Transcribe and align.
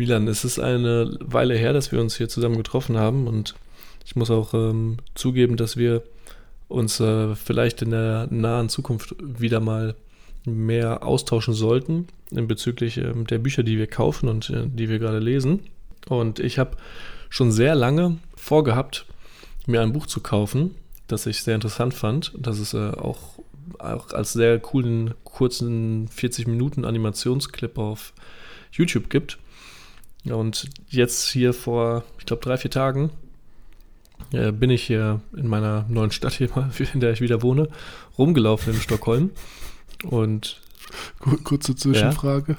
Milan, 0.00 0.28
es 0.28 0.46
ist 0.46 0.58
eine 0.58 1.14
Weile 1.20 1.54
her, 1.54 1.74
dass 1.74 1.92
wir 1.92 2.00
uns 2.00 2.16
hier 2.16 2.30
zusammen 2.30 2.56
getroffen 2.56 2.96
haben 2.96 3.26
und 3.26 3.54
ich 4.06 4.16
muss 4.16 4.30
auch 4.30 4.54
ähm, 4.54 4.96
zugeben, 5.14 5.58
dass 5.58 5.76
wir 5.76 6.02
uns 6.68 7.00
äh, 7.00 7.34
vielleicht 7.34 7.82
in 7.82 7.90
der 7.90 8.26
nahen 8.30 8.70
Zukunft 8.70 9.14
wieder 9.20 9.60
mal 9.60 9.94
mehr 10.46 11.02
austauschen 11.02 11.52
sollten 11.52 12.08
bezüglich 12.30 12.96
äh, 12.96 13.12
der 13.12 13.40
Bücher, 13.40 13.62
die 13.62 13.76
wir 13.76 13.88
kaufen 13.88 14.30
und 14.30 14.48
äh, 14.48 14.62
die 14.68 14.88
wir 14.88 14.98
gerade 14.98 15.18
lesen. 15.18 15.60
Und 16.08 16.38
ich 16.38 16.58
habe 16.58 16.78
schon 17.28 17.52
sehr 17.52 17.74
lange 17.74 18.16
vorgehabt, 18.36 19.04
mir 19.66 19.82
ein 19.82 19.92
Buch 19.92 20.06
zu 20.06 20.20
kaufen, 20.20 20.76
das 21.08 21.26
ich 21.26 21.42
sehr 21.42 21.56
interessant 21.56 21.92
fand, 21.92 22.32
das 22.38 22.58
es 22.58 22.72
äh, 22.72 22.92
auch, 22.92 23.38
auch 23.78 24.14
als 24.14 24.32
sehr 24.32 24.60
coolen, 24.60 25.12
kurzen 25.24 26.08
40 26.08 26.46
Minuten 26.46 26.86
Animationsclip 26.86 27.76
auf 27.76 28.14
YouTube 28.72 29.10
gibt. 29.10 29.38
Und 30.24 30.68
jetzt 30.88 31.30
hier 31.30 31.54
vor, 31.54 32.04
ich 32.18 32.26
glaube, 32.26 32.42
drei, 32.42 32.56
vier 32.56 32.70
Tagen 32.70 33.10
äh, 34.32 34.52
bin 34.52 34.70
ich 34.70 34.82
hier 34.82 35.20
in 35.34 35.48
meiner 35.48 35.86
neuen 35.88 36.10
Stadt 36.10 36.34
hier, 36.34 36.50
in 36.94 37.00
der 37.00 37.12
ich 37.12 37.20
wieder 37.20 37.42
wohne, 37.42 37.68
rumgelaufen 38.18 38.74
in 38.74 38.80
Stockholm. 38.80 39.30
Und 40.04 40.60
kurze 41.44 41.74
Zwischenfrage. 41.74 42.52
Ja? 42.52 42.58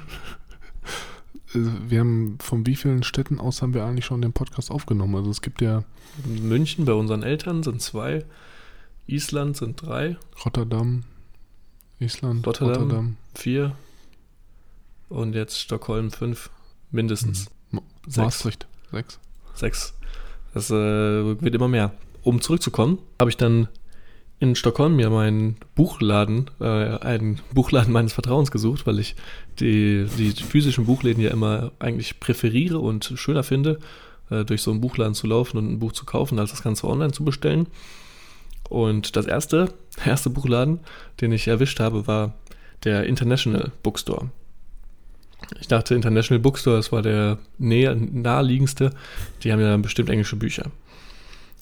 Also, 1.53 1.71
wir 1.87 1.99
haben 1.99 2.37
von 2.39 2.65
wie 2.65 2.75
vielen 2.75 3.03
Städten 3.03 3.39
aus 3.39 3.61
haben 3.61 3.73
wir 3.73 3.83
eigentlich 3.83 4.05
schon 4.05 4.21
den 4.21 4.31
Podcast 4.33 4.71
aufgenommen? 4.71 5.15
Also 5.15 5.29
es 5.29 5.41
gibt 5.41 5.61
ja 5.61 5.83
München 6.25 6.85
bei 6.85 6.93
unseren 6.93 7.23
Eltern 7.23 7.63
sind 7.63 7.81
zwei, 7.81 8.25
Island 9.07 9.57
sind 9.57 9.81
drei, 9.81 10.17
Rotterdam, 10.45 11.03
Island, 11.99 12.47
Rotterdam, 12.47 12.83
Rotterdam. 12.83 13.17
vier 13.35 13.75
und 15.09 15.33
jetzt 15.33 15.59
Stockholm 15.59 16.11
fünf 16.11 16.49
mindestens. 16.91 17.49
Mhm. 17.71 17.81
Maastricht 18.15 18.67
sechs. 18.91 19.19
Sechs. 19.55 19.93
Das 20.53 20.69
äh, 20.69 20.73
wird 20.73 21.55
immer 21.55 21.67
mehr. 21.67 21.93
Um 22.23 22.41
zurückzukommen, 22.41 22.99
habe 23.19 23.29
ich 23.29 23.37
dann 23.37 23.67
in 24.39 24.55
Stockholm 24.55 24.95
mir 24.95 25.09
meinen 25.09 25.57
Buchladen, 25.75 26.49
äh, 26.59 26.65
einen 26.65 27.39
Buchladen 27.53 27.93
meines 27.93 28.13
Vertrauens 28.13 28.51
gesucht, 28.51 28.87
weil 28.87 28.99
ich 28.99 29.15
die, 29.59 30.07
die 30.17 30.31
physischen 30.31 30.85
Buchläden 30.85 31.23
ja 31.23 31.29
immer 31.29 31.71
eigentlich 31.79 32.19
präferiere 32.19 32.79
und 32.79 33.13
schöner 33.15 33.43
finde, 33.43 33.79
äh, 34.29 34.43
durch 34.43 34.63
so 34.63 34.71
einen 34.71 34.81
Buchladen 34.81 35.13
zu 35.13 35.27
laufen 35.27 35.57
und 35.57 35.71
ein 35.71 35.79
Buch 35.79 35.91
zu 35.91 36.05
kaufen, 36.05 36.39
als 36.39 36.51
das 36.51 36.63
Ganze 36.63 36.87
online 36.87 37.11
zu 37.11 37.23
bestellen. 37.23 37.67
Und 38.67 39.15
das 39.15 39.27
erste, 39.27 39.73
erste 40.05 40.29
Buchladen, 40.29 40.79
den 41.21 41.31
ich 41.31 41.47
erwischt 41.47 41.79
habe, 41.79 42.07
war 42.07 42.33
der 42.83 43.05
International 43.05 43.71
Bookstore. 43.83 44.31
Ich 45.59 45.67
dachte, 45.67 45.95
International 45.95 46.39
Bookstore, 46.39 46.77
das 46.77 46.91
war 46.91 47.01
der 47.01 47.37
näher, 47.57 47.95
naheliegendste. 47.95 48.91
Die 49.43 49.51
haben 49.51 49.59
ja 49.59 49.75
bestimmt 49.77 50.09
englische 50.09 50.35
Bücher. 50.35 50.71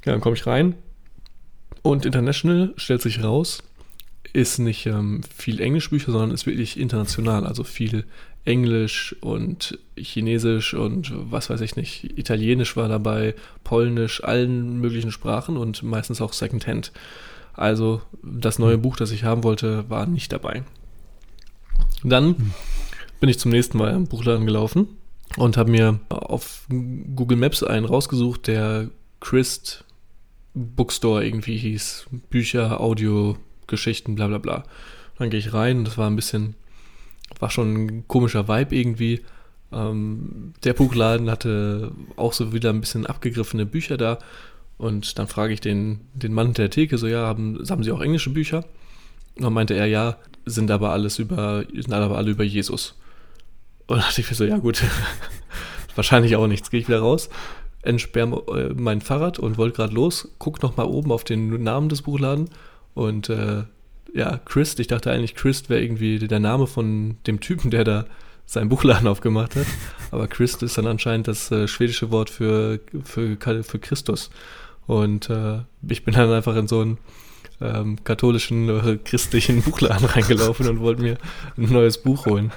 Ja, 0.06 0.14
dann 0.14 0.22
komme 0.22 0.36
ich 0.36 0.48
rein 0.48 0.76
und 1.82 2.06
International 2.06 2.74
stellt 2.78 3.02
sich 3.02 3.24
raus, 3.24 3.64
ist 4.34 4.60
nicht 4.60 4.86
ähm, 4.86 5.22
viel 5.36 5.60
Englischbücher, 5.60 6.12
sondern 6.12 6.32
ist 6.32 6.46
wirklich 6.46 6.80
international. 6.80 7.46
Also 7.46 7.64
viel 7.64 8.06
Englisch 8.46 9.16
und 9.22 9.80
Chinesisch 9.98 10.74
und 10.74 11.12
was 11.32 11.50
weiß 11.50 11.62
ich 11.62 11.76
nicht. 11.76 12.18
Italienisch 12.18 12.76
war 12.76 12.88
dabei, 12.88 13.36
Polnisch, 13.64 14.24
allen 14.24 14.80
möglichen 14.80 15.12
Sprachen 15.12 15.58
und 15.58 15.84
meistens 15.84 16.22
auch 16.22 16.34
Secondhand. 16.34 16.92
Also 17.54 18.02
das 18.24 18.60
neue 18.60 18.78
Buch, 18.78 18.96
das 18.96 19.12
ich 19.12 19.24
haben 19.24 19.44
wollte, 19.44 19.90
war 19.90 20.06
nicht 20.06 20.32
dabei. 20.32 20.64
Dann 22.04 22.38
hm 22.38 22.54
bin 23.20 23.30
ich 23.30 23.40
zum 23.40 23.52
nächsten 23.52 23.78
Mal 23.78 23.94
im 23.94 24.08
Buchladen 24.08 24.46
gelaufen 24.46 24.88
und 25.38 25.58
habe 25.58 25.72
mir 25.72 26.00
auf 26.10 26.66
Google 26.70 27.38
Maps 27.38 27.64
einen 27.64 27.86
rausgesucht, 27.86 28.48
der 28.48 28.90
Christ 29.20 29.84
Bookstore 30.54 31.26
irgendwie 31.26 31.58
hieß. 31.58 32.08
Bücher, 32.30 32.82
Audio, 32.82 33.38
Geschichten, 33.68 34.16
bla 34.16 34.28
bla 34.28 34.38
bla. 34.38 34.64
Dann 35.18 35.30
gehe 35.30 35.40
ich 35.40 35.54
rein 35.54 35.80
und 35.80 35.86
das 35.86 35.98
war 35.98 36.10
ein 36.10 36.16
bisschen, 36.16 36.56
war 37.40 37.50
schon 37.50 37.74
ein 37.74 38.08
komischer 38.08 38.48
Vibe 38.48 38.76
irgendwie. 38.76 39.22
Ähm, 39.72 40.54
der 40.64 40.74
Buchladen 40.74 41.30
hatte 41.30 41.92
auch 42.16 42.34
so 42.34 42.54
wieder 42.54 42.72
ein 42.72 42.82
bisschen 42.82 43.06
abgegriffene 43.06 43.66
Bücher 43.66 43.98
da. 43.98 44.20
Und 44.78 45.20
dann 45.20 45.28
frage 45.28 45.54
ich 45.54 45.60
den, 45.60 46.00
den 46.14 46.34
Mann 46.34 46.54
der 46.54 46.70
Theke 46.70 46.98
so, 46.98 47.06
ja, 47.06 47.28
haben, 47.28 47.62
haben 47.70 47.84
Sie 47.84 47.92
auch 47.92 48.02
englische 48.02 48.30
Bücher? 48.30 48.64
Und 49.36 49.44
dann 49.44 49.54
meinte 49.54 49.76
er, 49.76 49.86
ja, 49.86 50.18
sind 50.46 50.72
aber 50.72 50.92
alles 50.92 51.20
über, 51.20 51.66
sind 51.74 51.94
aber 51.94 52.18
alle 52.18 52.32
über 52.32 52.44
Jesus. 52.44 52.96
Und 53.90 53.98
dachte 53.98 54.22
ich 54.22 54.30
mir 54.30 54.36
so, 54.36 54.46
ja 54.46 54.58
gut, 54.60 54.84
wahrscheinlich 55.96 56.36
auch 56.36 56.46
nichts. 56.46 56.70
Gehe 56.70 56.80
ich 56.80 56.88
wieder 56.88 57.00
raus, 57.00 57.30
entsperre 57.82 58.44
äh, 58.56 58.74
mein 58.76 59.02
Fahrrad 59.02 59.40
und 59.40 59.58
wollte 59.58 59.78
gerade 59.78 59.94
los, 59.94 60.30
guck 60.38 60.62
noch 60.62 60.78
mal 60.78 60.86
oben 60.86 61.12
auf 61.12 61.24
den 61.24 61.64
Namen 61.64 61.90
des 61.90 62.04
Buchladen 62.04 62.50
und 62.94 63.30
äh, 63.30 63.64
ja, 64.14 64.40
Christ, 64.46 64.80
ich 64.80 64.88
dachte 64.88 65.12
eigentlich, 65.12 65.34
Christ 65.34 65.70
wäre 65.70 65.82
irgendwie 65.82 66.20
der 66.20 66.40
Name 66.40 66.68
von 66.68 67.18
dem 67.26 67.40
Typen, 67.40 67.72
der 67.72 67.84
da 67.84 68.06
seinen 68.46 68.70
Buchladen 68.70 69.08
aufgemacht 69.08 69.56
hat. 69.56 69.68
Aber 70.12 70.28
Christ 70.28 70.64
ist 70.64 70.78
dann 70.78 70.88
anscheinend 70.88 71.28
das 71.28 71.52
äh, 71.52 71.68
schwedische 71.68 72.12
Wort 72.12 72.30
für, 72.30 72.80
für, 73.04 73.38
für 73.38 73.80
Christus. 73.80 74.30
Und 74.88 75.30
äh, 75.30 75.60
ich 75.88 76.04
bin 76.04 76.16
dann 76.16 76.32
einfach 76.32 76.56
in 76.56 76.68
so 76.68 76.82
einen 76.82 76.98
ähm, 77.62 78.04
katholischen, 78.04 78.70
äh, 78.70 78.98
christlichen 78.98 79.62
Buchladen 79.62 80.06
reingelaufen 80.06 80.68
und 80.68 80.80
wollte 80.80 81.04
mir 81.04 81.18
ein 81.58 81.72
neues 81.72 82.00
Buch 82.00 82.26
holen. 82.26 82.52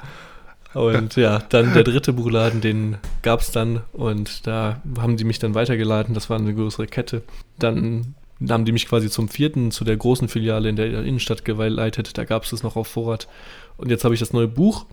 Und 0.74 1.16
ja, 1.16 1.40
dann 1.50 1.74
der 1.74 1.84
dritte 1.84 2.12
Buchladen, 2.12 2.60
den 2.60 2.96
gab 3.22 3.40
es 3.40 3.50
dann 3.50 3.82
und 3.92 4.46
da 4.46 4.80
haben 4.98 5.16
die 5.16 5.24
mich 5.24 5.38
dann 5.38 5.54
weitergeladen. 5.54 6.14
Das 6.14 6.30
war 6.30 6.38
eine 6.38 6.54
größere 6.54 6.86
Kette. 6.86 7.22
Dann 7.58 8.14
haben 8.48 8.64
die 8.64 8.72
mich 8.72 8.86
quasi 8.86 9.10
zum 9.10 9.28
vierten, 9.28 9.70
zu 9.70 9.84
der 9.84 9.96
großen 9.96 10.28
Filiale 10.28 10.68
in 10.68 10.76
der 10.76 11.04
Innenstadt 11.04 11.44
geleitet. 11.44 12.16
Da 12.16 12.24
gab 12.24 12.44
es 12.44 12.52
es 12.52 12.62
noch 12.62 12.76
auf 12.76 12.88
Vorrat. 12.88 13.28
Und 13.76 13.90
jetzt 13.90 14.04
habe 14.04 14.14
ich 14.14 14.20
das 14.20 14.32
neue 14.32 14.48
Buch, 14.48 14.86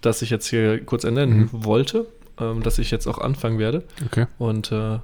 das 0.00 0.22
ich 0.22 0.30
jetzt 0.30 0.48
hier 0.48 0.84
kurz 0.84 1.04
ernennen 1.04 1.50
mhm. 1.52 1.64
wollte, 1.64 2.06
ähm, 2.38 2.62
das 2.62 2.78
ich 2.78 2.90
jetzt 2.90 3.06
auch 3.06 3.18
anfangen 3.18 3.58
werde. 3.58 3.84
Okay. 4.06 4.26
Und 4.38 4.72
äh, 4.72 4.98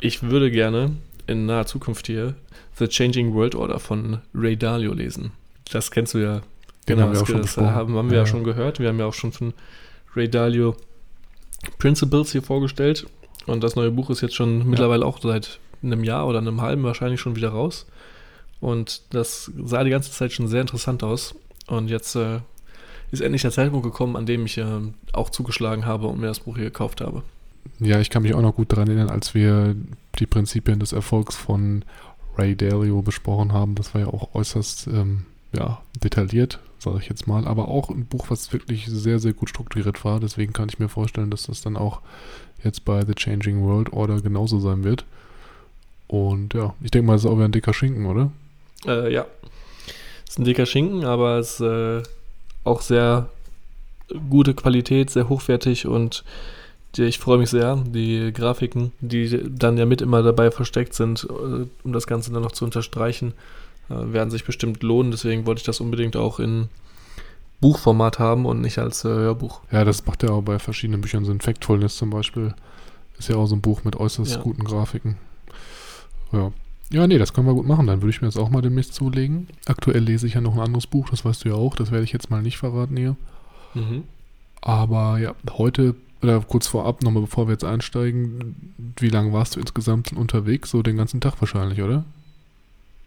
ich 0.00 0.22
würde 0.22 0.50
gerne 0.50 0.92
in 1.26 1.46
naher 1.46 1.66
Zukunft 1.66 2.06
hier 2.06 2.34
The 2.78 2.88
Changing 2.88 3.34
World 3.34 3.54
Order 3.54 3.78
von 3.78 4.18
Ray 4.34 4.56
Dalio 4.56 4.92
lesen. 4.94 5.32
Das 5.70 5.90
kennst 5.90 6.14
du 6.14 6.18
ja 6.18 6.40
Genau, 6.90 7.08
haben 7.08 7.14
wir, 7.14 7.26
schon 7.26 7.42
das 7.42 7.56
haben, 7.56 7.94
haben 7.94 8.10
wir 8.10 8.18
ja. 8.18 8.22
ja. 8.22 8.26
schon 8.26 8.44
gehört. 8.44 8.78
Wir 8.78 8.88
haben 8.88 8.98
ja 8.98 9.06
auch 9.06 9.14
schon 9.14 9.32
von 9.32 9.52
Ray 10.14 10.28
Dalio 10.28 10.76
Principles 11.78 12.32
hier 12.32 12.42
vorgestellt. 12.42 13.06
Und 13.46 13.62
das 13.64 13.76
neue 13.76 13.90
Buch 13.90 14.10
ist 14.10 14.20
jetzt 14.20 14.34
schon 14.34 14.60
ja. 14.60 14.64
mittlerweile 14.64 15.04
auch 15.04 15.20
seit 15.20 15.58
einem 15.82 16.04
Jahr 16.04 16.26
oder 16.26 16.38
einem 16.38 16.60
halben 16.60 16.82
wahrscheinlich 16.82 17.20
schon 17.20 17.36
wieder 17.36 17.50
raus. 17.50 17.86
Und 18.60 19.02
das 19.10 19.50
sah 19.64 19.84
die 19.84 19.90
ganze 19.90 20.12
Zeit 20.12 20.32
schon 20.32 20.48
sehr 20.48 20.60
interessant 20.60 21.02
aus. 21.02 21.34
Und 21.66 21.88
jetzt 21.88 22.14
äh, 22.16 22.40
ist 23.10 23.20
endlich 23.20 23.42
der 23.42 23.50
Zeitpunkt 23.50 23.84
gekommen, 23.84 24.16
an 24.16 24.26
dem 24.26 24.44
ich 24.44 24.58
äh, 24.58 24.64
auch 25.12 25.30
zugeschlagen 25.30 25.86
habe 25.86 26.06
und 26.06 26.20
mir 26.20 26.26
das 26.26 26.40
Buch 26.40 26.56
hier 26.56 26.66
gekauft 26.66 27.00
habe. 27.00 27.22
Ja, 27.78 28.00
ich 28.00 28.10
kann 28.10 28.22
mich 28.22 28.34
auch 28.34 28.42
noch 28.42 28.54
gut 28.54 28.72
daran 28.72 28.88
erinnern, 28.88 29.10
als 29.10 29.34
wir 29.34 29.74
die 30.18 30.26
Prinzipien 30.26 30.80
des 30.80 30.92
Erfolgs 30.92 31.36
von 31.36 31.84
Ray 32.36 32.56
Dalio 32.56 33.02
besprochen 33.02 33.52
haben. 33.52 33.74
Das 33.74 33.94
war 33.94 34.02
ja 34.02 34.06
auch 34.08 34.34
äußerst 34.34 34.88
ähm, 34.88 35.24
ja, 35.52 35.80
detailliert, 36.02 36.60
sage 36.82 36.98
ich 37.00 37.08
jetzt 37.08 37.26
mal, 37.26 37.46
aber 37.46 37.68
auch 37.68 37.90
ein 37.90 38.06
Buch, 38.06 38.26
was 38.28 38.52
wirklich 38.52 38.86
sehr, 38.86 39.18
sehr 39.18 39.32
gut 39.32 39.50
strukturiert 39.50 40.04
war. 40.04 40.20
Deswegen 40.20 40.52
kann 40.52 40.68
ich 40.68 40.78
mir 40.78 40.88
vorstellen, 40.88 41.30
dass 41.30 41.44
das 41.44 41.60
dann 41.60 41.76
auch 41.76 42.00
jetzt 42.64 42.84
bei 42.84 43.04
The 43.04 43.14
Changing 43.14 43.62
World 43.62 43.92
Order 43.92 44.20
genauso 44.20 44.60
sein 44.60 44.84
wird. 44.84 45.04
Und 46.08 46.54
ja, 46.54 46.74
ich 46.82 46.90
denke 46.90 47.06
mal, 47.06 47.14
es 47.14 47.24
ist 47.24 47.30
auch 47.30 47.36
wieder 47.36 47.46
ein 47.46 47.52
dicker 47.52 47.74
Schinken, 47.74 48.06
oder? 48.06 48.30
Äh, 48.86 49.12
ja. 49.12 49.26
Es 50.24 50.32
ist 50.32 50.38
ein 50.38 50.44
dicker 50.44 50.66
Schinken, 50.66 51.04
aber 51.04 51.38
es 51.38 51.54
ist 51.54 51.60
äh, 51.60 52.02
auch 52.64 52.82
sehr 52.82 53.28
gute 54.28 54.54
Qualität, 54.54 55.10
sehr 55.10 55.28
hochwertig 55.28 55.86
und 55.86 56.24
ich 56.96 57.18
freue 57.18 57.38
mich 57.38 57.50
sehr. 57.50 57.76
Die 57.86 58.32
Grafiken, 58.32 58.92
die 59.00 59.40
dann 59.48 59.78
ja 59.78 59.86
mit 59.86 60.02
immer 60.02 60.22
dabei 60.22 60.50
versteckt 60.50 60.94
sind, 60.94 61.26
äh, 61.30 61.66
um 61.84 61.92
das 61.92 62.06
Ganze 62.06 62.32
dann 62.32 62.42
noch 62.42 62.52
zu 62.52 62.64
unterstreichen, 62.64 63.34
werden 63.90 64.30
sich 64.30 64.44
bestimmt 64.44 64.82
lohnen. 64.82 65.10
Deswegen 65.10 65.46
wollte 65.46 65.60
ich 65.60 65.66
das 65.66 65.80
unbedingt 65.80 66.16
auch 66.16 66.40
in 66.40 66.68
Buchformat 67.60 68.18
haben 68.18 68.46
und 68.46 68.60
nicht 68.60 68.78
als 68.78 69.04
äh, 69.04 69.08
Hörbuch. 69.08 69.60
Ja, 69.70 69.84
das 69.84 70.06
macht 70.06 70.22
ja 70.22 70.30
auch 70.30 70.42
bei 70.42 70.58
verschiedenen 70.58 71.00
Büchern 71.02 71.24
Sinn. 71.24 71.40
Factfulness 71.40 71.96
zum 71.96 72.10
Beispiel 72.10 72.54
ist 73.18 73.28
ja 73.28 73.36
auch 73.36 73.46
so 73.46 73.54
ein 73.56 73.60
Buch 73.60 73.84
mit 73.84 73.96
äußerst 73.96 74.36
Ja. 74.36 74.40
guten 74.40 74.64
Grafiken. 74.64 75.16
Ja. 76.32 76.52
Ja, 76.92 77.06
nee, 77.06 77.18
das 77.18 77.32
können 77.32 77.46
wir 77.46 77.54
gut 77.54 77.68
machen. 77.68 77.86
Dann 77.86 78.00
würde 78.02 78.10
ich 78.10 78.20
mir 78.20 78.26
das 78.28 78.36
auch 78.36 78.48
mal 78.50 78.62
demnächst 78.62 78.94
zulegen. 78.94 79.46
Aktuell 79.66 80.02
lese 80.02 80.26
ich 80.26 80.34
ja 80.34 80.40
noch 80.40 80.54
ein 80.54 80.60
anderes 80.60 80.86
Buch, 80.86 81.08
das 81.10 81.24
weißt 81.24 81.44
du 81.44 81.50
ja 81.50 81.54
auch. 81.54 81.76
Das 81.76 81.90
werde 81.92 82.04
ich 82.04 82.12
jetzt 82.12 82.30
mal 82.30 82.42
nicht 82.42 82.56
verraten 82.58 82.96
hier. 82.96 83.14
Mhm. 83.74 84.04
Aber 84.60 85.18
ja, 85.18 85.34
heute, 85.52 85.94
oder 86.22 86.40
kurz 86.40 86.66
vorab, 86.66 87.02
nochmal 87.02 87.22
bevor 87.22 87.46
wir 87.46 87.52
jetzt 87.52 87.64
einsteigen, 87.64 88.72
wie 88.98 89.08
lange 89.08 89.32
warst 89.32 89.54
du 89.56 89.60
insgesamt 89.60 90.12
unterwegs? 90.12 90.70
So 90.70 90.82
den 90.82 90.96
ganzen 90.96 91.20
Tag 91.20 91.40
wahrscheinlich, 91.40 91.80
oder? 91.82 92.04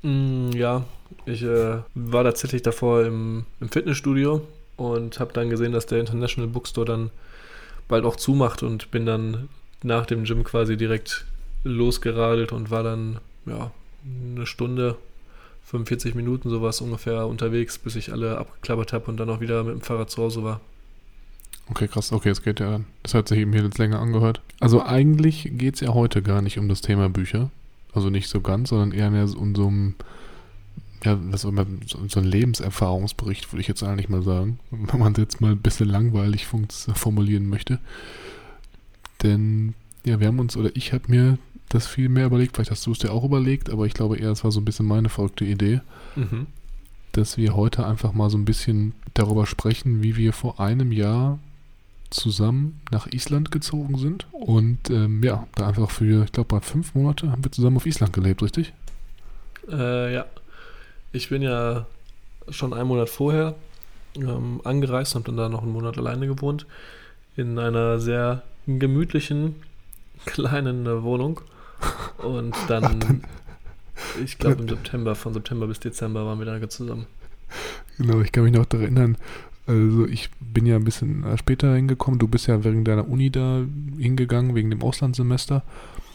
Mm, 0.03 0.51
ja, 0.51 0.85
ich 1.25 1.43
äh, 1.43 1.77
war 1.95 2.23
tatsächlich 2.23 2.61
davor 2.61 3.03
im, 3.03 3.45
im 3.59 3.69
Fitnessstudio 3.69 4.41
und 4.77 5.19
habe 5.19 5.33
dann 5.33 5.49
gesehen, 5.49 5.71
dass 5.71 5.85
der 5.85 5.99
International 5.99 6.49
Bookstore 6.49 6.85
dann 6.85 7.09
bald 7.87 8.05
auch 8.05 8.15
zumacht 8.15 8.63
und 8.63 8.91
bin 8.91 9.05
dann 9.05 9.49
nach 9.81 10.05
dem 10.05 10.23
Gym 10.23 10.43
quasi 10.43 10.77
direkt 10.77 11.25
losgeradelt 11.63 12.51
und 12.51 12.71
war 12.71 12.83
dann 12.83 13.19
ja 13.45 13.71
eine 14.05 14.45
Stunde, 14.45 14.97
45 15.65 16.13
Minuten 16.15 16.49
sowas 16.49 16.81
ungefähr 16.81 17.25
unterwegs, 17.27 17.77
bis 17.77 17.95
ich 17.95 18.11
alle 18.11 18.37
abgeklappert 18.37 18.93
habe 18.93 19.05
und 19.05 19.17
dann 19.17 19.29
auch 19.29 19.39
wieder 19.39 19.63
mit 19.63 19.73
dem 19.73 19.81
Fahrrad 19.81 20.09
zu 20.09 20.21
Hause 20.21 20.43
war. 20.43 20.59
Okay, 21.69 21.87
krass. 21.87 22.11
Okay, 22.11 22.29
es 22.29 22.41
geht 22.41 22.59
ja. 22.59 22.81
Das 23.03 23.13
hat 23.13 23.29
sich 23.29 23.39
eben 23.39 23.53
hier 23.53 23.63
jetzt 23.63 23.77
länger 23.77 23.99
angehört. 23.99 24.41
Also 24.59 24.83
eigentlich 24.83 25.49
geht 25.53 25.75
es 25.75 25.79
ja 25.79 25.93
heute 25.93 26.21
gar 26.21 26.41
nicht 26.41 26.59
um 26.59 26.67
das 26.67 26.81
Thema 26.81 27.09
Bücher. 27.09 27.49
Also 27.93 28.09
nicht 28.09 28.27
so 28.27 28.41
ganz, 28.41 28.69
sondern 28.69 28.91
eher 28.91 29.11
mehr 29.11 29.27
so 29.27 29.37
um 29.37 29.55
so 29.55 29.69
ein, 29.69 29.95
ja, 31.03 31.17
was 31.31 31.41
soll 31.41 31.51
man, 31.51 31.81
so 31.85 32.19
ein 32.19 32.25
Lebenserfahrungsbericht, 32.25 33.51
würde 33.51 33.61
ich 33.61 33.67
jetzt 33.67 33.83
eigentlich 33.83 34.09
mal 34.09 34.23
sagen. 34.23 34.59
Wenn 34.71 34.99
man 34.99 35.13
es 35.13 35.19
jetzt 35.19 35.41
mal 35.41 35.51
ein 35.51 35.61
bisschen 35.61 35.89
langweilig 35.89 36.47
formulieren 36.47 37.47
möchte. 37.47 37.79
Denn, 39.21 39.73
ja, 40.05 40.19
wir 40.19 40.27
haben 40.27 40.39
uns, 40.39 40.57
oder 40.57 40.75
ich 40.75 40.91
habe 40.93 41.03
mir 41.07 41.37
das 41.69 41.87
viel 41.87 42.09
mehr 42.09 42.25
überlegt, 42.25 42.55
vielleicht 42.55 42.71
hast 42.71 42.85
du 42.85 42.91
es 42.91 42.99
dir 42.99 43.11
auch 43.11 43.23
überlegt, 43.23 43.69
aber 43.69 43.85
ich 43.85 43.93
glaube 43.93 44.17
eher, 44.17 44.31
es 44.31 44.43
war 44.43 44.51
so 44.51 44.59
ein 44.59 44.65
bisschen 44.65 44.85
meine 44.85 45.09
verrückte 45.09 45.45
Idee. 45.45 45.81
Mhm. 46.15 46.47
dass 47.13 47.37
wir 47.37 47.55
heute 47.55 47.85
einfach 47.85 48.13
mal 48.13 48.29
so 48.29 48.37
ein 48.37 48.45
bisschen 48.45 48.93
darüber 49.13 49.45
sprechen, 49.45 50.01
wie 50.03 50.15
wir 50.17 50.33
vor 50.33 50.59
einem 50.59 50.91
Jahr 50.91 51.39
zusammen 52.13 52.81
nach 52.91 53.07
Island 53.07 53.51
gezogen 53.51 53.97
sind. 53.97 54.27
Und 54.31 54.89
ähm, 54.89 55.23
ja, 55.23 55.47
da 55.55 55.67
einfach 55.67 55.89
für, 55.89 56.23
ich 56.23 56.31
glaube, 56.31 56.61
fünf 56.61 56.95
Monate 56.95 57.31
haben 57.31 57.43
wir 57.43 57.51
zusammen 57.51 57.77
auf 57.77 57.85
Island 57.85 58.13
gelebt, 58.13 58.41
richtig? 58.41 58.73
Äh, 59.69 60.13
ja, 60.13 60.25
ich 61.11 61.29
bin 61.29 61.41
ja 61.41 61.87
schon 62.49 62.73
einen 62.73 62.87
Monat 62.87 63.09
vorher 63.09 63.55
ähm, 64.15 64.61
angereist 64.63 65.15
und 65.15 65.27
dann 65.27 65.37
da 65.37 65.49
noch 65.49 65.63
einen 65.63 65.71
Monat 65.71 65.97
alleine 65.97 66.27
gewohnt. 66.27 66.65
In 67.35 67.57
einer 67.57 67.99
sehr 67.99 68.43
gemütlichen, 68.67 69.55
kleinen 70.25 70.85
äh, 70.85 71.03
Wohnung. 71.03 71.41
Und 72.17 72.55
dann, 72.67 73.23
ich 74.23 74.37
glaube 74.37 74.61
im 74.61 74.69
September, 74.69 75.15
von 75.15 75.33
September 75.33 75.67
bis 75.67 75.79
Dezember 75.79 76.25
waren 76.25 76.39
wir 76.39 76.45
da 76.45 76.69
zusammen. 76.69 77.07
Genau, 77.97 78.21
ich 78.21 78.31
kann 78.31 78.43
mich 78.43 78.53
noch 78.53 78.65
daran 78.65 78.85
erinnern. 78.85 79.17
Also 79.65 80.05
ich 80.07 80.29
bin 80.39 80.65
ja 80.65 80.75
ein 80.75 80.83
bisschen 80.83 81.23
äh, 81.23 81.37
später 81.37 81.75
hingekommen. 81.75 82.19
Du 82.19 82.27
bist 82.27 82.47
ja 82.47 82.63
wegen 82.63 82.83
deiner 82.83 83.07
Uni 83.07 83.29
da 83.29 83.63
hingegangen, 83.97 84.55
wegen 84.55 84.69
dem 84.69 84.81
Auslandssemester. 84.81 85.63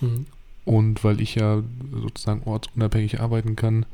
Mhm. 0.00 0.26
Und 0.64 1.02
weil 1.02 1.20
ich 1.20 1.34
ja 1.34 1.62
sozusagen 1.92 2.42
ortsunabhängig 2.44 3.20
arbeiten 3.20 3.56
kann, 3.56 3.86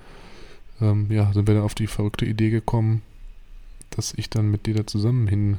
ähm, 0.81 1.07
ja, 1.09 1.33
sind 1.33 1.47
wir 1.47 1.55
dann 1.55 1.63
auf 1.63 1.77
die 1.77 1.87
verrückte 1.87 2.27
Idee 2.27 2.51
gekommen, 2.51 3.03
dass 3.91 4.13
ich 4.15 4.29
dann 4.29 4.51
mit 4.51 4.67
dir 4.67 4.75
da 4.75 4.87
zusammen 4.87 5.29
hin, 5.29 5.59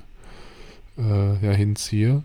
äh, 0.98 1.46
ja, 1.46 1.54
hinziehe. 1.54 2.22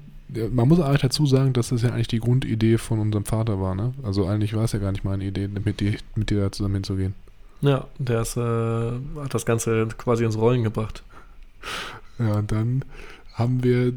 Man 0.52 0.69
muss 0.69 0.81
eigentlich 0.81 1.02
dazu 1.02 1.26
sagen, 1.26 1.52
dass 1.52 1.69
das 1.69 1.82
ja 1.82 1.90
eigentlich 1.90 2.08
die 2.08 2.20
Grundidee 2.20 2.78
von 2.78 2.99
unserem 2.99 3.25
Vater 3.25 3.61
war, 3.61 3.75
ne? 3.75 3.94
Also 4.02 4.26
eigentlich 4.26 4.55
war 4.55 4.64
es 4.64 4.73
ja 4.73 4.78
gar 4.78 4.93
nicht 4.93 5.05
meine 5.05 5.25
Idee, 5.25 5.49
mit 5.49 5.81
dir, 5.81 5.94
mit 6.14 6.31
dir 6.31 6.40
da 6.40 6.52
zusammen 6.52 6.75
hinzugehen. 6.75 7.14
Ja, 7.61 7.87
der 7.99 8.23
ist, 8.23 8.37
äh, 8.37 8.40
hat 8.40 9.34
das 9.34 9.44
Ganze 9.44 9.88
quasi 9.99 10.25
ins 10.25 10.38
Rollen 10.38 10.62
gebracht. 10.62 11.02
Ja, 12.18 12.34
und 12.38 12.52
dann 12.52 12.84
haben 13.34 13.62
wir, 13.62 13.92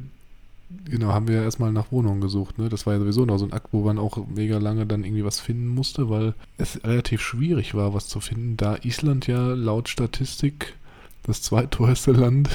genau, 0.86 1.07
haben 1.07 1.27
wir 1.27 1.44
erstmal 1.44 1.71
nach 1.71 1.92
Wohnungen 1.92 2.21
gesucht, 2.21 2.57
ne? 2.57 2.69
Das 2.69 2.86
war 2.86 2.94
ja 2.94 3.00
sowieso 3.00 3.25
noch 3.25 3.38
so 3.38 3.45
ein 3.45 3.54
Akt, 3.54 3.69
wo 3.71 3.83
man 3.83 4.00
auch 4.00 4.18
mega 4.27 4.57
lange 4.57 4.86
dann 4.86 5.04
irgendwie 5.04 5.25
was 5.25 5.39
finden 5.39 5.68
musste, 5.68 6.10
weil 6.10 6.33
es 6.57 6.83
relativ 6.83 7.21
schwierig 7.21 7.75
war, 7.75 7.94
was 7.94 8.07
zu 8.07 8.19
finden, 8.19 8.57
da 8.57 8.77
Island 8.83 9.27
ja 9.27 9.54
laut 9.54 9.89
Statistik 9.89 10.75
das 11.24 11.42
zweiteuerste 11.42 12.12
Land 12.13 12.50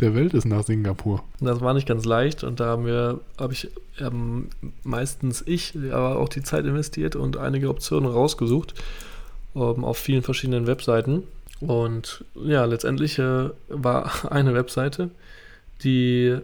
der 0.00 0.14
Welt 0.14 0.34
ist 0.34 0.44
nach 0.44 0.64
Singapur. 0.64 1.22
Das 1.40 1.60
war 1.60 1.74
nicht 1.74 1.88
ganz 1.88 2.04
leicht 2.04 2.44
und 2.44 2.60
da 2.60 2.66
haben 2.66 2.86
wir, 2.86 3.20
habe 3.38 3.52
ich 3.52 3.70
ähm, 4.00 4.48
meistens 4.82 5.42
ich, 5.46 5.74
aber 5.92 6.18
auch 6.18 6.28
die 6.28 6.42
Zeit 6.42 6.64
investiert 6.64 7.16
und 7.16 7.36
einige 7.36 7.68
Optionen 7.68 8.10
rausgesucht 8.10 8.74
ähm, 9.54 9.84
auf 9.84 9.98
vielen 9.98 10.22
verschiedenen 10.22 10.66
Webseiten. 10.66 11.22
Und 11.66 12.24
ja, 12.34 12.64
letztendlich 12.64 13.18
äh, 13.18 13.50
war 13.68 14.10
eine 14.32 14.54
Webseite, 14.54 15.10
die 15.82 16.38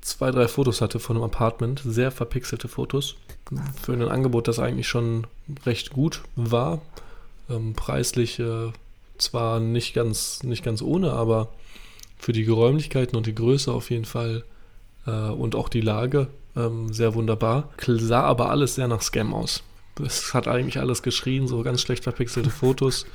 zwei, 0.00 0.30
drei 0.30 0.48
Fotos 0.48 0.80
hatte 0.80 0.98
von 0.98 1.16
einem 1.16 1.24
Apartment, 1.24 1.82
sehr 1.84 2.10
verpixelte 2.10 2.68
Fotos, 2.68 3.16
für 3.80 3.92
ein 3.92 4.02
Angebot, 4.02 4.48
das 4.48 4.58
eigentlich 4.58 4.88
schon 4.88 5.26
recht 5.66 5.90
gut 5.90 6.22
war. 6.36 6.80
Ähm, 7.50 7.74
preislich 7.74 8.38
äh, 8.38 8.72
zwar 9.18 9.60
nicht 9.60 9.94
ganz, 9.94 10.42
nicht 10.42 10.64
ganz 10.64 10.82
ohne, 10.82 11.12
aber 11.12 11.48
für 12.18 12.32
die 12.32 12.44
Geräumlichkeiten 12.44 13.16
und 13.16 13.26
die 13.26 13.34
Größe 13.34 13.72
auf 13.72 13.90
jeden 13.90 14.04
Fall 14.04 14.44
äh, 15.06 15.10
und 15.10 15.54
auch 15.54 15.68
die 15.68 15.80
Lage 15.80 16.28
ähm, 16.56 16.92
sehr 16.92 17.14
wunderbar. 17.14 17.68
Sah 17.86 18.22
aber 18.22 18.50
alles 18.50 18.74
sehr 18.76 18.88
nach 18.88 19.02
Scam 19.02 19.34
aus. 19.34 19.62
Es 20.00 20.32
hat 20.32 20.48
eigentlich 20.48 20.78
alles 20.78 21.02
geschrien, 21.02 21.46
so 21.46 21.62
ganz 21.62 21.82
schlecht 21.82 22.04
verpixelte 22.04 22.50
Fotos. 22.50 23.06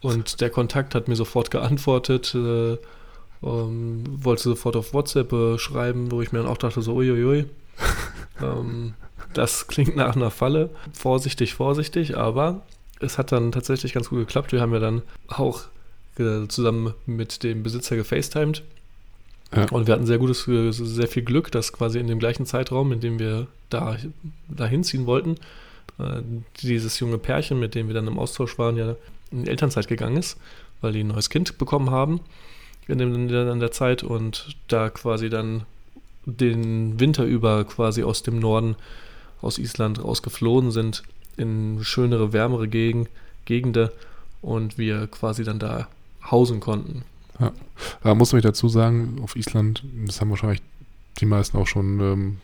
Und 0.00 0.40
der 0.40 0.50
Kontakt 0.50 0.94
hat 0.94 1.08
mir 1.08 1.16
sofort 1.16 1.50
geantwortet, 1.50 2.34
äh, 2.34 2.76
ähm, 3.42 4.04
wollte 4.06 4.42
sofort 4.42 4.76
auf 4.76 4.92
WhatsApp 4.92 5.32
äh, 5.32 5.58
schreiben, 5.58 6.10
wo 6.10 6.20
ich 6.20 6.32
mir 6.32 6.40
dann 6.40 6.48
auch 6.48 6.58
dachte, 6.58 6.82
so 6.82 6.94
uiuiui. 6.94 7.46
ähm, 8.42 8.94
das 9.32 9.66
klingt 9.66 9.96
nach 9.96 10.16
einer 10.16 10.30
Falle. 10.30 10.70
Vorsichtig, 10.92 11.54
vorsichtig, 11.54 12.16
aber 12.16 12.62
es 13.00 13.16
hat 13.16 13.32
dann 13.32 13.52
tatsächlich 13.52 13.94
ganz 13.94 14.10
gut 14.10 14.18
geklappt. 14.18 14.52
Wir 14.52 14.60
haben 14.60 14.74
ja 14.74 14.80
dann 14.80 15.02
auch 15.28 15.62
äh, 16.18 16.46
zusammen 16.48 16.94
mit 17.06 17.42
dem 17.42 17.62
Besitzer 17.62 17.96
gefacetimed. 17.96 18.62
Ja. 19.54 19.68
Und 19.70 19.86
wir 19.86 19.94
hatten 19.94 20.06
sehr 20.06 20.18
gutes, 20.18 20.46
äh, 20.48 20.70
sehr 20.70 21.08
viel 21.08 21.22
Glück, 21.22 21.50
dass 21.50 21.72
quasi 21.72 21.98
in 21.98 22.06
dem 22.06 22.18
gleichen 22.18 22.46
Zeitraum, 22.46 22.92
in 22.92 23.00
dem 23.00 23.18
wir 23.18 23.46
da 23.68 23.96
dahin 24.48 24.84
ziehen 24.84 25.06
wollten, 25.06 25.36
äh, 25.98 26.22
dieses 26.62 26.98
junge 27.00 27.18
Pärchen, 27.18 27.58
mit 27.58 27.74
dem 27.74 27.88
wir 27.88 27.94
dann 27.94 28.06
im 28.06 28.18
Austausch 28.18 28.58
waren, 28.58 28.76
ja 28.76 28.96
in 29.30 29.46
Elternzeit 29.46 29.88
gegangen 29.88 30.16
ist, 30.16 30.38
weil 30.80 30.92
die 30.92 31.00
ein 31.04 31.08
neues 31.08 31.30
Kind 31.30 31.58
bekommen 31.58 31.90
haben 31.90 32.20
in, 32.88 32.98
dem, 32.98 33.14
in 33.14 33.28
der- 33.28 33.70
Zeit 33.70 34.02
und 34.02 34.56
da 34.68 34.90
quasi 34.90 35.30
dann 35.30 35.62
den 36.26 36.98
Winter 36.98 37.24
über 37.24 37.64
quasi 37.64 38.02
aus 38.02 38.22
dem 38.22 38.38
Norden, 38.38 38.76
aus 39.40 39.58
Island 39.58 40.02
rausgeflohen 40.02 40.70
sind 40.70 41.02
in 41.36 41.78
schönere, 41.82 42.32
wärmere 42.32 42.68
Gegend, 42.68 43.08
Gegenden 43.44 43.90
und 44.42 44.76
wir 44.76 45.06
quasi 45.06 45.44
dann 45.44 45.58
da 45.58 45.88
hausen 46.30 46.60
konnten. 46.60 47.04
Da 48.02 48.14
muss 48.14 48.32
ich 48.34 48.42
dazu 48.42 48.68
sagen, 48.68 49.20
auf 49.22 49.36
Island, 49.36 49.82
das 50.06 50.20
haben 50.20 50.30
wahrscheinlich 50.30 50.60
die 51.20 51.26
meisten 51.26 51.56
auch 51.56 51.66
schon 51.66 52.00
ähm, 52.00 52.38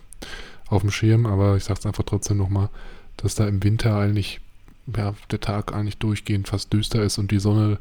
auf 0.69 0.81
dem 0.81 0.91
Schirm, 0.91 1.27
aber 1.27 1.57
ich 1.57 1.65
sage 1.65 1.81
es 1.81 1.87
einfach 1.87 2.05
trotzdem 2.05 2.39
nochmal, 2.39 2.71
dass 3.17 3.35
da 3.35 3.47
im 3.47 3.63
Winter 3.63 3.97
eigentlich, 3.97 4.41
ja, 4.97 5.15
der 5.31 5.41
Tag 5.41 5.73
eigentlich 5.73 5.99
durchgehend 5.99 6.49
fast 6.49 6.73
düster 6.73 7.03
ist 7.03 7.19
und 7.19 7.31
die 7.31 7.39
Sonne 7.41 7.79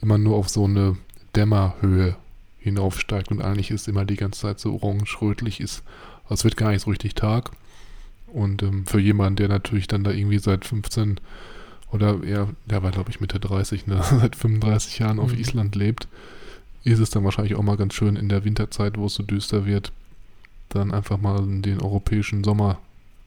immer 0.00 0.18
nur 0.18 0.36
auf 0.36 0.48
so 0.48 0.64
eine 0.64 0.96
Dämmerhöhe 1.34 2.16
hinaufsteigt 2.58 3.30
und 3.30 3.40
eigentlich 3.42 3.70
ist 3.70 3.88
immer 3.88 4.04
die 4.04 4.16
ganze 4.16 4.40
Zeit 4.40 4.60
so 4.60 4.74
orange-rötlich 4.74 5.60
ist. 5.60 5.82
Also 6.24 6.34
es 6.34 6.44
wird 6.44 6.56
gar 6.56 6.70
nicht 6.70 6.82
so 6.82 6.90
richtig 6.90 7.14
Tag. 7.14 7.50
Und 8.26 8.62
ähm, 8.62 8.84
für 8.86 9.00
jemanden, 9.00 9.36
der 9.36 9.48
natürlich 9.48 9.86
dann 9.86 10.04
da 10.04 10.10
irgendwie 10.10 10.38
seit 10.38 10.66
15 10.66 11.18
oder 11.90 12.22
eher, 12.22 12.48
der 12.66 12.82
war 12.82 12.90
glaube 12.90 13.10
ich 13.10 13.20
Mitte 13.20 13.40
30, 13.40 13.86
ne, 13.86 14.02
seit 14.20 14.36
35 14.36 14.98
Jahren 14.98 15.18
auf 15.18 15.32
Mhm. 15.32 15.38
Island 15.38 15.76
lebt, 15.76 16.08
ist 16.84 16.98
es 16.98 17.10
dann 17.10 17.24
wahrscheinlich 17.24 17.54
auch 17.54 17.62
mal 17.62 17.76
ganz 17.76 17.94
schön 17.94 18.16
in 18.16 18.28
der 18.28 18.44
Winterzeit, 18.44 18.98
wo 18.98 19.06
es 19.06 19.14
so 19.14 19.22
düster 19.22 19.66
wird, 19.66 19.92
dann 20.68 20.92
einfach 20.92 21.18
mal 21.18 21.40
den 21.46 21.80
europäischen 21.80 22.44
Sommer 22.44 22.78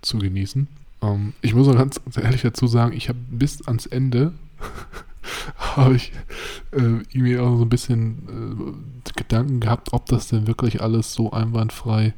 zu 0.02 0.20
genießen. 0.20 0.68
Ähm, 1.02 1.34
ich 1.42 1.54
muss 1.54 1.68
auch 1.68 1.76
ganz 1.76 2.00
ehrlich 2.22 2.42
dazu 2.42 2.68
sagen, 2.68 2.94
ich 2.94 3.10
habe 3.10 3.20
bis 3.30 3.66
ans 3.68 3.86
Ende 3.86 4.34
habe 5.58 5.96
ich 5.96 6.12
äh, 6.72 7.02
irgendwie 7.12 7.38
auch 7.38 7.58
so 7.58 7.64
ein 7.64 7.70
bisschen 7.70 8.76
äh, 9.08 9.12
Gedanken 9.16 9.60
gehabt, 9.60 9.94
ob 9.94 10.06
das 10.08 10.28
denn 10.28 10.48
wirklich 10.48 10.82
alles 10.82 11.14
so 11.14 11.32
einwandfrei 11.32 12.14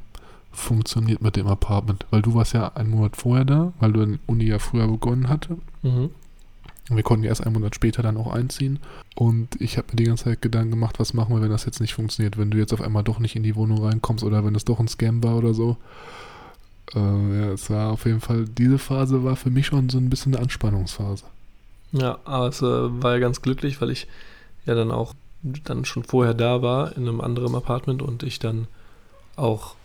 funktioniert 0.52 1.22
mit 1.22 1.36
dem 1.36 1.48
Apartment. 1.48 2.06
Weil 2.12 2.22
du 2.22 2.36
warst 2.36 2.54
ja 2.54 2.74
einen 2.76 2.92
Monat 2.92 3.16
vorher 3.16 3.46
da, 3.46 3.74
weil 3.80 3.92
du 3.92 4.02
in 4.02 4.20
Uni 4.28 4.46
ja 4.46 4.60
früher 4.60 4.88
begonnen 4.88 5.30
hatte. 5.30 5.58
Mhm. 5.82 6.10
Und 6.90 6.98
wir 6.98 7.04
konnten 7.04 7.26
erst 7.26 7.46
einen 7.46 7.54
Monat 7.54 7.76
später 7.76 8.04
dann 8.04 8.18
auch 8.18 8.34
einziehen. 8.34 8.80
Und 9.16 9.60
ich 9.62 9.78
habe 9.78 9.88
mir 9.92 9.96
die 9.98 10.04
ganze 10.04 10.26
Zeit 10.26 10.42
Gedanken 10.42 10.72
gemacht, 10.72 11.00
was 11.00 11.14
machen 11.14 11.34
wir, 11.34 11.42
wenn 11.42 11.50
das 11.50 11.66
jetzt 11.66 11.80
nicht 11.80 11.94
funktioniert, 11.94 12.38
wenn 12.38 12.52
du 12.52 12.58
jetzt 12.58 12.74
auf 12.74 12.82
einmal 12.82 13.04
doch 13.04 13.20
nicht 13.20 13.36
in 13.36 13.44
die 13.44 13.56
Wohnung 13.56 13.84
reinkommst 13.84 14.24
oder 14.24 14.44
wenn 14.44 14.56
es 14.56 14.66
doch 14.66 14.80
ein 14.80 14.88
Scam 14.88 15.24
war 15.24 15.38
oder 15.38 15.54
so. 15.54 15.78
Äh, 16.94 17.00
ja, 17.00 17.52
es 17.54 17.70
war 17.70 17.92
auf 17.92 18.06
jeden 18.06 18.22
Fall, 18.22 18.46
diese 18.46 18.78
Phase 18.78 19.24
war 19.24 19.36
für 19.36 19.50
mich 19.50 19.68
schon 19.68 19.90
so 19.90 19.98
ein 19.98 20.10
bisschen 20.10 20.34
eine 20.34 20.44
Anspannungsphase. 20.44 21.26
Ja, 21.92 22.18
aber 22.26 22.48
es 22.48 22.62
äh, 22.62 22.66
war 22.66 23.14
ja 23.14 23.20
ganz 23.20 23.42
glücklich, 23.42 23.80
weil 23.82 23.92
ich 23.92 24.08
ja 24.66 24.76
dann 24.76 24.92
auch 24.92 25.14
dann 25.42 25.86
schon 25.86 26.04
vorher 26.04 26.34
da 26.34 26.62
war 26.62 26.96
in 26.96 27.08
einem 27.08 27.22
anderen 27.22 27.56
Apartment 27.56 28.02
und 28.02 28.24
ich 28.24 28.40
dann 28.40 28.68
auch 29.36 29.76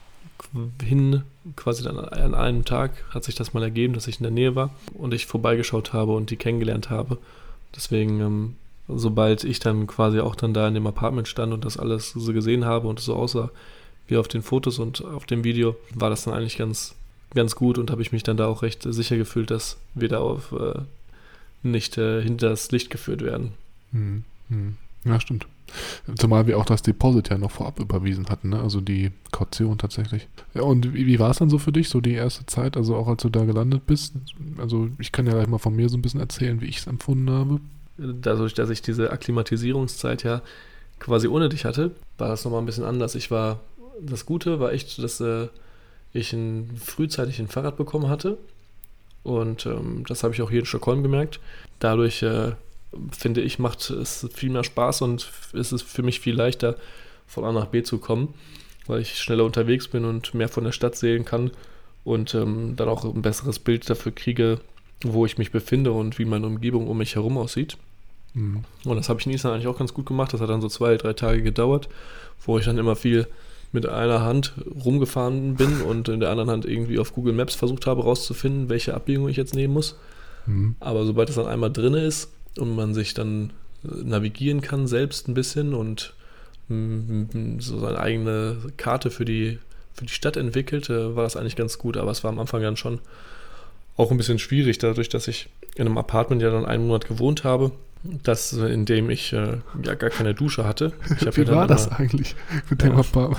hin, 0.83 1.23
quasi 1.57 1.83
dann 1.83 1.99
an 1.99 2.35
einem 2.35 2.65
Tag 2.65 2.93
hat 3.11 3.25
sich 3.25 3.35
das 3.35 3.55
mal 3.55 3.63
ergeben, 3.63 3.95
dass 3.95 4.07
ich 4.07 4.19
in 4.19 4.23
der 4.23 4.31
Nähe 4.31 4.55
war 4.55 4.71
und 4.95 5.13
ich 5.15 5.27
vorbeigeschaut 5.27 5.93
habe 5.93 6.15
und 6.15 6.31
die 6.31 6.37
kennengelernt 6.37 6.91
habe. 6.91 7.19
Deswegen, 7.75 8.21
ähm, 8.21 8.57
sobald 8.87 9.45
ich 9.45 9.59
dann 9.59 9.87
quasi 9.87 10.21
auch 10.21 10.37
dann 10.37 10.55
da 10.55 10.69
in 10.69 10.75
dem 10.75 10.87
Apartment 10.87 11.29
stand 11.29 11.53
und 11.53 11.65
das 11.65 11.77
alles 11.77 12.11
so 12.11 12.33
gesehen 12.33 12.65
habe 12.65 12.89
und 12.89 13.01
es 13.01 13.05
so 13.05 13.17
aussah 13.17 13.51
wie 14.09 14.17
auf 14.17 14.29
den 14.29 14.43
Fotos 14.43 14.79
und 14.79 15.05
auf 15.05 15.27
dem 15.27 15.45
Video, 15.45 15.77
war 15.95 16.11
das 16.11 16.25
dann 16.25 16.35
eigentlich 16.35 16.59
ganz, 16.59 16.95
ganz 17.35 17.55
gut 17.55 17.79
und 17.79 17.91
habe 17.91 18.03
ich 18.03 18.13
mich 18.13 18.23
dann 18.23 18.37
da 18.37 18.47
auch 18.47 18.63
recht 18.63 18.83
sicher 18.83 19.17
gefühlt, 19.17 19.51
dass 19.51 19.77
wir 19.95 20.09
da 20.09 20.19
auf, 20.19 20.53
äh, 20.53 20.81
nicht 21.63 21.99
äh, 21.99 22.23
hinter 22.23 22.51
das 22.51 22.71
Licht 22.71 22.91
geführt 22.91 23.23
werden. 23.23 23.53
Hm, 23.93 24.25
hm. 24.49 24.77
Ja, 25.05 25.21
stimmt. 25.21 25.47
Zumal 26.17 26.47
wir 26.47 26.59
auch 26.59 26.65
das 26.65 26.83
Deposit 26.83 27.29
ja 27.29 27.39
noch 27.39 27.51
vorab 27.51 27.79
überwiesen 27.79 28.29
hatten, 28.29 28.51
ne? 28.51 28.61
also 28.61 28.81
die 28.81 29.11
Kaution 29.33 29.77
tatsächlich. 29.77 30.27
Ja, 30.55 30.63
und 30.63 30.95
wie, 30.95 31.07
wie 31.07 31.19
war 31.19 31.31
es 31.31 31.39
dann 31.39 31.51
so 31.51 31.59
für 31.59 31.73
dich, 31.73 31.91
so 31.91 32.01
die 32.01 32.15
erste 32.15 32.47
Zeit, 32.47 32.77
also 32.77 32.97
auch 32.97 33.07
als 33.07 33.23
du 33.23 33.29
da 33.29 33.45
gelandet 33.45 33.87
bist? 33.87 34.15
Also 34.57 34.89
ich 34.99 35.13
kann 35.13 35.27
ja 35.27 35.33
gleich 35.33 35.47
mal 35.47 35.59
von 35.59 35.77
mir 35.77 35.89
so 35.89 35.99
ein 35.99 36.03
bisschen 36.03 36.21
erzählen, 36.21 36.61
wie 36.61 36.67
ich 36.67 36.79
es 36.79 36.87
empfunden 36.87 37.31
habe. 37.31 37.61
Dadurch, 37.99 38.55
dass 38.55 38.71
ich 38.71 38.81
diese 38.81 39.11
Akklimatisierungszeit 39.11 40.23
ja 40.23 40.43
quasi 40.99 41.29
ohne 41.29 41.49
dich 41.49 41.65
hatte, 41.65 41.91
war 42.17 42.29
das 42.29 42.45
nochmal 42.45 42.63
ein 42.63 42.67
bisschen 42.67 42.85
anders. 42.85 43.15
Ich 43.15 43.31
war, 43.31 43.61
das 44.01 44.27
Gute 44.27 44.61
war 44.61 44.73
echt, 44.73 45.03
dass 45.03 45.21
äh, 45.21 45.49
ich 46.13 46.33
ein, 46.33 46.71
frühzeitig 46.83 47.39
ein 47.39 47.49
Fahrrad 47.49 47.77
bekommen 47.77 48.09
hatte. 48.09 48.39
Und 49.23 49.67
ähm, 49.67 50.05
das 50.07 50.23
habe 50.23 50.35
ich 50.35 50.43
auch 50.43 50.51
hier 50.51 50.61
in 50.61 50.67
Stockholm 50.67 51.03
gemerkt. 51.03 51.41
Dadurch 51.81 52.23
äh, 52.23 52.53
finde 53.11 53.41
ich, 53.41 53.59
macht 53.59 53.91
es 53.91 54.29
viel 54.33 54.51
mehr 54.51 54.65
Spaß 54.65 55.03
und 55.03 55.31
ist 55.53 55.73
es 55.73 55.83
für 55.83 56.03
mich 56.03 56.21
viel 56.21 56.35
leichter, 56.35 56.77
von 57.27 57.45
A 57.45 57.53
nach 57.53 57.67
B 57.67 57.83
zu 57.83 57.99
kommen, 57.99 58.35
weil 58.87 59.03
ich 59.03 59.19
schneller 59.19 59.45
unterwegs 59.45 59.89
bin 59.89 60.05
und 60.05 60.33
mehr 60.33 60.49
von 60.49 60.65
der 60.65 60.73
Stadt 60.73 60.97
sehen 60.97 61.25
kann 61.25 61.51
und 62.05 62.35
ähm, 62.35 62.75
dann 62.77 62.89
auch 62.89 63.05
ein 63.05 63.21
besseres 63.21 63.59
Bild 63.59 63.91
dafür 63.91 64.13
kriege, 64.13 64.61
wo 65.03 65.27
ich 65.27 65.37
mich 65.37 65.53
befinde 65.53 65.93
und 65.93 66.19
wie 66.19 66.25
meine 66.25 66.47
Umgebung 66.47 66.89
um 66.89 66.99
mich 66.99 67.15
herum 67.15 67.37
aussieht. 67.37 67.77
Mhm. 68.33 68.65
Und 68.85 68.97
das 68.97 69.11
habe 69.11 69.21
ich 69.21 69.27
in 69.27 69.33
Island 69.33 69.55
eigentlich 69.55 69.67
auch 69.67 69.79
ganz 69.79 69.93
gut 69.93 70.07
gemacht. 70.07 70.33
Das 70.33 70.41
hat 70.41 70.49
dann 70.49 70.63
so 70.63 70.69
zwei, 70.69 70.97
drei 70.97 71.13
Tage 71.13 71.43
gedauert, 71.43 71.89
wo 72.47 72.59
ich 72.59 72.65
dann 72.65 72.79
immer 72.79 72.97
viel 72.97 73.27
mit 73.73 73.87
einer 73.87 74.23
Hand 74.23 74.55
rumgefahren 74.85 75.57
bin 75.57 75.83
und 75.83 76.09
in 76.09 76.21
der 76.21 76.31
anderen 76.31 76.51
Hand 76.51 76.65
irgendwie 76.65 76.99
auf 76.99 77.13
Google 77.13 77.35
Maps 77.35 77.55
versucht 77.55 77.87
habe 77.87 78.03
rauszufinden, 78.03 78.69
welche 78.69 78.95
Abbiegung 78.95 79.29
ich 79.29 79.37
jetzt 79.37 79.55
nehmen 79.55 79.75
muss. 79.75 79.97
Mhm. 80.47 80.77
Aber 80.81 81.05
sobald 81.05 81.29
es 81.29 81.37
dann 81.37 81.47
einmal 81.47 81.71
drin 81.71 81.95
ist, 81.95 82.31
und 82.59 82.75
man 82.75 82.95
sich 82.95 83.15
dann 83.15 83.53
äh, 83.85 84.03
navigieren 84.05 84.61
kann 84.61 84.87
selbst 84.87 85.29
ein 85.29 85.35
bisschen 85.35 85.75
und 85.75 86.15
so 86.71 87.81
seine 87.81 87.99
eigene 87.99 88.59
Karte 88.77 89.11
für 89.11 89.25
die, 89.25 89.59
für 89.95 90.05
die 90.05 90.13
Stadt 90.13 90.37
entwickelt, 90.37 90.91
äh, 90.91 91.17
war 91.17 91.23
das 91.23 91.35
eigentlich 91.35 91.57
ganz 91.57 91.79
gut. 91.79 91.97
Aber 91.97 92.11
es 92.11 92.23
war 92.25 92.31
am 92.31 92.39
Anfang 92.39 92.61
dann 92.61 92.77
schon 92.77 92.99
auch 93.97 94.11
ein 94.11 94.19
bisschen 94.19 94.39
schwierig, 94.39 94.77
dadurch, 94.77 95.09
dass 95.09 95.29
ich 95.29 95.49
in 95.77 95.87
einem 95.87 95.97
Apartment 95.97 96.43
ja 96.43 96.51
dann 96.51 96.67
einen 96.67 96.87
Monat 96.87 97.09
gewohnt 97.09 97.43
habe, 97.43 97.73
das, 98.03 98.53
in 98.53 98.85
dem 98.85 99.11
ich 99.11 99.33
äh, 99.33 99.59
ja 99.83 99.95
gar 99.95 100.11
keine 100.11 100.35
Dusche 100.35 100.65
hatte. 100.65 100.93
Wie 101.33 101.49
war 101.49 101.67
das 101.67 101.89
eigentlich 101.91 102.37
mit 102.71 102.83
dem 102.83 102.93
ja? 102.93 103.37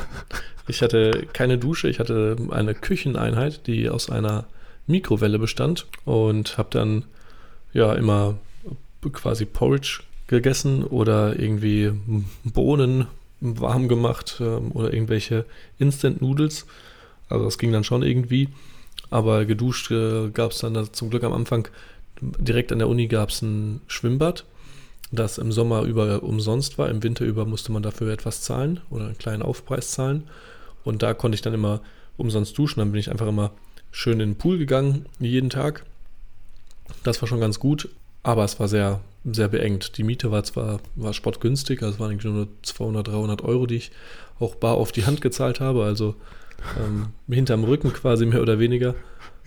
Ich 0.68 0.82
hatte 0.82 1.28
keine 1.34 1.58
Dusche, 1.58 1.90
ich 1.90 2.00
hatte 2.00 2.36
eine 2.52 2.76
Kücheneinheit, 2.76 3.66
die 3.68 3.90
aus 3.90 4.10
einer 4.10 4.46
Mikrowelle 4.86 5.40
bestand 5.40 5.88
und 6.06 6.58
habe 6.58 6.70
dann 6.72 7.06
ja 7.74 7.94
immer 7.94 8.38
quasi 9.12 9.46
Porridge 9.46 10.02
gegessen 10.28 10.84
oder 10.84 11.40
irgendwie 11.40 11.92
Bohnen 12.44 13.08
warm 13.42 13.88
gemacht 13.88 14.38
ähm, 14.42 14.72
oder 14.74 14.94
irgendwelche 14.94 15.46
Instant 15.78 16.22
Noodles. 16.22 16.66
Also 17.30 17.46
das 17.46 17.58
ging 17.58 17.72
dann 17.72 17.84
schon 17.84 18.04
irgendwie. 18.04 18.50
Aber 19.10 19.46
geduscht 19.46 19.92
äh, 19.92 20.30
gab 20.30 20.52
es 20.52 20.60
dann 20.60 20.94
zum 20.94 21.10
Glück 21.10 21.24
am 21.24 21.34
Anfang 21.34 21.68
direkt 22.22 22.72
an 22.72 22.80
der 22.80 22.88
Uni 22.88 23.08
gab 23.08 23.30
es 23.30 23.42
ein 23.42 23.82
Schwimmbad, 23.88 24.46
das 25.12 25.38
im 25.38 25.52
Sommer 25.52 25.84
über 25.84 26.24
umsonst 26.24 26.78
war. 26.78 26.90
Im 26.90 27.04
Winter 27.04 27.26
über 27.26 27.46
musste 27.46 27.72
man 27.72 27.84
dafür 27.84 28.12
etwas 28.12 28.42
zahlen 28.42 28.82
oder 28.90 29.06
einen 29.06 29.18
kleinen 29.18 29.42
Aufpreis 29.42 29.92
zahlen. 29.92 30.28
Und 30.84 31.04
da 31.04 31.14
konnte 31.14 31.36
ich 31.36 31.42
dann 31.42 31.54
immer 31.54 31.82
umsonst 32.18 32.58
duschen. 32.58 32.80
Dann 32.80 32.92
bin 32.92 33.00
ich 33.00 33.12
einfach 33.12 33.28
immer 33.28 33.52
schön 33.92 34.20
in 34.20 34.32
den 34.32 34.38
Pool 34.38 34.58
gegangen, 34.58 35.06
jeden 35.20 35.50
Tag. 35.50 35.86
Das 37.04 37.22
war 37.22 37.28
schon 37.28 37.40
ganz 37.40 37.60
gut. 37.60 37.90
Aber 38.22 38.44
es 38.44 38.60
war 38.60 38.68
sehr, 38.68 39.00
sehr 39.24 39.48
beengt. 39.48 39.98
Die 39.98 40.04
Miete 40.04 40.32
war 40.32 40.44
zwar 40.44 40.80
war 40.96 41.14
spottgünstig, 41.14 41.82
also 41.82 41.94
es 41.96 42.00
waren 42.00 42.20
nur 42.22 42.48
200, 42.64 43.08
300 43.08 43.42
Euro, 43.44 43.66
die 43.66 43.76
ich 43.76 43.92
auch 44.40 44.56
bar 44.56 44.76
auf 44.76 44.92
die 44.92 45.06
Hand 45.06 45.22
gezahlt 45.22 45.60
habe, 45.60 45.84
also 45.84 46.16
ähm, 46.78 47.08
hinterm 47.34 47.64
Rücken 47.64 47.94
quasi 47.94 48.26
mehr 48.26 48.42
oder 48.42 48.60
weniger. 48.60 48.96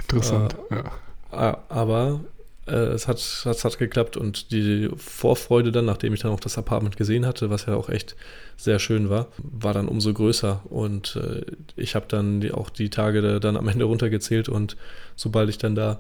Interessant, 0.01 0.57
äh, 0.71 0.77
ja. 0.77 1.63
Aber 1.69 2.21
äh, 2.67 2.73
es, 2.73 3.09
hat, 3.09 3.17
es 3.19 3.65
hat 3.65 3.79
geklappt 3.79 4.17
und 4.17 4.53
die 4.53 4.89
Vorfreude 4.97 5.73
dann, 5.73 5.85
nachdem 5.85 6.15
ich 6.15 6.21
dann 6.21 6.33
auch 6.33 6.41
das 6.41 6.59
Apartment 6.59 6.97
gesehen 6.97 7.27
hatte, 7.27 7.51
was 7.51 7.67
ja 7.67 7.75
auch 7.75 7.89
echt 7.89 8.17
sehr 8.57 8.79
schön 8.79 9.11
war, 9.11 9.29
war 9.39 9.75
dann 9.75 9.89
umso 9.89 10.13
größer 10.13 10.63
und 10.71 11.17
äh, 11.17 11.45
ich 11.77 11.95
habe 11.95 12.07
dann 12.09 12.41
die, 12.41 12.53
auch 12.53 12.71
die 12.71 12.91
Tage 12.91 13.41
dann 13.41 13.57
am 13.57 13.69
Ende 13.69 13.85
runtergezählt 13.85 14.49
und 14.49 14.77
sobald 15.17 15.49
ich 15.49 15.59
dann 15.59 15.75
da 15.75 15.99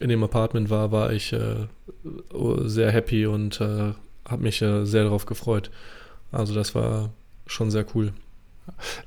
in 0.00 0.08
dem 0.08 0.22
Apartment 0.22 0.68
war, 0.68 0.92
war 0.92 1.12
ich 1.12 1.32
äh, 1.32 1.66
sehr 2.64 2.90
happy 2.90 3.26
und 3.26 3.60
äh, 3.60 3.92
habe 4.28 4.42
mich 4.42 4.60
äh, 4.60 4.84
sehr 4.84 5.04
darauf 5.04 5.26
gefreut. 5.26 5.70
Also 6.30 6.54
das 6.54 6.74
war 6.74 7.10
schon 7.46 7.70
sehr 7.70 7.86
cool. 7.94 8.12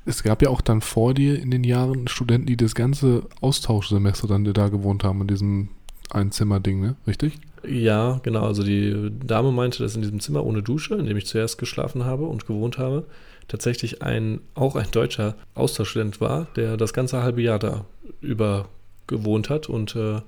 Es 0.04 0.22
gab 0.22 0.42
ja 0.42 0.48
auch 0.48 0.60
dann 0.60 0.80
vor 0.80 1.14
dir 1.14 1.40
in 1.40 1.50
den 1.50 1.64
Jahren 1.64 2.08
Studenten, 2.08 2.46
die 2.46 2.56
das 2.56 2.74
ganze 2.74 3.26
Austauschsemester 3.40 4.28
dann 4.28 4.44
da 4.44 4.68
gewohnt 4.68 5.02
haben 5.04 5.22
in 5.22 5.28
diesem 5.28 5.68
Einzimmer-Ding, 6.10 6.80
ne? 6.80 6.96
Richtig? 7.06 7.38
Ja, 7.66 8.20
genau. 8.22 8.46
Also 8.46 8.62
die 8.62 9.10
Dame 9.24 9.52
meinte, 9.52 9.82
dass 9.82 9.96
in 9.96 10.02
diesem 10.02 10.20
Zimmer 10.20 10.44
ohne 10.44 10.62
Dusche, 10.62 10.94
in 10.94 11.06
dem 11.06 11.16
ich 11.16 11.26
zuerst 11.26 11.58
geschlafen 11.58 12.04
habe 12.04 12.26
und 12.26 12.46
gewohnt 12.46 12.78
habe, 12.78 13.04
tatsächlich 13.48 14.02
ein 14.02 14.40
auch 14.54 14.76
ein 14.76 14.90
deutscher 14.90 15.34
Austauschstudent 15.54 16.20
war, 16.20 16.46
der 16.56 16.76
das 16.76 16.92
ganze 16.92 17.22
halbe 17.22 17.42
Jahr 17.42 17.58
da 17.58 17.84
über 18.20 18.68
gewohnt 19.06 19.50
hat 19.50 19.68
und 19.68 19.94
äh, 19.94 20.20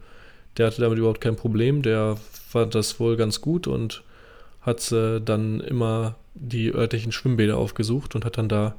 der 0.57 0.67
hatte 0.67 0.81
damit 0.81 0.99
überhaupt 0.99 1.21
kein 1.21 1.37
Problem. 1.37 1.83
Der 1.83 2.17
fand 2.33 2.75
das 2.75 2.99
wohl 3.01 3.17
ganz 3.17 3.41
gut 3.41 3.67
und 3.67 4.03
hat 4.61 4.91
äh, 4.93 5.21
dann 5.21 5.61
immer 5.61 6.17
die 6.35 6.73
örtlichen 6.73 7.13
Schwimmbäder 7.13 7.57
aufgesucht 7.57 8.15
und 8.15 8.25
hat 8.25 8.39
dann 8.39 8.49
da 8.49 8.75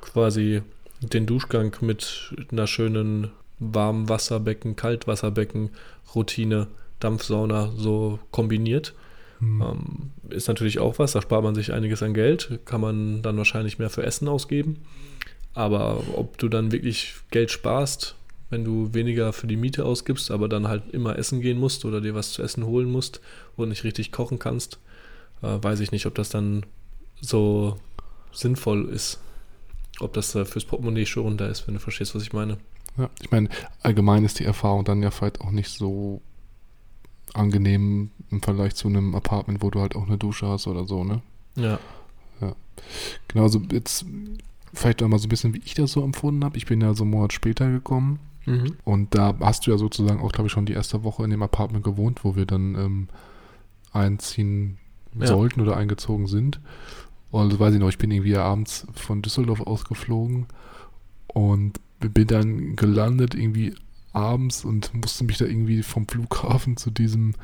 quasi 0.00 0.62
den 1.00 1.26
Duschgang 1.26 1.76
mit 1.80 2.34
einer 2.50 2.66
schönen 2.66 3.30
warmen 3.60 4.08
Wasserbecken, 4.08 4.74
Kaltwasserbecken, 4.74 5.70
Routine, 6.14 6.66
Dampfsauna 6.98 7.70
so 7.76 8.18
kombiniert. 8.30 8.94
Hm. 9.38 9.62
Ähm, 9.62 10.10
ist 10.30 10.48
natürlich 10.48 10.78
auch 10.78 10.98
was, 10.98 11.12
da 11.12 11.22
spart 11.22 11.44
man 11.44 11.54
sich 11.54 11.72
einiges 11.72 12.02
an 12.02 12.14
Geld, 12.14 12.60
kann 12.64 12.80
man 12.80 13.22
dann 13.22 13.36
wahrscheinlich 13.36 13.78
mehr 13.78 13.90
für 13.90 14.02
Essen 14.02 14.28
ausgeben. 14.28 14.78
Aber 15.54 16.02
ob 16.14 16.38
du 16.38 16.48
dann 16.48 16.72
wirklich 16.72 17.14
Geld 17.30 17.50
sparst, 17.50 18.14
wenn 18.50 18.64
du 18.64 18.92
weniger 18.92 19.32
für 19.32 19.46
die 19.46 19.56
Miete 19.56 19.84
ausgibst, 19.84 20.30
aber 20.30 20.48
dann 20.48 20.68
halt 20.68 20.90
immer 20.92 21.18
essen 21.18 21.40
gehen 21.40 21.58
musst 21.58 21.84
oder 21.84 22.00
dir 22.00 22.14
was 22.14 22.32
zu 22.32 22.42
essen 22.42 22.66
holen 22.66 22.90
musst 22.90 23.20
und 23.56 23.68
nicht 23.68 23.84
richtig 23.84 24.12
kochen 24.12 24.38
kannst, 24.38 24.78
äh, 25.42 25.58
weiß 25.60 25.80
ich 25.80 25.92
nicht, 25.92 26.06
ob 26.06 26.14
das 26.14 26.28
dann 26.30 26.66
so 27.20 27.76
sinnvoll 28.32 28.88
ist. 28.88 29.20
Ob 30.00 30.12
das 30.12 30.34
äh, 30.34 30.44
fürs 30.44 30.64
Portemonnaie 30.64 31.06
schon 31.06 31.36
da 31.36 31.46
ist, 31.46 31.66
wenn 31.66 31.74
du 31.74 31.80
verstehst, 31.80 32.14
was 32.14 32.22
ich 32.22 32.32
meine. 32.32 32.58
Ja, 32.96 33.10
ich 33.20 33.30
meine, 33.30 33.48
allgemein 33.82 34.24
ist 34.24 34.38
die 34.38 34.44
Erfahrung 34.44 34.84
dann 34.84 35.02
ja 35.02 35.10
vielleicht 35.10 35.40
auch 35.40 35.50
nicht 35.50 35.70
so 35.70 36.20
angenehm 37.34 38.10
im 38.30 38.42
Vergleich 38.42 38.74
zu 38.74 38.88
einem 38.88 39.14
Apartment, 39.14 39.62
wo 39.62 39.70
du 39.70 39.80
halt 39.80 39.94
auch 39.94 40.06
eine 40.06 40.18
Dusche 40.18 40.48
hast 40.48 40.66
oder 40.66 40.86
so, 40.86 41.04
ne? 41.04 41.22
Ja. 41.56 41.78
Ja. 42.40 42.54
Genau, 43.28 43.44
also 43.44 43.60
jetzt 43.72 44.04
vielleicht 44.74 45.02
auch 45.02 45.08
mal 45.08 45.18
so 45.18 45.26
ein 45.26 45.30
bisschen, 45.30 45.54
wie 45.54 45.62
ich 45.64 45.74
das 45.74 45.92
so 45.92 46.02
empfunden 46.02 46.44
habe. 46.44 46.56
Ich 46.56 46.66
bin 46.66 46.80
ja 46.80 46.94
so 46.94 47.04
einen 47.04 47.12
Monat 47.12 47.32
später 47.32 47.70
gekommen 47.70 48.18
Mhm. 48.46 48.76
Und 48.84 49.14
da 49.14 49.34
hast 49.40 49.66
du 49.66 49.70
ja 49.70 49.78
sozusagen 49.78 50.20
auch, 50.20 50.32
glaube 50.32 50.46
ich, 50.46 50.52
schon 50.52 50.66
die 50.66 50.72
erste 50.72 51.04
Woche 51.04 51.24
in 51.24 51.30
dem 51.30 51.42
Apartment 51.42 51.84
gewohnt, 51.84 52.24
wo 52.24 52.36
wir 52.36 52.46
dann 52.46 52.74
ähm, 52.74 53.08
einziehen 53.92 54.78
ja. 55.18 55.26
sollten 55.26 55.60
oder 55.60 55.76
eingezogen 55.76 56.26
sind. 56.26 56.60
Und 57.30 57.52
das 57.52 57.60
weiß 57.60 57.74
ich 57.74 57.80
noch, 57.80 57.88
ich 57.88 57.98
bin 57.98 58.10
irgendwie 58.10 58.36
abends 58.36 58.86
von 58.94 59.22
Düsseldorf 59.22 59.60
ausgeflogen 59.60 60.46
und 61.28 61.80
bin 62.08 62.26
dann 62.26 62.76
gelandet 62.76 63.34
irgendwie 63.34 63.74
abends 64.12 64.64
und 64.64 64.92
musste 64.94 65.24
mich 65.24 65.38
da 65.38 65.44
irgendwie 65.44 65.82
vom 65.82 66.08
Flughafen 66.08 66.76
zu 66.76 66.90
diesem, 66.90 67.34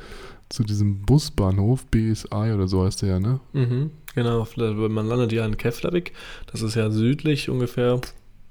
zu 0.48 0.64
diesem 0.64 1.02
Busbahnhof, 1.02 1.86
BSI 1.86 2.52
oder 2.54 2.66
so 2.66 2.84
heißt 2.84 3.02
der 3.02 3.08
ja, 3.08 3.20
ne? 3.20 3.40
Mhm, 3.52 3.90
genau, 4.14 4.46
man 4.56 5.06
landet 5.06 5.32
ja 5.32 5.46
in 5.46 5.56
Keflavik. 5.56 6.12
Das 6.50 6.62
ist 6.62 6.74
ja 6.74 6.90
südlich 6.90 7.50
ungefähr 7.50 8.00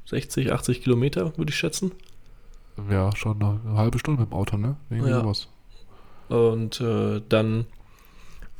60, 0.06 0.52
80 0.52 0.82
Kilometer, 0.82 1.38
würde 1.38 1.50
ich 1.50 1.58
schätzen. 1.58 1.92
Ja, 2.90 3.16
schon 3.16 3.42
eine 3.42 3.78
halbe 3.78 4.00
Stunde 4.00 4.22
mit 4.22 4.32
dem 4.32 4.34
Auto, 4.34 4.58
ne? 4.58 4.76
Irgendwie 4.90 5.10
Ja. 5.12 5.22
sowas. 5.22 5.48
Und 6.30 6.82
äh, 6.82 7.22
dann 7.30 7.66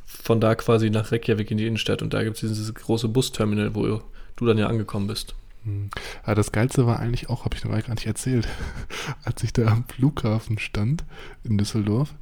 von 0.04 0.40
da 0.40 0.54
quasi 0.54 0.88
nach 0.88 1.12
Reykjavik 1.12 1.50
in 1.50 1.58
die 1.58 1.66
Innenstadt. 1.66 2.00
Und 2.00 2.14
da 2.14 2.22
gibt 2.22 2.36
es 2.36 2.40
dieses 2.40 2.72
große 2.72 3.08
Busterminal, 3.08 3.74
wo 3.74 4.00
du 4.36 4.46
dann 4.46 4.56
ja 4.58 4.68
angekommen 4.68 5.06
bist. 5.08 5.34
Hm. 5.66 5.90
Ja, 6.26 6.34
das 6.34 6.52
Geilste 6.52 6.86
war 6.86 7.00
eigentlich 7.00 7.28
auch, 7.28 7.44
habe 7.44 7.56
ich 7.56 7.64
noch 7.64 7.72
gar 7.72 7.94
nicht 7.94 8.06
erzählt, 8.06 8.48
als 9.24 9.42
ich 9.42 9.52
da 9.52 9.66
am 9.66 9.84
Flughafen 9.84 10.58
stand 10.58 11.04
in 11.44 11.58
Düsseldorf, 11.58 12.14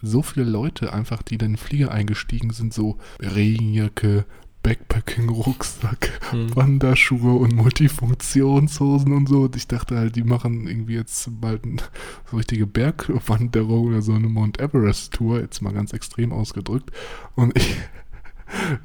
so 0.00 0.22
viele 0.22 0.46
Leute 0.46 0.92
einfach, 0.92 1.22
die 1.22 1.36
dann 1.36 1.50
in 1.50 1.52
den 1.54 1.58
Flieger 1.58 1.90
eingestiegen 1.90 2.50
sind, 2.50 2.72
so 2.72 2.96
Regenjacke, 3.20 4.24
Backpacking-Rucksack, 4.62 6.20
Hm. 6.30 6.54
Wanderschuhe 6.54 7.34
und 7.34 7.54
Multifunktionshosen 7.54 9.12
und 9.12 9.28
so. 9.28 9.42
Und 9.42 9.56
ich 9.56 9.66
dachte 9.66 9.96
halt, 9.96 10.14
die 10.14 10.22
machen 10.22 10.68
irgendwie 10.68 10.94
jetzt 10.94 11.28
bald 11.40 11.64
eine 11.64 11.82
so 12.30 12.36
richtige 12.36 12.66
Bergwanderung 12.66 13.88
oder 13.88 14.02
so 14.02 14.12
eine 14.12 14.28
Mount 14.28 14.60
Everest-Tour, 14.60 15.40
jetzt 15.40 15.60
mal 15.62 15.72
ganz 15.72 15.92
extrem 15.92 16.32
ausgedrückt. 16.32 16.90
Und 17.34 17.56
ich, 17.58 17.76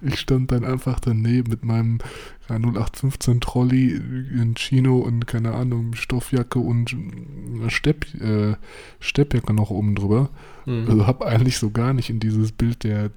ich 0.01 0.19
stand 0.19 0.51
dann 0.51 0.63
einfach 0.63 0.99
daneben 0.99 1.49
mit 1.49 1.63
meinem 1.63 1.99
ja, 2.49 2.55
0815 2.55 3.41
Trolley 3.41 3.91
in 3.91 4.55
Chino 4.55 4.97
und 4.99 5.27
keine 5.27 5.53
Ahnung, 5.53 5.95
Stoffjacke 5.95 6.59
und 6.59 6.95
einer 7.53 7.69
Stepp, 7.69 8.05
äh, 8.21 8.55
Steppjacke 8.99 9.53
noch 9.53 9.69
oben 9.69 9.95
drüber. 9.95 10.29
Mhm. 10.65 10.85
Also 10.89 11.07
habe 11.07 11.27
eigentlich 11.27 11.57
so 11.57 11.71
gar 11.71 11.93
nicht 11.93 12.09
in 12.09 12.19
dieses 12.19 12.51
Bild 12.51 12.83
der, 12.83 13.11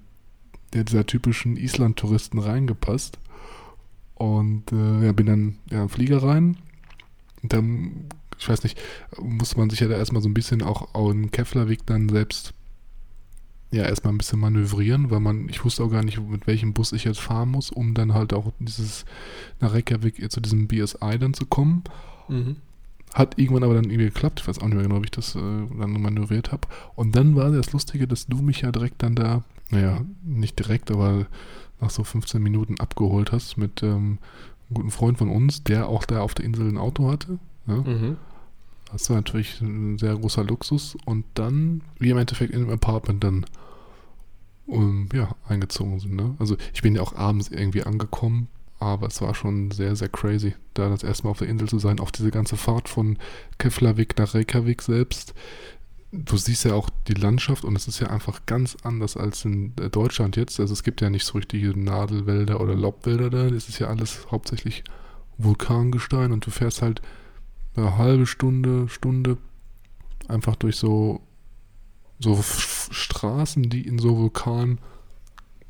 der 0.73 0.85
dieser 0.85 1.07
typischen 1.07 1.57
Island-Touristen 1.57 2.39
reingepasst. 2.39 3.19
Und 4.15 4.71
äh, 4.73 5.07
ja, 5.07 5.13
bin 5.13 5.27
dann 5.27 5.57
ja, 5.71 5.83
im 5.83 5.89
Flieger 5.89 6.23
rein. 6.23 6.57
Und 7.43 7.53
dann, 7.53 8.07
ich 8.39 8.49
weiß 8.49 8.65
nicht, 8.65 8.79
muss 9.19 9.57
man 9.57 9.71
sich 9.71 9.81
ja 9.81 9.89
da 9.89 9.97
erstmal 9.97 10.23
so 10.23 10.29
ein 10.29 10.35
bisschen 10.35 10.63
auch 10.63 10.95
in 11.11 11.31
Keflavik 11.31 11.87
dann 11.87 12.09
selbst 12.09 12.53
ja 13.71 13.85
erstmal 13.85 14.13
ein 14.13 14.19
bisschen 14.19 14.41
manövrieren, 14.41 15.11
weil 15.11 15.21
man, 15.21 15.49
ich 15.49 15.65
wusste 15.65 15.85
auch 15.85 15.91
gar 15.91 16.03
nicht, 16.03 16.21
mit 16.29 16.47
welchem 16.47 16.73
Bus 16.73 16.93
ich 16.93 17.05
jetzt 17.05 17.21
fahren 17.21 17.51
muss, 17.51 17.71
um 17.71 17.95
dann 17.95 18.15
halt 18.15 18.33
auch 18.33 18.53
dieses 18.59 19.05
nach 19.61 19.73
Reykjavik 19.73 20.31
zu 20.31 20.41
diesem 20.41 20.67
BSI 20.67 21.19
dann 21.19 21.35
zu 21.35 21.47
kommen. 21.47 21.85
Mhm. 22.29 22.57
Hat 23.15 23.39
irgendwann 23.39 23.65
aber 23.65 23.75
dann 23.75 23.85
irgendwie 23.85 24.07
geklappt. 24.07 24.41
Ich 24.41 24.49
weiß 24.49 24.59
auch 24.59 24.67
nicht 24.67 24.75
mehr 24.75 24.85
genau, 24.85 25.01
wie 25.01 25.07
ich 25.07 25.11
das 25.11 25.35
äh, 25.35 25.39
dann 25.39 26.01
manövriert 26.01 26.53
habe. 26.53 26.69
Und 26.95 27.15
dann 27.17 27.37
war 27.37 27.51
das 27.51 27.73
Lustige, 27.73 28.07
dass 28.07 28.27
du 28.27 28.39
mich 28.39 28.61
ja 28.61 28.71
direkt 28.71 29.03
dann 29.03 29.15
da, 29.15 29.43
naja, 29.71 30.01
nicht 30.25 30.59
direkt, 30.59 30.91
aber 30.91 31.27
nach 31.81 31.91
so 31.91 32.05
15 32.05 32.43
Minuten 32.43 32.79
abgeholt 32.79 33.33
hast 33.33 33.57
mit 33.57 33.83
ähm, 33.83 34.19
einem 34.69 34.75
guten 34.75 34.91
Freund 34.91 35.19
von 35.19 35.29
uns, 35.29 35.65
der 35.65 35.89
auch 35.89 36.05
da 36.05 36.21
auf 36.21 36.35
der 36.35 36.45
Insel 36.45 36.69
ein 36.69 36.79
Auto 36.79 37.11
hatte. 37.11 37.39
Ja? 37.67 37.77
Mhm. 37.77 38.17
Das 38.93 39.09
war 39.09 39.17
natürlich 39.17 39.61
ein 39.61 39.99
sehr 39.99 40.17
großer 40.17 40.45
Luxus. 40.45 40.97
Und 41.05 41.25
dann, 41.35 41.83
wie 41.99 42.11
im 42.11 42.19
Endeffekt 42.19 42.53
in 42.53 42.63
einem 42.63 42.71
Apartment 42.71 43.23
dann 43.23 43.47
ähm, 44.71 45.09
ja, 45.13 45.35
eingezogen 45.47 45.99
sind. 46.01 46.15
Ne? 46.15 46.35
Also 46.39 46.57
ich 46.73 46.83
bin 46.83 46.95
ja 46.95 47.03
auch 47.03 47.15
abends 47.15 47.49
irgendwie 47.49 47.83
angekommen, 47.83 48.49
aber 48.79 49.09
es 49.09 49.21
war 49.21 49.35
schon 49.35 49.71
sehr, 49.71 49.95
sehr 49.97 50.09
crazy, 50.09 50.55
da 50.75 50.89
das 50.89 51.03
erste 51.03 51.25
Mal 51.25 51.31
auf 51.33 51.39
der 51.39 51.49
Insel 51.49 51.69
zu 51.69 51.79
sein, 51.79 52.01
auf 52.01 52.13
diese 52.13 52.31
ganze 52.31 52.57
Fahrt 52.57 52.89
von 52.89 53.19
Keflavik 53.59 54.19
nach 54.19 54.35
Reykjavik 54.35 54.83
selbst. 54.83 55.35
Du 56.13 56.37
siehst 56.37 56.65
ja 56.65 56.75
auch 56.75 56.91
die 57.07 57.15
Landschaft 57.15 57.65
und 57.65 57.77
es 57.77 57.87
ist 57.87 58.01
ja 58.01 58.09
einfach 58.09 58.41
ganz 58.47 58.77
anders 58.83 59.17
als 59.17 59.45
in 59.45 59.75
äh, 59.81 59.91
Deutschland 59.91 60.37
jetzt. 60.37 60.59
Also 60.59 60.73
es 60.73 60.83
gibt 60.83 61.01
ja 61.01 61.11
nicht 61.11 61.25
so 61.25 61.39
richtige 61.39 61.79
Nadelwälder 61.79 62.61
oder 62.61 62.75
Laubwälder 62.75 63.31
da. 63.31 63.49
Das 63.49 63.69
ist 63.69 63.79
ja 63.79 63.87
alles 63.87 64.27
hauptsächlich 64.31 64.83
Vulkangestein 65.39 66.33
und 66.33 66.45
du 66.45 66.51
fährst 66.51 66.83
halt 66.83 67.01
eine 67.77 67.97
halbe 67.97 68.27
Stunde, 68.27 68.89
Stunde 68.89 69.39
einfach 70.29 70.57
durch 70.57 70.77
so, 70.77 71.21
so 72.21 72.39
Straßen, 72.91 73.65
die 73.71 73.83
in 73.87 73.99
so 73.99 74.17
Vulkan 74.17 74.79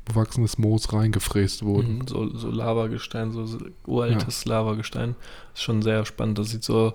bewachsenes 0.05 0.57
Moos 0.57 0.91
reingefräst 0.93 1.63
wurden. 1.63 1.99
Mhm. 1.99 2.07
So, 2.07 2.35
so 2.35 2.49
Lavagestein, 2.49 3.31
so 3.31 3.45
uraltes 3.85 4.45
Lavagestein. 4.45 5.15
Ist 5.53 5.63
schon 5.63 5.81
sehr 5.81 6.05
spannend. 6.05 6.37
Das 6.39 6.49
sieht 6.49 6.63
so 6.63 6.93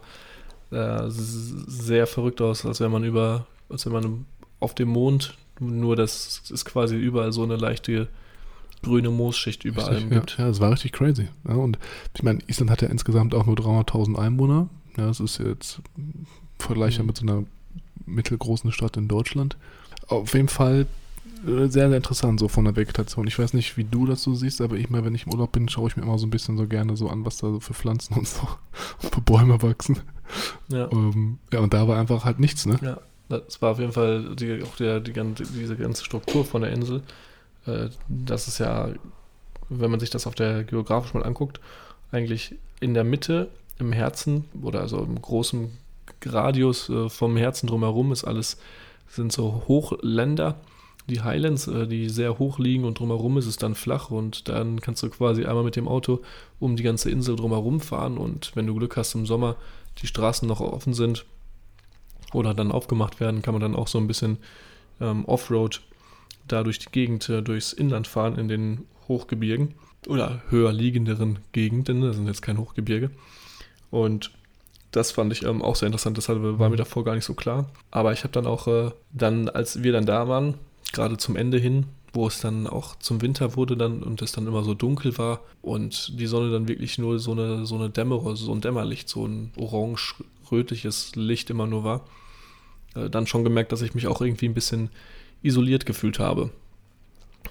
äh, 0.71 1.05
sehr 1.09 2.07
verrückt 2.07 2.41
aus, 2.41 2.67
als 2.67 2.81
wenn 2.81 2.91
man 2.91 3.05
über, 3.05 3.47
als 3.69 3.87
wenn 3.87 3.93
man 3.93 4.27
auf 4.61 4.75
dem 4.75 4.89
Mond, 4.89 5.37
nur 5.61 5.97
das 5.97 6.43
ist 6.51 6.65
quasi 6.65 6.97
überall 6.97 7.33
so 7.33 7.43
eine 7.45 7.57
leichte 7.57 8.09
grüne 8.83 9.11
Moosschicht 9.11 9.65
über 9.65 9.85
allem 9.87 9.95
Richtig, 9.95 10.13
ja, 10.13 10.19
gibt. 10.19 10.39
ja, 10.39 10.49
es 10.49 10.61
war 10.61 10.73
richtig 10.73 10.93
crazy. 10.93 11.29
Ja, 11.49 11.55
und 11.55 11.79
ich 12.15 12.23
meine, 12.23 12.41
Island 12.47 12.71
hat 12.71 12.83
ja 12.83 12.89
insgesamt 12.89 13.35
auch 13.35 13.47
nur 13.47 13.57
300.000 13.57 14.17
Einwohner. 14.19 14.69
Ja, 14.97 15.07
das 15.07 15.21
ist 15.21 15.39
jetzt 15.39 15.81
vergleichbar 16.59 17.03
Mhm. 17.05 17.07
mit 17.07 17.17
so 17.17 17.23
einer 17.27 17.45
mittelgroßen 18.07 18.73
Stadt 18.73 18.97
in 18.97 19.09
Deutschland. 19.09 19.57
Auf 20.09 20.35
jeden 20.35 20.49
Fall 20.49 20.87
äh, 21.47 21.67
sehr, 21.69 21.89
sehr 21.89 21.97
interessant 21.97 22.41
so 22.41 22.49
von 22.49 22.65
der 22.65 22.77
Vegetation. 22.77 23.27
Ich 23.27 23.39
weiß 23.39 23.53
nicht, 23.55 23.77
wie 23.77 23.85
du 23.85 24.07
das 24.07 24.23
so 24.23 24.35
siehst, 24.35 24.61
aber 24.61 24.77
ich 24.77 24.91
mal, 24.91 25.05
wenn 25.05 25.15
ich 25.15 25.27
im 25.27 25.33
Urlaub 25.33 25.53
bin, 25.53 25.69
schaue 25.69 25.89
ich 25.89 25.97
mir 25.97 26.03
immer 26.03 26.19
so 26.19 26.27
ein 26.27 26.31
bisschen 26.31 26.57
so 26.57 26.67
gerne 26.67 26.97
so 26.97 27.09
an, 27.09 27.25
was 27.25 27.39
da 27.39 27.51
so 27.51 27.61
für 27.61 27.75
Pflanzen 27.75 28.15
und 28.15 28.29
so 28.29 28.47
für 28.99 29.21
Bäume 29.21 29.61
wachsen. 29.63 29.99
Ja. 30.69 30.91
Ähm, 30.91 31.39
ja, 31.53 31.61
und 31.61 31.75
da 31.75 31.87
war 31.89 31.99
einfach 31.99 32.25
halt 32.25 32.39
nichts, 32.41 32.67
ne? 32.67 32.79
Ja, 32.83 32.99
das 33.29 33.61
war 33.63 33.73
auf 33.73 33.79
jeden 33.81 33.93
Fall 33.93 34.35
die, 34.37 34.63
auch 34.63 34.77
der, 34.77 35.01
die, 35.01 35.13
ganze- 35.13 35.45
diese 35.45 35.77
ganze 35.77 36.05
Struktur 36.05 36.45
von 36.45 36.63
der 36.63 36.73
Insel. 36.73 37.03
Äh, 37.67 37.89
das 38.09 38.49
ist 38.49 38.59
ja, 38.59 38.91
wenn 39.69 39.91
man 39.91 40.01
sich 40.01 40.11
das 40.11 40.27
auf 40.27 40.35
der 40.35 40.65
geografisch 40.65 41.15
mal 41.15 41.25
anguckt, 41.25 41.61
eigentlich 42.13 42.55
in 42.81 42.95
der 42.95 43.05
Mitte, 43.05 43.49
im 43.79 43.93
Herzen 43.93 44.45
oder 44.63 44.81
also 44.81 44.99
im 45.03 45.21
großen 45.21 45.71
Radius 46.27 46.89
äh, 46.89 47.09
vom 47.09 47.37
Herzen 47.37 47.67
drumherum 47.67 48.13
ist 48.13 48.25
alles, 48.25 48.59
sind 49.09 49.33
so 49.33 49.65
Hochländer, 49.69 50.61
die 51.09 51.23
Highlands, 51.23 51.69
äh, 51.69 51.87
die 51.87 52.09
sehr 52.09 52.39
hoch 52.39 52.59
liegen 52.59 52.85
und 52.85 52.99
drumherum 52.99 53.39
ist 53.39 53.47
es 53.47 53.57
dann 53.57 53.75
flach 53.75 54.11
und 54.11 54.49
dann 54.49 54.81
kannst 54.81 55.03
du 55.03 55.11
quasi 55.11 55.45
einmal 55.45 55.65
mit 55.65 55.77
dem 55.77 55.89
Auto 55.89 56.21
um 56.59 56.77
die 56.77 56.83
ganze 56.83 57.11
Insel 57.11 57.37
drumherum 57.37 57.81
fahren 57.81 58.19
und 58.19 58.55
wenn 58.55 58.67
du 58.67 58.75
Glück 58.75 58.97
hast 58.97 59.15
im 59.15 59.27
Sommer, 59.27 59.57
die 60.03 60.07
Straßen 60.07 60.47
noch 60.47 60.61
offen 60.61 60.95
sind, 60.95 61.25
oder 62.33 62.55
dann 62.55 62.73
aufgemacht 62.73 63.21
werden, 63.21 63.43
kann 63.43 63.55
man 63.55 63.61
dann 63.61 63.77
auch 63.77 63.89
so 63.89 63.99
ein 63.99 64.07
bisschen 64.07 64.39
ähm, 65.01 65.25
Offroad 65.27 65.83
da 66.49 66.63
durch 66.63 66.79
die 66.79 66.91
Gegend, 66.91 67.29
äh, 67.29 67.43
durchs 67.43 67.73
Inland 67.73 68.07
fahren 68.07 68.39
in 68.39 68.49
den 68.49 68.87
Hochgebirgen 69.09 69.75
oder 70.07 70.43
höher 70.49 70.73
liegenderen 70.73 71.39
Gegenden, 71.53 72.03
das 72.03 72.17
sind 72.17 72.27
jetzt 72.27 72.43
kein 72.43 72.59
Hochgebirge. 72.59 73.11
Und 73.91 74.33
das 74.97 75.13
fand 75.13 75.33
ich 75.33 75.43
ähm, 75.45 75.63
auch 75.63 75.77
sehr 75.77 75.87
interessant, 75.87 76.17
deshalb 76.17 76.41
war 76.59 76.71
mir 76.71 76.77
davor 76.77 77.05
gar 77.05 77.15
nicht 77.15 77.25
so 77.25 77.35
klar. 77.35 77.67
Aber 77.91 78.13
ich 78.13 78.25
habe 78.25 78.33
dann 78.33 78.47
auch, 78.47 78.67
äh, 78.67 78.91
dann, 79.13 79.49
als 79.49 79.83
wir 79.83 79.93
dann 79.93 80.07
da 80.07 80.27
waren, 80.27 80.55
gerade 80.93 81.19
zum 81.19 81.37
Ende 81.37 81.59
hin, 81.59 81.85
wo 82.15 82.27
es 82.27 82.41
dann 82.41 82.67
auch 82.67 82.97
zum 82.97 83.21
Winter 83.21 83.57
wurde 83.57 83.77
dann 83.77 84.03
und 84.03 84.23
es 84.23 84.33
dann 84.33 84.47
immer 84.47 84.65
so 84.65 84.73
dunkel 84.73 85.19
war 85.19 85.41
und 85.61 86.19
die 86.19 86.27
Sonne 86.27 86.51
dann 86.51 86.67
wirklich 86.67 86.97
nur 86.97 87.19
so 87.19 87.33
eine, 87.33 87.67
so 87.67 87.75
eine 87.75 87.91
Dämmerung, 87.91 88.37
so 88.37 88.53
ein 88.53 88.63
Dämmerlicht, 88.63 89.09
so 89.09 89.27
ein 89.27 89.53
orange-rötliches 89.59 91.15
Licht 91.15 91.51
immer 91.51 91.67
nur 91.67 91.85
war, 91.85 92.07
äh, 92.95 93.11
dann 93.11 93.27
schon 93.27 93.45
gemerkt, 93.45 93.73
dass 93.73 93.83
ich 93.83 93.95
mich 93.95 94.07
auch 94.07 94.23
irgendwie 94.23 94.49
ein 94.49 94.55
bisschen 94.55 94.89
isoliert 95.43 95.85
gefühlt 95.85 96.19
habe. 96.19 96.51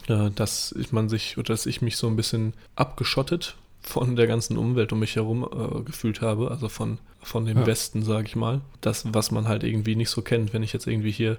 Äh, 0.08 0.32
dass 0.32 0.74
man 0.90 1.10
sich, 1.10 1.38
oder 1.38 1.50
dass 1.50 1.68
ich 1.68 1.84
mich 1.84 1.96
so 1.98 2.08
ein 2.08 2.16
bisschen 2.16 2.54
abgeschottet 2.76 3.56
von 3.86 4.16
der 4.16 4.28
ganzen 4.28 4.58
Umwelt 4.58 4.92
um 4.92 5.00
mich 5.00 5.16
herum 5.16 5.44
äh, 5.44 5.82
gefühlt 5.84 6.22
habe, 6.22 6.50
also 6.52 6.70
von, 6.70 6.98
von 7.22 7.46
dem 7.46 7.60
Ja. 7.60 7.68
Westen, 7.68 8.04
sage 8.04 8.28
ich 8.28 8.36
mal. 8.36 8.62
Das, 8.82 9.06
was 9.14 9.32
man 9.32 9.48
halt 9.48 9.64
irgendwie 9.64 9.96
nicht 9.96 10.10
so 10.10 10.22
kennt, 10.22 10.54
wenn 10.54 10.64
ich 10.64 10.74
jetzt 10.74 10.88
irgendwie 10.88 11.12
hier 11.12 11.38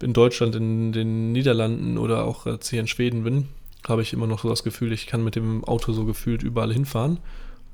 in 0.00 0.12
Deutschland, 0.12 0.54
in 0.56 0.92
den 0.92 1.32
Niederlanden 1.32 1.98
oder 1.98 2.24
auch 2.24 2.46
jetzt 2.46 2.70
hier 2.70 2.80
in 2.80 2.88
Schweden 2.88 3.22
bin, 3.22 3.48
habe 3.86 4.02
ich 4.02 4.12
immer 4.12 4.26
noch 4.26 4.40
so 4.40 4.48
das 4.48 4.64
Gefühl, 4.64 4.92
ich 4.92 5.06
kann 5.06 5.22
mit 5.22 5.36
dem 5.36 5.64
Auto 5.64 5.92
so 5.92 6.04
gefühlt 6.04 6.42
überall 6.42 6.72
hinfahren 6.72 7.18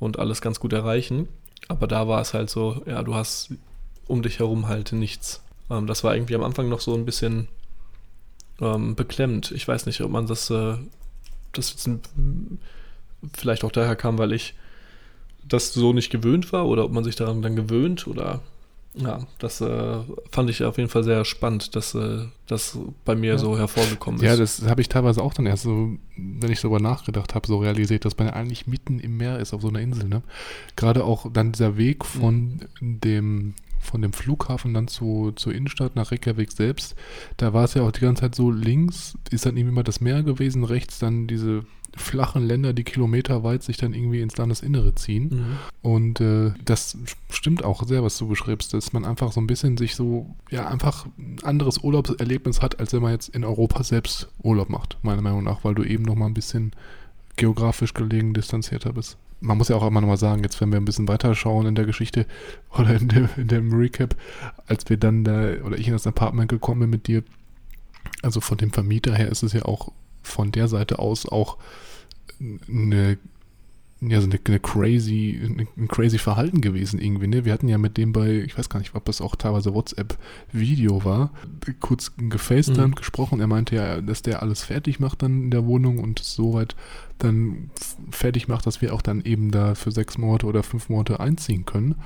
und 0.01 0.19
alles 0.19 0.41
ganz 0.41 0.61
gut 0.61 0.73
erreichen. 0.73 1.29
Aber 1.69 1.87
da 1.87 2.09
war 2.09 2.21
es 2.21 2.35
halt 2.35 2.51
so, 2.51 2.83
ja, 2.87 3.03
du 3.03 3.14
hast 3.14 3.53
um 4.07 4.23
dich 4.23 4.38
herum 4.38 4.69
halt 4.69 4.93
nichts. 4.93 5.43
Ähm, 5.71 5.87
das 5.87 6.03
war 6.05 6.14
irgendwie 6.14 6.35
am 6.35 6.43
Anfang 6.43 6.69
noch 6.69 6.81
so 6.81 6.95
ein 6.95 7.05
bisschen 7.05 7.49
ähm, 8.61 8.95
beklemmt. 8.97 9.53
Ich 9.53 9.69
weiß 9.69 9.87
nicht, 9.87 10.01
ob 10.01 10.11
man 10.11 10.27
das, 10.27 10.51
äh, 10.51 10.75
das 11.53 11.71
jetzt 11.71 11.87
ein, 11.87 12.59
vielleicht 13.35 13.64
auch 13.64 13.72
daher 13.72 13.96
kam, 13.96 14.18
weil 14.18 14.33
ich 14.33 14.54
das 15.46 15.72
so 15.72 15.92
nicht 15.92 16.11
gewöhnt 16.11 16.52
war 16.52 16.66
oder 16.66 16.85
ob 16.85 16.92
man 16.92 17.04
sich 17.04 17.16
daran 17.16 17.42
dann 17.42 17.57
gewöhnt 17.57 18.07
oder 18.07 18.40
ja, 18.94 19.20
das 19.38 19.61
äh, 19.61 19.98
fand 20.33 20.50
ich 20.50 20.64
auf 20.64 20.76
jeden 20.76 20.88
Fall 20.88 21.04
sehr 21.04 21.24
spannend, 21.24 21.76
dass 21.76 21.94
äh, 21.94 22.24
das 22.48 22.76
bei 23.04 23.14
mir 23.14 23.33
Ja. 23.33 23.38
so 23.38 23.57
hervorgekommen 23.57 24.20
ist. 24.20 24.26
Ja, 24.26 24.35
das 24.37 24.62
habe 24.62 24.81
ich 24.81 24.88
teilweise 24.88 25.22
auch 25.22 25.35
dann 25.35 25.46
erst 25.46 25.62
so, 25.62 25.90
wenn 26.16 26.50
ich 26.50 26.61
darüber 26.61 26.81
nachgedacht 26.81 27.35
habe, 27.35 27.46
so 27.46 27.59
realisiert, 27.59 28.04
dass 28.04 28.16
man 28.18 28.28
ja 28.28 28.33
eigentlich 28.33 28.66
mitten 28.66 28.98
im 28.98 29.16
Meer 29.16 29.38
ist 29.38 29.52
auf 29.54 29.62
so 29.62 29.68
einer 29.68 29.81
Insel. 29.81 30.09
Ne? 30.09 30.22
Gerade 30.74 31.04
auch 31.04 31.31
dann 31.33 31.52
dieser 31.52 31.76
Weg 31.76 32.04
von 32.04 32.61
dem 32.81 33.54
von 33.88 34.03
dem 34.03 34.12
Flughafen 34.12 34.74
dann 34.74 34.88
zu, 34.88 35.33
zur 35.35 35.55
Innenstadt 35.55 35.96
nach 35.96 36.12
Reykjavik 36.12 36.53
selbst, 36.53 36.94
da 37.37 37.53
war 37.53 37.64
es 37.64 37.74
ja 37.74 37.83
auch 37.83 37.92
die 37.92 38.01
ganze 38.01 38.22
Zeit 38.22 38.35
so, 38.35 38.51
links 38.51 39.16
ist 39.31 39.46
dann 39.46 39.57
irgendwie 39.57 39.74
mal 39.74 39.83
das 39.83 40.01
Meer 40.01 40.22
gewesen, 40.22 40.64
rechts 40.64 40.98
dann 40.98 41.27
diese 41.27 41.64
flachen 41.96 42.46
Länder, 42.46 42.72
die 42.72 42.85
kilometerweit 42.85 43.62
sich 43.62 43.77
dann 43.77 43.94
irgendwie 43.94 44.20
ins 44.20 44.37
Landesinnere 44.37 44.94
ziehen. 44.94 45.29
Mhm. 45.31 45.59
Und 45.83 46.20
äh, 46.20 46.53
das 46.64 46.96
stimmt 47.31 47.64
auch 47.64 47.83
sehr, 47.85 48.03
was 48.03 48.18
du 48.18 48.29
beschreibst, 48.29 48.74
dass 48.74 48.92
man 48.92 49.05
einfach 49.05 49.33
so 49.33 49.40
ein 49.40 49.46
bisschen 49.46 49.77
sich 49.77 49.96
so, 49.96 50.35
ja, 50.51 50.68
einfach 50.68 51.07
ein 51.18 51.38
anderes 51.42 51.79
Urlaubserlebnis 51.79 52.61
hat, 52.61 52.79
als 52.79 52.92
wenn 52.92 53.03
man 53.03 53.12
jetzt 53.12 53.29
in 53.29 53.44
Europa 53.44 53.83
selbst 53.83 54.29
Urlaub 54.42 54.68
macht, 54.68 54.98
meiner 55.03 55.22
Meinung 55.22 55.44
nach, 55.44 55.64
weil 55.64 55.74
du 55.74 55.83
eben 55.83 56.05
noch 56.05 56.14
mal 56.14 56.27
ein 56.27 56.35
bisschen 56.35 56.72
geografisch 57.38 57.94
gelegen 57.94 58.35
distanzierter 58.35 58.92
bist. 58.92 59.16
Man 59.40 59.57
muss 59.57 59.68
ja 59.68 59.77
auch 59.77 59.87
immer 59.87 60.01
noch 60.01 60.09
mal 60.09 60.16
sagen, 60.16 60.42
jetzt 60.42 60.61
wenn 60.61 60.70
wir 60.70 60.79
ein 60.79 60.85
bisschen 60.85 61.09
weiter 61.09 61.35
schauen 61.35 61.66
in 61.66 61.74
der 61.74 61.87
Geschichte 61.87 62.27
oder 62.77 62.96
in, 62.96 63.09
dem, 63.09 63.29
in 63.37 63.48
dem 63.48 63.72
Recap, 63.72 64.16
als 64.66 64.88
wir 64.90 64.98
dann 64.98 65.24
da, 65.24 65.53
oder 65.64 65.79
ich 65.79 65.87
in 65.87 65.92
das 65.92 66.07
Apartment 66.07 66.51
gekommen 66.51 66.81
bin 66.81 66.90
mit 66.90 67.07
dir, 67.07 67.22
also 68.22 68.40
von 68.40 68.59
dem 68.59 68.72
Vermieter 68.72 69.14
her 69.14 69.29
ist 69.29 69.42
es 69.42 69.53
ja 69.53 69.64
auch 69.64 69.92
von 70.22 70.53
der 70.53 70.68
Seite 70.68 70.98
aus 70.98 71.27
auch 71.27 71.57
eine, 72.68 73.18
ja, 74.00 74.20
so 74.20 74.28
eine, 74.28 74.38
eine 74.46 74.61
crazy, 74.61 75.40
ein 75.76 75.88
crazy 75.88 76.18
Verhalten 76.18 76.61
gewesen 76.61 77.00
irgendwie. 77.00 77.26
Ne? 77.26 77.44
Wir 77.44 77.52
hatten 77.52 77.66
ja 77.66 77.78
mit 77.78 77.96
dem 77.96 78.12
bei, 78.12 78.30
ich 78.30 78.56
weiß 78.56 78.68
gar 78.68 78.78
nicht, 78.78 78.94
ob 78.94 79.04
das 79.06 79.20
auch 79.20 79.34
teilweise 79.34 79.74
WhatsApp-Video 79.74 81.04
war, 81.04 81.30
kurz 81.80 82.12
gefacetimed 82.16 82.90
Mhm. 82.90 82.94
gesprochen. 82.94 83.40
Er 83.40 83.48
meinte 83.48 83.74
ja, 83.74 84.00
dass 84.00 84.22
der 84.22 84.42
alles 84.42 84.62
fertig 84.62 85.00
macht 85.00 85.22
dann 85.22 85.42
in 85.44 85.50
der 85.50 85.66
Wohnung 85.66 85.98
und 85.98 86.20
es 86.20 86.34
soweit 86.34 86.76
dann 87.18 87.70
fertig 88.11 88.46
macht, 88.46 88.66
dass 88.66 88.80
wir 88.80 88.94
auch 88.94 89.02
dann 89.02 89.22
eben 89.24 89.50
da 89.50 89.74
für 89.74 89.90
sechs 89.90 90.16
Monate 90.16 90.46
oder 90.46 90.62
fünf 90.62 90.88
Monate 90.88 91.18
einziehen 91.18 91.64
können. 91.66 91.96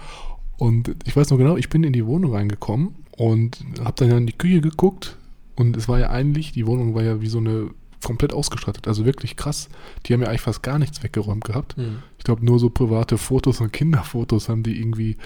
Und 0.57 0.95
ich 1.05 1.15
weiß 1.15 1.29
noch 1.31 1.39
genau, 1.39 1.57
ich 1.57 1.69
bin 1.69 1.85
in 1.85 1.93
die 1.93 2.07
Wohnung 2.07 2.33
reingekommen 2.33 2.95
und 3.19 3.65
habe 3.81 3.95
dann 3.97 4.17
in 4.19 4.27
die 4.27 4.33
Küche 4.33 4.61
geguckt 4.63 5.19
und 5.57 5.77
es 5.77 5.89
war 5.89 5.99
ja 5.99 6.09
eigentlich, 6.11 6.53
die 6.53 6.67
Wohnung 6.67 6.95
war 6.95 7.03
ja 7.03 7.21
wie 7.21 7.27
so 7.29 7.39
eine 7.39 7.71
komplett 8.03 8.33
ausgestattet, 8.33 8.89
also 8.89 9.05
wirklich 9.05 9.37
krass. 9.37 9.69
Die 10.07 10.13
haben 10.13 10.23
ja 10.23 10.29
eigentlich 10.29 10.41
fast 10.41 10.63
gar 10.63 10.79
nichts 10.79 11.03
weggeräumt 11.03 11.45
gehabt. 11.45 11.77
Mhm. 11.77 12.03
Ich 12.19 12.25
glaube, 12.25 12.45
nur 12.45 12.59
so 12.59 12.71
private 12.71 13.19
Fotos 13.19 13.61
und 13.61 13.73
Kinderfotos 13.73 14.49
haben 14.49 14.63
die 14.63 14.79
irgendwie 14.79 15.17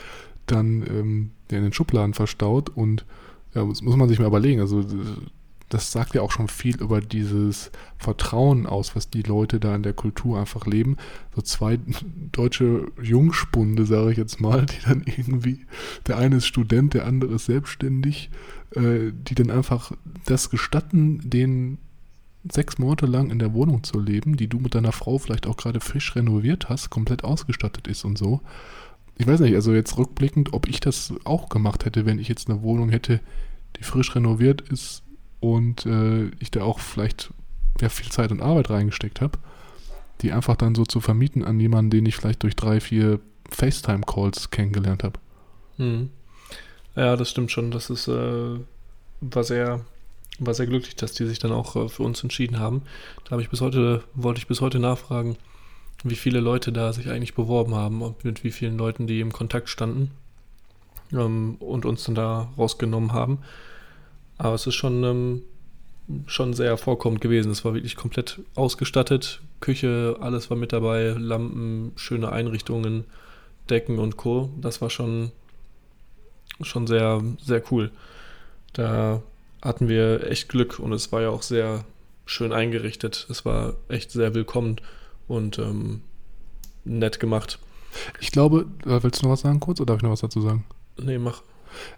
dann 0.47 0.83
ähm, 0.83 1.31
in 1.51 1.63
den 1.63 1.73
Schubladen 1.73 2.15
verstaut 2.15 2.71
und 2.71 3.05
ja, 3.55 3.65
das 3.65 3.83
muss 3.83 3.97
man 3.97 4.09
sich 4.09 4.19
mal 4.19 4.27
überlegen. 4.27 4.61
Also 4.61 4.85
das 5.69 5.91
sagt 5.91 6.15
ja 6.15 6.23
auch 6.23 6.31
schon 6.31 6.49
viel 6.49 6.81
über 6.81 7.01
dieses 7.01 7.73
Vertrauen 7.99 8.67
aus, 8.67 8.95
was 8.95 9.11
die 9.11 9.23
Leute 9.23 9.59
da 9.59 9.75
in 9.75 9.83
der 9.83 9.95
Kultur 9.95 10.39
einfach 10.39 10.67
leben. 10.67 10.97
So 11.35 11.43
zwei 11.43 11.79
deutsche 12.33 12.87
Jungspunde, 13.03 13.85
sage 13.85 14.13
ich 14.13 14.19
jetzt 14.19 14.41
mal, 14.41 14.67
die 14.67 14.81
dann 14.87 15.03
irgendwie, 15.05 15.67
der 16.07 16.19
eine 16.19 16.37
ist 16.37 16.47
Student, 16.47 16.95
der 16.95 17.07
andere 17.07 17.35
ist 17.35 17.47
selbstständig, 17.47 18.31
äh, 18.73 19.13
die 19.13 19.35
dann 19.35 19.51
einfach 19.51 19.93
das 20.27 20.51
gestatten, 20.51 21.21
den 21.29 21.79
sechs 22.53 22.79
Monate 22.79 23.07
lang 23.07 23.31
in 23.31 23.39
der 23.39 23.55
Wohnung 23.55 23.85
zu 23.85 23.99
leben, 23.99 24.37
die 24.37 24.49
du 24.49 24.59
mit 24.59 24.75
deiner 24.75 24.93
Frau 24.93 25.19
vielleicht 25.19 25.47
auch 25.47 25.57
gerade 25.57 25.81
frisch 25.81 26.15
renoviert 26.17 26.69
hast, 26.69 26.91
komplett 26.91 27.25
ausgestattet 27.25 27.87
ist 27.89 28.05
und 28.05 28.19
so. 28.19 28.41
Ich 29.19 29.27
weiß 29.27 29.41
nicht, 29.41 29.55
also 29.55 29.73
jetzt 29.73 29.97
rückblickend, 29.97 30.53
ob 30.53 30.69
ich 30.69 30.81
das 30.81 31.13
auch 31.25 31.49
gemacht 31.49 31.85
hätte, 31.85 32.05
wenn 32.05 32.19
ich 32.19 32.29
jetzt 32.29 32.51
eine 32.51 32.63
Wohnung 32.63 32.91
hätte, 32.91 33.21
die 33.79 33.85
frisch 33.85 34.15
renoviert 34.15 34.61
ist 34.61 35.03
und 35.41 35.87
äh, 35.87 36.27
ich 36.39 36.51
da 36.51 36.63
auch 36.63 36.81
vielleicht 36.81 37.33
ja, 37.81 37.89
viel 37.89 38.11
Zeit 38.11 38.31
und 38.31 38.43
Arbeit 38.43 38.71
reingesteckt 38.71 39.21
habe, 39.21 39.39
die 40.23 40.33
einfach 40.33 40.57
dann 40.57 40.75
so 40.75 40.85
zu 40.85 41.01
vermieten 41.01 41.45
an 41.45 41.61
jemanden, 41.61 41.91
den 41.91 42.07
ich 42.07 42.17
vielleicht 42.17 42.43
durch 42.43 42.57
drei, 42.57 42.81
vier 42.81 43.21
FaceTime-Calls 43.51 44.51
kennengelernt 44.51 45.03
habe. 45.05 45.19
Mhm. 45.79 46.11
Ja, 46.95 47.17
das 47.17 47.31
stimmt 47.31 47.51
schon. 47.51 47.71
Das 47.71 47.91
ist, 47.91 48.09
äh, 48.09 48.59
war 49.21 49.45
sehr, 49.45 49.85
war 50.39 50.55
sehr 50.55 50.67
glücklich, 50.67 50.97
dass 50.97 51.13
die 51.13 51.27
sich 51.27 51.39
dann 51.39 51.53
auch 51.53 51.77
äh, 51.77 51.89
für 51.89 52.03
uns 52.03 52.23
entschieden 52.23 52.59
haben. 52.59 52.83
Da 53.25 53.33
habe 53.33 53.43
ich 53.43 53.51
bis 53.51 53.61
heute, 53.61 54.03
wollte 54.15 54.39
ich 54.39 54.47
bis 54.47 54.61
heute 54.61 54.79
nachfragen, 54.79 55.37
wie 56.05 56.17
viele 56.17 56.41
Leute 56.41 56.73
da 56.73 56.93
sich 56.93 57.11
eigentlich 57.11 57.35
beworben 57.35 57.75
haben 57.75 58.03
und 58.03 58.25
mit 58.25 58.45
wie 58.45 58.51
vielen 58.51 58.77
Leuten 58.77 59.07
die 59.07 59.21
im 59.21 59.33
Kontakt 59.33 59.69
standen 59.69 60.11
ähm, 61.13 61.57
und 61.59 61.85
uns 61.87 62.05
dann 62.05 62.15
da 62.15 62.51
rausgenommen 62.59 63.13
haben. 63.13 63.39
Aber 64.39 64.55
es 64.55 64.67
ist 64.67 64.75
schon, 64.75 65.03
ähm, 65.05 65.43
schon 66.27 66.53
sehr 66.53 66.77
vorkommend 66.77 67.21
gewesen. 67.21 67.51
Es 67.51 67.65
war 67.65 67.75
wirklich 67.75 67.97
komplett 67.97 68.41
ausgestattet. 68.55 69.41
Küche, 69.61 70.17
alles 70.21 70.51
war 70.51 70.57
mit 70.57 70.73
dabei, 70.73 71.15
Lampen, 71.19 71.93
schöne 71.97 72.31
Einrichtungen, 72.31 73.05
Decken 73.71 73.99
und 73.99 74.17
Co. 74.17 74.51
Das 74.61 74.83
war 74.83 74.91
schon, 74.91 75.33
schon 76.61 76.87
sehr, 76.87 77.23
sehr 77.43 77.63
cool. 77.71 77.91
Da 78.75 79.23
hatten 79.67 79.89
wir 79.89 80.31
echt 80.31 80.49
Glück 80.49 80.79
und 80.79 80.93
es 80.93 81.13
war 81.13 81.23
ja 81.23 81.31
auch 81.31 81.43
sehr 81.43 81.85
schön 82.25 82.53
eingerichtet. 82.53 83.27
Es 83.31 83.45
war 83.45 83.75
echt 83.89 84.11
sehr 84.11 84.35
willkommen 84.35 84.77
und 85.29 85.59
ähm, 85.59 86.03
nett 86.85 87.21
gemacht. 87.21 87.59
Ich 88.21 88.31
glaube, 88.31 88.67
äh, 88.85 89.03
willst 89.03 89.23
du 89.23 89.27
noch 89.27 89.33
was 89.33 89.41
sagen 89.41 89.61
kurz 89.61 89.81
oder 89.81 89.93
darf 89.93 89.99
ich 89.99 90.03
noch 90.03 90.11
was 90.11 90.21
dazu 90.21 90.41
sagen? 90.41 90.65
Nee, 90.99 91.19
mach. 91.19 91.43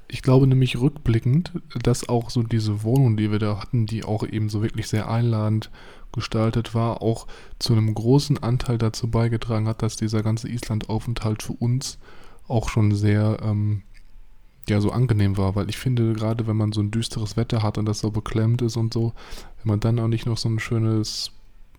Ich 0.08 0.22
glaube 0.22 0.46
nämlich 0.46 0.80
rückblickend, 0.80 1.52
dass 1.82 2.08
auch 2.08 2.30
so 2.30 2.42
diese 2.42 2.82
Wohnung, 2.82 3.16
die 3.16 3.30
wir 3.30 3.38
da 3.38 3.60
hatten, 3.60 3.86
die 3.86 4.02
auch 4.04 4.26
eben 4.26 4.48
so 4.48 4.62
wirklich 4.62 4.88
sehr 4.88 5.08
einladend 5.08 5.70
gestaltet 6.12 6.74
war, 6.74 7.02
auch 7.02 7.26
zu 7.58 7.74
einem 7.74 7.94
großen 7.94 8.38
Anteil 8.38 8.78
dazu 8.78 9.08
beigetragen 9.08 9.68
hat, 9.68 9.82
dass 9.82 9.96
dieser 9.96 10.22
ganze 10.22 10.48
Islandaufenthalt 10.48 11.42
für 11.42 11.52
uns 11.52 11.98
auch 12.48 12.70
schon 12.70 12.94
sehr 12.94 13.38
ähm, 13.42 13.82
ja 14.70 14.80
so 14.80 14.90
angenehm 14.92 15.36
war, 15.36 15.54
weil 15.54 15.68
ich 15.68 15.78
finde 15.78 16.12
gerade 16.14 16.46
wenn 16.46 16.56
man 16.56 16.72
so 16.72 16.80
ein 16.80 16.90
düsteres 16.90 17.36
Wetter 17.36 17.62
hat 17.62 17.78
und 17.78 17.86
das 17.86 18.00
so 18.00 18.10
beklemmt 18.10 18.62
ist 18.62 18.76
und 18.76 18.92
so, 18.92 19.12
wenn 19.62 19.68
man 19.70 19.80
dann 19.80 19.98
auch 19.98 20.08
nicht 20.08 20.26
noch 20.26 20.38
so 20.38 20.48
ein 20.48 20.58
schönes 20.58 21.32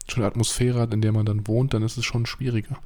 schöne 0.08 0.26
Atmosphäre 0.26 0.80
hat, 0.80 0.94
in 0.94 1.02
der 1.02 1.12
man 1.12 1.26
dann 1.26 1.48
wohnt, 1.48 1.74
dann 1.74 1.84
ist 1.84 1.98
es 1.98 2.06
schon 2.06 2.26
schwieriger. 2.26 2.78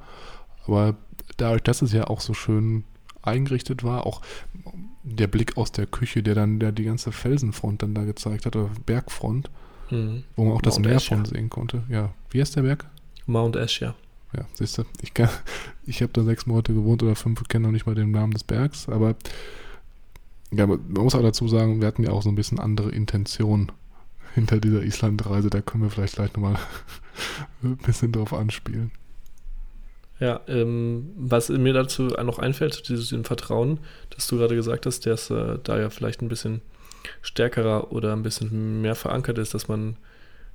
Aber 0.66 0.94
dadurch, 1.38 1.62
dass 1.62 1.80
es 1.82 1.92
ja 1.92 2.06
auch 2.08 2.20
so 2.20 2.34
schön 2.34 2.84
eingerichtet 3.22 3.82
war, 3.82 4.06
auch 4.06 4.20
der 5.02 5.26
Blick 5.26 5.56
aus 5.56 5.72
der 5.72 5.86
Küche, 5.86 6.22
der 6.22 6.34
dann 6.34 6.58
der 6.60 6.72
die 6.72 6.84
ganze 6.84 7.12
Felsenfront 7.12 7.82
dann 7.82 7.94
da 7.94 8.04
gezeigt 8.04 8.44
hat, 8.46 8.56
oder 8.56 8.70
Bergfront, 8.86 9.50
Mhm. 9.90 10.24
wo 10.36 10.44
man 10.44 10.54
auch 10.54 10.62
das 10.62 10.74
Mount 10.76 10.86
Meer 10.86 10.96
Ash, 10.96 11.08
von 11.08 11.18
ja. 11.18 11.30
sehen 11.30 11.50
konnte. 11.50 11.82
Ja, 11.90 12.12
wie 12.30 12.40
heißt 12.40 12.56
der 12.56 12.62
Berg? 12.62 12.86
Mount 13.26 13.56
Ash, 13.56 13.80
ja. 13.82 13.94
Ja, 14.36 14.44
siehst 14.54 14.78
du, 14.78 14.84
ich, 15.02 15.12
kann- 15.14 15.28
ich 15.86 16.02
habe 16.02 16.12
da 16.12 16.22
sechs 16.24 16.46
Monate 16.46 16.72
gewohnt 16.74 17.02
oder 17.02 17.14
fünf, 17.16 17.42
kenne 17.48 17.66
noch 17.66 17.72
nicht 17.72 17.86
mal 17.86 17.94
den 17.94 18.10
Namen 18.10 18.32
des 18.32 18.44
Bergs, 18.44 18.88
aber 18.88 19.14
ja, 20.56 20.66
man 20.66 20.80
muss 20.92 21.14
auch 21.14 21.22
dazu 21.22 21.48
sagen, 21.48 21.80
wir 21.80 21.88
hatten 21.88 22.02
ja 22.02 22.10
auch 22.10 22.22
so 22.22 22.28
ein 22.28 22.34
bisschen 22.34 22.58
andere 22.58 22.90
Intentionen 22.90 23.72
hinter 24.34 24.58
dieser 24.58 24.82
Islandreise, 24.82 25.50
da 25.50 25.60
können 25.60 25.84
wir 25.84 25.90
vielleicht 25.90 26.16
gleich 26.16 26.32
nochmal 26.34 26.58
ein 27.62 27.76
bisschen 27.78 28.12
drauf 28.12 28.32
anspielen. 28.32 28.90
Ja, 30.20 30.40
ähm, 30.46 31.10
was 31.16 31.48
mir 31.48 31.72
dazu 31.72 32.04
noch 32.04 32.38
einfällt, 32.38 32.88
dieses 32.88 33.14
Vertrauen, 33.26 33.80
das 34.10 34.26
du 34.26 34.38
gerade 34.38 34.54
gesagt 34.54 34.86
hast, 34.86 35.06
ist 35.06 35.30
äh, 35.30 35.58
da 35.62 35.78
ja 35.78 35.90
vielleicht 35.90 36.22
ein 36.22 36.28
bisschen 36.28 36.62
stärkerer 37.20 37.92
oder 37.92 38.12
ein 38.12 38.22
bisschen 38.22 38.80
mehr 38.80 38.94
verankert 38.94 39.38
ist, 39.38 39.54
dass 39.54 39.68
man 39.68 39.96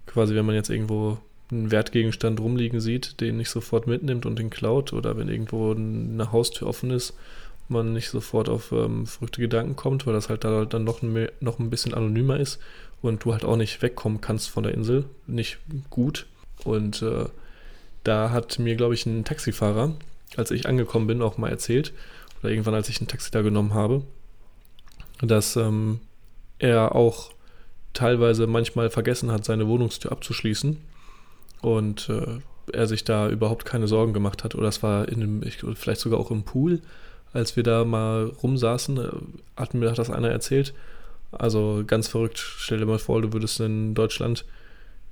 quasi, 0.06 0.34
wenn 0.34 0.46
man 0.46 0.56
jetzt 0.56 0.70
irgendwo 0.70 1.20
einen 1.52 1.72
Wertgegenstand 1.72 2.40
rumliegen 2.40 2.80
sieht, 2.80 3.22
den 3.22 3.38
nicht 3.38 3.50
sofort 3.50 3.88
mitnimmt 3.88 4.26
und 4.26 4.40
den 4.40 4.50
klaut 4.50 4.94
oder 4.94 5.18
wenn 5.18 5.30
irgendwo 5.30 5.72
eine 5.72 6.32
Haustür 6.32 6.68
offen 6.68 6.92
ist, 6.92 7.16
man 7.70 7.94
nicht 7.94 8.10
sofort 8.10 8.50
auf 8.50 8.72
ähm, 8.72 9.06
verrückte 9.06 9.42
Gedanken 9.42 9.76
kommt, 9.76 10.06
weil 10.06 10.14
das 10.14 10.30
halt 10.30 10.44
da 10.44 10.66
dann 10.66 10.84
noch 10.84 11.02
ein, 11.02 11.30
noch 11.40 11.60
ein 11.60 11.70
bisschen 11.70 11.94
anonymer 11.94 12.40
ist 12.40 12.60
und 13.02 13.24
du 13.24 13.34
halt 13.34 13.46
auch 13.46 13.56
nicht 13.56 13.82
wegkommen 13.82 14.22
kannst 14.22 14.50
von 14.50 14.64
der 14.64 14.74
Insel, 14.74 15.06
nicht 15.28 15.60
gut. 15.90 16.26
Und 16.64 17.02
äh, 17.02 17.26
da 18.04 18.32
hat 18.32 18.60
mir, 18.60 18.76
glaube 18.76 18.94
ich, 18.94 19.06
ein 19.06 19.24
Taxifahrer, 19.24 19.94
als 20.36 20.52
ich 20.52 20.68
angekommen 20.68 21.08
bin, 21.08 21.22
auch 21.22 21.38
mal 21.38 21.50
erzählt, 21.50 21.94
oder 22.42 22.52
irgendwann, 22.52 22.74
als 22.74 22.90
ich 22.90 23.02
ein 23.02 23.08
Taxi 23.08 23.32
da 23.32 23.42
genommen 23.42 23.74
habe, 23.74 24.04
dass 25.22 25.56
ähm, 25.56 26.00
er 26.58 26.96
auch 26.96 27.32
teilweise 27.94 28.48
manchmal 28.48 28.90
vergessen 28.90 29.32
hat, 29.32 29.46
seine 29.46 29.68
Wohnungstür 29.68 30.12
abzuschließen 30.12 30.78
und 31.62 32.10
äh, 32.10 32.40
er 32.72 32.88
sich 32.88 33.04
da 33.04 33.30
überhaupt 33.30 33.66
keine 33.66 33.88
Sorgen 33.88 34.14
gemacht 34.14 34.44
hat. 34.44 34.56
Oder 34.56 34.68
es 34.68 34.84
war 34.84 35.10
in 35.10 35.22
einem, 35.22 35.44
ich, 35.44 35.64
vielleicht 35.76 36.02
sogar 36.02 36.20
auch 36.20 36.32
im 36.32 36.44
Pool, 36.44 36.82
als 37.34 37.56
wir 37.56 37.64
da 37.64 37.86
mal 37.86 38.32
rumsaßen, 38.42 38.98
äh, 38.98 39.10
hat 39.56 39.74
mir 39.74 39.92
das 39.92 40.10
einer 40.10 40.30
erzählt. 40.30 40.74
Also 41.32 41.84
ganz 41.86 42.08
verrückt. 42.08 42.40
Stell 42.40 42.80
dir 42.80 42.86
mal 42.86 43.00
vor, 43.00 43.22
du 43.22 43.34
würdest 43.34 43.60
in 43.60 43.94
Deutschland 43.94 44.46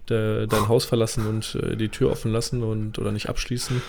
de, 0.09 0.47
dein 0.47 0.67
Haus 0.67 0.85
verlassen 0.85 1.27
und 1.27 1.55
äh, 1.55 1.75
die 1.75 1.89
Tür 1.89 2.11
offen 2.11 2.31
lassen 2.31 2.63
und 2.63 2.97
oder 2.99 3.11
nicht 3.11 3.29
abschließen, 3.29 3.81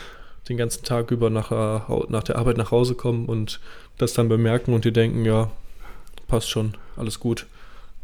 den 0.49 0.57
ganzen 0.57 0.85
Tag 0.85 1.11
über 1.11 1.31
nach, 1.31 1.51
äh, 1.51 2.05
nach 2.09 2.23
der 2.23 2.37
Arbeit 2.37 2.57
nach 2.57 2.71
Hause 2.71 2.95
kommen 2.95 3.27
und 3.27 3.61
das 3.97 4.13
dann 4.13 4.29
bemerken 4.29 4.73
und 4.73 4.85
dir 4.85 4.93
denken, 4.93 5.25
ja, 5.25 5.51
passt 6.27 6.51
schon, 6.51 6.77
alles 6.97 7.21
gut, 7.21 7.47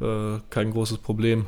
äh, 0.01 0.39
kein 0.51 0.71
großes 0.71 0.99
Problem. 0.99 1.47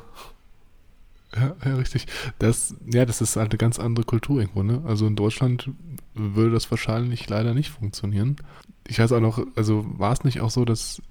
Ja, 1.35 1.55
ja, 1.65 1.77
richtig. 1.77 2.07
Das, 2.39 2.75
ja, 2.87 3.05
das 3.05 3.21
ist 3.21 3.37
halt 3.37 3.51
eine 3.51 3.59
ganz 3.59 3.79
andere 3.79 4.07
Kultur 4.07 4.41
irgendwo, 4.41 4.63
ne? 4.63 4.83
Also 4.87 5.07
in 5.07 5.17
Deutschland 5.17 5.71
würde 6.15 6.53
das 6.53 6.71
wahrscheinlich 6.71 7.29
leider 7.29 7.53
nicht 7.53 7.71
funktionieren. 7.71 8.37
Ich 8.89 8.99
weiß 8.99 9.13
auch 9.13 9.21
noch, 9.21 9.41
also 9.57 9.85
war 9.99 10.13
es 10.13 10.25
nicht 10.25 10.41
auch 10.41 10.51
so, 10.51 10.65
dass, 10.65 11.03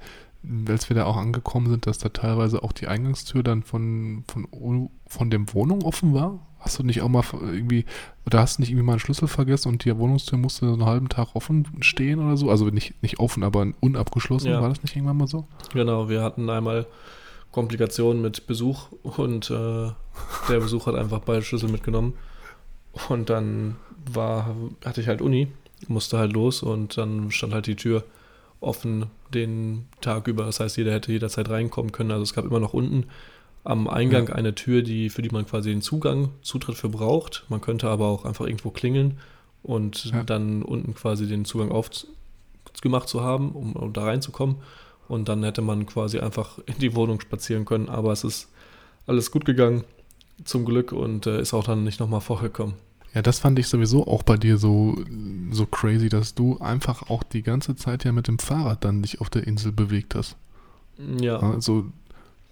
als 0.67 0.89
wir 0.89 0.95
da 0.95 1.05
auch 1.05 1.17
angekommen 1.17 1.69
sind, 1.69 1.87
dass 1.87 1.97
da 1.97 2.09
teilweise 2.09 2.63
auch 2.63 2.71
die 2.71 2.87
Eingangstür 2.87 3.43
dann 3.43 3.63
von, 3.63 4.23
von, 4.27 4.89
von 5.07 5.29
dem 5.29 5.53
Wohnung 5.53 5.83
offen 5.83 6.13
war? 6.13 6.39
Hast 6.59 6.79
du 6.79 6.83
nicht 6.83 7.01
auch 7.01 7.09
mal 7.09 7.23
irgendwie, 7.31 7.85
oder 8.25 8.39
hast 8.39 8.57
du 8.57 8.61
nicht 8.61 8.71
irgendwie 8.71 8.85
mal 8.85 8.93
einen 8.93 8.99
Schlüssel 8.99 9.27
vergessen 9.27 9.69
und 9.69 9.85
die 9.85 9.95
Wohnungstür 9.95 10.39
musste 10.39 10.65
einen 10.65 10.85
halben 10.85 11.09
Tag 11.09 11.35
offen 11.35 11.67
stehen 11.81 12.19
oder 12.19 12.37
so? 12.37 12.49
Also 12.49 12.65
nicht, 12.67 13.01
nicht 13.03 13.19
offen, 13.19 13.43
aber 13.43 13.67
unabgeschlossen. 13.81 14.49
Ja. 14.49 14.61
War 14.61 14.69
das 14.69 14.81
nicht 14.81 14.95
irgendwann 14.95 15.17
mal 15.17 15.27
so? 15.27 15.45
Genau, 15.73 16.09
wir 16.09 16.23
hatten 16.23 16.49
einmal 16.49 16.87
Komplikationen 17.51 18.21
mit 18.21 18.47
Besuch 18.47 18.87
und 19.03 19.49
äh, 19.51 19.91
der 20.49 20.59
Besuch 20.59 20.87
hat 20.87 20.95
einfach 20.95 21.19
beide 21.19 21.43
Schlüssel 21.43 21.69
mitgenommen. 21.69 22.15
Und 23.09 23.29
dann 23.29 23.75
war, 24.11 24.55
hatte 24.83 25.01
ich 25.01 25.07
halt 25.07 25.21
Uni, 25.21 25.47
musste 25.89 26.17
halt 26.17 26.33
los 26.33 26.63
und 26.63 26.97
dann 26.97 27.31
stand 27.31 27.53
halt 27.53 27.67
die 27.67 27.75
Tür 27.75 28.03
offen 28.59 29.07
den 29.33 29.85
Tag 30.01 30.27
über. 30.27 30.45
Das 30.45 30.59
heißt, 30.59 30.77
jeder 30.77 30.93
hätte 30.93 31.11
jederzeit 31.11 31.49
reinkommen 31.49 31.91
können. 31.91 32.11
Also 32.11 32.23
es 32.23 32.33
gab 32.33 32.45
immer 32.45 32.59
noch 32.59 32.73
unten 32.73 33.05
am 33.63 33.87
Eingang 33.87 34.29
ja. 34.29 34.35
eine 34.35 34.55
Tür, 34.55 34.83
die, 34.83 35.09
für 35.09 35.21
die 35.21 35.29
man 35.29 35.45
quasi 35.45 35.71
den 35.71 35.81
Zugang, 35.81 36.29
Zutritt 36.41 36.77
für 36.77 36.89
braucht. 36.89 37.45
Man 37.49 37.61
könnte 37.61 37.89
aber 37.89 38.05
auch 38.05 38.23
einfach 38.23 38.45
irgendwo 38.45 38.69
klingeln 38.69 39.17
und 39.63 40.05
ja. 40.05 40.23
dann 40.23 40.61
unten 40.61 40.93
quasi 40.93 41.27
den 41.27 41.45
Zugang 41.45 41.71
aufgemacht 41.71 43.09
zu 43.09 43.21
haben, 43.21 43.51
um, 43.51 43.73
um 43.73 43.91
da 43.91 44.03
reinzukommen. 44.05 44.57
Und 45.07 45.29
dann 45.29 45.43
hätte 45.43 45.61
man 45.61 45.85
quasi 45.85 46.19
einfach 46.19 46.59
in 46.65 46.77
die 46.79 46.95
Wohnung 46.95 47.19
spazieren 47.19 47.65
können. 47.65 47.89
Aber 47.89 48.11
es 48.11 48.23
ist 48.23 48.49
alles 49.07 49.31
gut 49.31 49.45
gegangen, 49.45 49.83
zum 50.43 50.65
Glück, 50.65 50.91
und 50.91 51.27
äh, 51.27 51.41
ist 51.41 51.53
auch 51.53 51.63
dann 51.63 51.83
nicht 51.83 51.99
nochmal 51.99 52.21
vorgekommen. 52.21 52.75
Ja, 53.15 53.21
das 53.21 53.39
fand 53.39 53.57
ich 53.57 53.69
sowieso 53.69 54.05
auch 54.07 54.23
bei 54.23 54.35
dir 54.35 54.57
so, 54.57 54.97
so 55.49 55.65
crazy, 55.65 56.09
dass 56.09 56.35
du 56.35 56.57
einfach 56.59 57.09
auch 57.09 57.23
die 57.23 57.43
ganze 57.43 57.77
Zeit 57.77 58.03
ja 58.03 58.11
mit 58.11 58.27
dem 58.27 58.39
Fahrrad 58.39 58.83
dann 58.83 59.01
dich 59.01 59.21
auf 59.21 59.29
der 59.29 59.47
Insel 59.47 59.71
bewegt 59.71 60.15
hast. 60.15 60.35
Ja. 61.21 61.39
Also, 61.39 61.85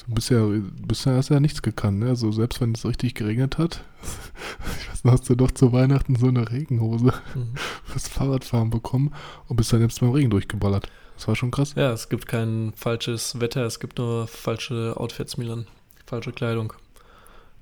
du 0.07 0.13
bist 0.13 0.29
ja, 0.29 0.41
bisher 0.87 1.17
hast 1.17 1.29
ja 1.29 1.41
nichts 1.41 1.61
gekannt, 1.61 1.99
ne? 1.99 2.07
Also, 2.07 2.31
selbst 2.31 2.61
wenn 2.61 2.71
es 2.71 2.85
richtig 2.85 3.13
geregnet 3.13 3.57
hat, 3.57 3.83
ich 4.79 4.89
weiß 4.89 5.03
noch, 5.03 5.11
hast 5.11 5.29
du 5.29 5.35
doch 5.35 5.51
zu 5.51 5.73
Weihnachten 5.73 6.15
so 6.15 6.27
eine 6.27 6.49
Regenhose 6.49 7.13
mhm. 7.35 7.55
fürs 7.83 8.07
Fahrradfahren 8.07 8.69
bekommen 8.69 9.13
und 9.49 9.57
bist 9.57 9.73
dann 9.73 9.81
selbst 9.81 9.99
beim 9.99 10.11
Regen 10.11 10.29
durchgeballert. 10.29 10.87
Das 11.17 11.27
war 11.27 11.35
schon 11.35 11.51
krass. 11.51 11.73
Ja, 11.75 11.91
es 11.91 12.07
gibt 12.07 12.25
kein 12.25 12.71
falsches 12.73 13.37
Wetter, 13.41 13.65
es 13.65 13.81
gibt 13.81 13.97
nur 13.97 14.27
falsche 14.27 14.93
Outfits, 14.95 15.35
Milan. 15.35 15.67
Falsche 16.05 16.31
Kleidung. 16.31 16.71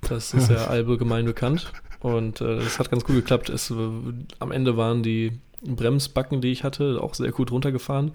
Das 0.02 0.36
ist 0.36 0.50
ja 0.52 0.68
allgemein 0.68 1.26
bekannt. 1.26 1.72
Und 2.02 2.42
äh, 2.42 2.58
das 2.58 2.80
hat 2.80 2.90
ganz 2.90 3.04
gut 3.04 3.16
geklappt. 3.16 3.50
Es, 3.50 3.72
äh, 3.72 3.76
am 4.40 4.52
Ende 4.52 4.76
waren 4.76 5.04
die 5.04 5.34
Bremsbacken, 5.62 6.42
die 6.42 6.52
ich 6.52 6.64
hatte, 6.64 7.00
auch 7.02 7.14
sehr 7.14 7.32
gut 7.32 7.52
runtergefahren, 7.52 8.12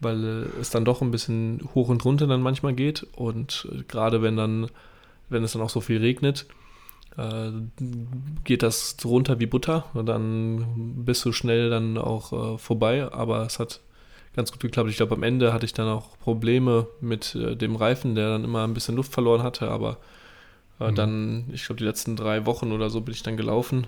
weil 0.00 0.24
äh, 0.24 0.60
es 0.60 0.70
dann 0.70 0.84
doch 0.84 1.02
ein 1.02 1.10
bisschen 1.10 1.68
hoch 1.74 1.88
und 1.88 2.04
runter 2.04 2.26
dann 2.26 2.42
manchmal 2.42 2.74
geht. 2.74 3.06
Und 3.14 3.68
äh, 3.72 3.84
gerade 3.86 4.22
wenn 4.22 4.36
dann, 4.36 4.68
wenn 5.28 5.44
es 5.44 5.52
dann 5.52 5.62
auch 5.62 5.70
so 5.70 5.80
viel 5.80 5.98
regnet, 5.98 6.46
äh, 7.16 7.50
geht 8.42 8.64
das 8.64 8.96
runter 9.04 9.38
wie 9.38 9.46
Butter. 9.46 9.84
Und 9.94 10.06
dann 10.06 11.04
bist 11.04 11.24
du 11.24 11.32
schnell 11.32 11.70
dann 11.70 11.96
auch 11.96 12.32
äh, 12.32 12.58
vorbei. 12.58 13.12
Aber 13.12 13.46
es 13.46 13.60
hat 13.60 13.80
ganz 14.34 14.50
gut 14.50 14.60
geklappt. 14.60 14.90
Ich 14.90 14.96
glaube, 14.96 15.14
am 15.14 15.22
Ende 15.22 15.52
hatte 15.52 15.64
ich 15.64 15.74
dann 15.74 15.88
auch 15.88 16.18
Probleme 16.18 16.88
mit 17.00 17.34
dem 17.34 17.76
Reifen, 17.76 18.14
der 18.14 18.30
dann 18.30 18.44
immer 18.44 18.64
ein 18.64 18.74
bisschen 18.74 18.94
Luft 18.94 19.12
verloren 19.12 19.42
hatte, 19.42 19.68
aber 19.68 19.96
äh, 20.80 20.90
mhm. 20.90 20.94
Dann, 20.94 21.44
ich 21.52 21.66
glaube, 21.66 21.78
die 21.78 21.84
letzten 21.84 22.16
drei 22.16 22.46
Wochen 22.46 22.72
oder 22.72 22.90
so 22.90 23.00
bin 23.00 23.14
ich 23.14 23.22
dann 23.22 23.36
gelaufen, 23.36 23.86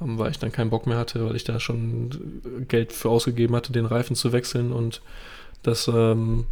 ähm, 0.00 0.18
weil 0.18 0.30
ich 0.30 0.38
dann 0.38 0.52
keinen 0.52 0.70
Bock 0.70 0.86
mehr 0.86 0.98
hatte, 0.98 1.24
weil 1.26 1.36
ich 1.36 1.44
da 1.44 1.60
schon 1.60 2.10
Geld 2.68 2.92
für 2.92 3.08
ausgegeben 3.08 3.54
hatte, 3.56 3.72
den 3.72 3.86
Reifen 3.86 4.16
zu 4.16 4.32
wechseln 4.32 4.72
und 4.72 5.02
das, 5.62 5.88
ähm, 5.88 6.46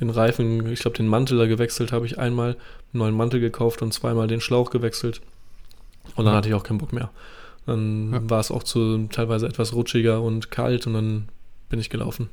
den 0.00 0.10
Reifen, 0.10 0.72
ich 0.72 0.80
glaube, 0.80 0.96
den 0.96 1.08
Mantel 1.08 1.38
da 1.38 1.46
gewechselt 1.46 1.92
habe 1.92 2.06
ich 2.06 2.18
einmal, 2.18 2.50
einen 2.50 2.58
neuen 2.92 3.16
Mantel 3.16 3.40
gekauft 3.40 3.82
und 3.82 3.92
zweimal 3.92 4.26
den 4.26 4.40
Schlauch 4.40 4.70
gewechselt. 4.70 5.20
Und 6.16 6.26
dann 6.26 6.34
hatte 6.34 6.48
ich 6.48 6.54
auch 6.54 6.64
keinen 6.64 6.78
Bock 6.78 6.92
mehr. 6.92 7.10
Dann 7.66 8.12
ja. 8.12 8.30
war 8.30 8.40
es 8.40 8.50
auch 8.50 8.62
zu 8.62 9.06
teilweise 9.08 9.46
etwas 9.46 9.72
rutschiger 9.72 10.20
und 10.20 10.50
kalt 10.50 10.86
und 10.86 10.94
dann 10.94 11.28
bin 11.70 11.80
ich 11.80 11.90
gelaufen 11.90 12.28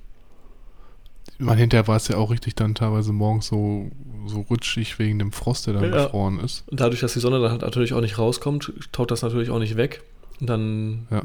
meine, 1.42 1.62
hinterher 1.62 1.88
war 1.88 1.96
es 1.96 2.08
ja 2.08 2.18
auch 2.18 2.32
richtig 2.32 2.56
dann 2.56 2.76
teilweise 2.76 3.14
morgens 3.14 3.48
so, 3.48 3.90
so 4.26 4.42
rutschig 4.42 5.00
wegen 5.00 5.20
dem 5.20 5.32
Frost, 5.32 5.68
der 5.68 5.74
dann 5.76 5.84
ja. 5.86 6.04
gefroren 6.04 6.40
ist. 6.40 6.64
Und 6.70 6.80
dadurch, 6.80 7.02
dass 7.02 7.14
die 7.14 7.20
Sonne 7.20 7.40
dann 7.40 7.52
halt 7.52 7.62
natürlich 7.62 7.94
auch 7.94 8.02
nicht 8.02 8.18
rauskommt, 8.18 8.74
taut 8.92 9.12
das 9.12 9.22
natürlich 9.22 9.50
auch 9.50 9.60
nicht 9.60 9.78
weg. 9.78 10.04
Und 10.40 10.50
dann 10.50 11.08
ja. 11.12 11.22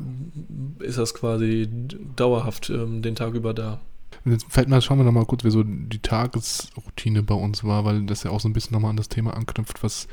ist 0.81 0.99
das 0.99 1.15
quasi 1.15 1.69
dauerhaft 2.17 2.71
ähm, 2.71 3.03
den 3.03 3.15
Tag 3.15 3.35
über 3.35 3.55
da. 3.55 3.81
Und 4.25 4.33
jetzt 4.33 4.47
fällt 4.49 4.69
mir, 4.69 4.81
schauen 4.83 4.99
wir 4.99 5.05
nochmal 5.05 5.25
kurz, 5.25 5.45
wie 5.45 5.51
so 5.51 5.63
die 5.63 6.01
Tagesroutine 6.01 7.23
bei 7.23 7.35
uns 7.35 7.65
war, 7.65 7.85
weil 7.85 8.05
das 8.07 8.25
ja 8.25 8.31
auch 8.31 8.41
so 8.41 8.49
ein 8.49 8.53
bisschen 8.53 8.75
nochmal 8.75 8.91
an 8.91 8.97
das 8.97 9.09
Thema 9.09 9.35
anknüpft, 9.35 9.83
was 9.83 10.09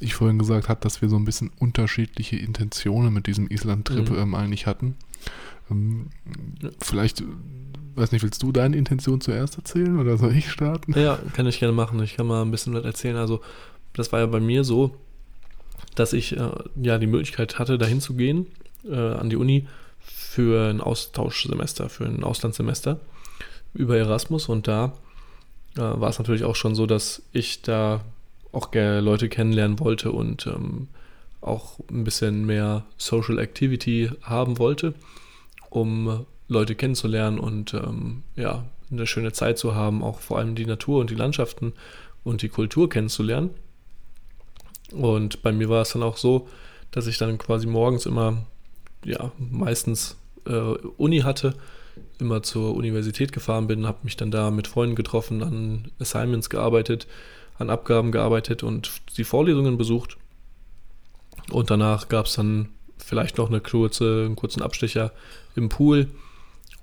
ich 0.00 0.14
vorhin 0.14 0.38
gesagt 0.38 0.68
habe, 0.68 0.80
dass 0.80 1.02
wir 1.02 1.08
so 1.08 1.16
ein 1.16 1.24
bisschen 1.24 1.50
unterschiedliche 1.58 2.36
Intentionen 2.36 3.12
mit 3.12 3.26
diesem 3.26 3.48
Island-Trip 3.48 4.10
mhm. 4.10 4.18
ähm, 4.18 4.34
eigentlich 4.34 4.66
hatten. 4.66 4.96
Ähm, 5.70 6.10
vielleicht 6.80 7.22
weiß 7.96 8.12
nicht, 8.12 8.22
willst 8.22 8.42
du 8.42 8.52
deine 8.52 8.76
Intention 8.76 9.20
zuerst 9.20 9.56
erzählen 9.56 9.98
oder 9.98 10.16
soll 10.16 10.34
ich 10.36 10.50
starten? 10.50 10.98
Ja, 10.98 11.18
kann 11.32 11.46
ich 11.46 11.60
gerne 11.60 11.72
machen. 11.72 12.02
Ich 12.02 12.16
kann 12.16 12.26
mal 12.26 12.42
ein 12.42 12.50
bisschen 12.50 12.74
was 12.74 12.84
erzählen. 12.84 13.16
Also, 13.16 13.40
das 13.92 14.12
war 14.12 14.20
ja 14.20 14.26
bei 14.26 14.40
mir 14.40 14.64
so, 14.64 14.96
dass 15.94 16.12
ich 16.12 16.36
äh, 16.36 16.50
ja 16.80 16.98
die 16.98 17.06
Möglichkeit 17.06 17.58
hatte, 17.58 17.78
dahin 17.78 18.00
zu 18.00 18.14
gehen 18.14 18.46
äh, 18.84 18.96
an 18.96 19.30
die 19.30 19.36
Uni 19.36 19.66
für 20.00 20.70
ein 20.70 20.80
Austauschsemester, 20.80 21.88
für 21.88 22.04
ein 22.04 22.24
Auslandssemester 22.24 23.00
über 23.72 23.96
Erasmus. 23.96 24.48
Und 24.48 24.66
da 24.66 24.92
äh, 25.76 25.80
war 25.80 26.10
es 26.10 26.18
natürlich 26.18 26.44
auch 26.44 26.56
schon 26.56 26.74
so, 26.74 26.86
dass 26.86 27.22
ich 27.32 27.62
da 27.62 28.00
auch 28.52 28.70
gerne 28.70 29.00
Leute 29.00 29.28
kennenlernen 29.28 29.78
wollte 29.78 30.12
und 30.12 30.46
ähm, 30.46 30.88
auch 31.40 31.78
ein 31.90 32.04
bisschen 32.04 32.46
mehr 32.46 32.84
Social 32.96 33.38
Activity 33.38 34.10
haben 34.22 34.58
wollte, 34.58 34.94
um 35.74 36.26
Leute 36.48 36.74
kennenzulernen 36.74 37.38
und 37.38 37.74
ähm, 37.74 38.22
ja, 38.36 38.64
eine 38.90 39.06
schöne 39.06 39.32
Zeit 39.32 39.58
zu 39.58 39.74
haben, 39.74 40.02
auch 40.02 40.20
vor 40.20 40.38
allem 40.38 40.54
die 40.54 40.66
Natur 40.66 41.00
und 41.00 41.10
die 41.10 41.14
Landschaften 41.14 41.72
und 42.22 42.42
die 42.42 42.48
Kultur 42.48 42.88
kennenzulernen. 42.88 43.50
Und 44.92 45.42
bei 45.42 45.52
mir 45.52 45.68
war 45.68 45.82
es 45.82 45.90
dann 45.90 46.02
auch 46.02 46.16
so, 46.16 46.48
dass 46.90 47.06
ich 47.06 47.18
dann 47.18 47.38
quasi 47.38 47.66
morgens 47.66 48.06
immer, 48.06 48.44
ja, 49.04 49.32
meistens 49.38 50.16
äh, 50.46 50.52
Uni 50.52 51.20
hatte, 51.20 51.54
immer 52.18 52.42
zur 52.42 52.74
Universität 52.74 53.32
gefahren 53.32 53.66
bin, 53.66 53.86
habe 53.86 53.98
mich 54.02 54.16
dann 54.16 54.30
da 54.30 54.50
mit 54.50 54.68
Freunden 54.68 54.94
getroffen, 54.94 55.42
an 55.42 55.90
Assignments 55.98 56.50
gearbeitet, 56.50 57.08
an 57.58 57.70
Abgaben 57.70 58.12
gearbeitet 58.12 58.62
und 58.62 58.92
die 59.16 59.24
Vorlesungen 59.24 59.76
besucht. 59.76 60.18
Und 61.50 61.70
danach 61.70 62.08
gab 62.08 62.26
es 62.26 62.34
dann 62.34 62.68
vielleicht 62.98 63.38
noch 63.38 63.48
eine 63.48 63.60
kurze, 63.60 64.24
einen 64.26 64.36
kurzen 64.36 64.62
Abstecher 64.62 65.12
im 65.56 65.68
Pool 65.68 66.08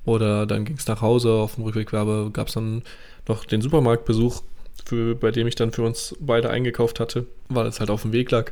oder 0.06 0.45
dann 0.45 0.65
ging 0.65 0.78
es 0.78 0.88
nach 0.88 1.02
Hause, 1.02 1.32
auf 1.34 1.56
dem 1.56 1.63
Rückweg 1.63 1.89
gab 1.89 2.47
es 2.47 2.54
dann 2.54 2.84
noch 3.28 3.45
den 3.45 3.62
Supermarktbesuch, 3.62 4.41
für, 4.86 5.15
bei 5.15 5.32
dem 5.32 5.47
ich 5.47 5.56
dann 5.56 5.71
für 5.71 5.84
uns 5.84 6.15
beide 6.19 6.50
eingekauft 6.50 7.00
hatte, 7.00 7.28
weil 7.50 7.67
es 7.67 7.80
halt 7.80 7.89
auf 7.89 8.02
dem 8.02 8.13
Weg 8.13 8.32
lag. 8.32 8.52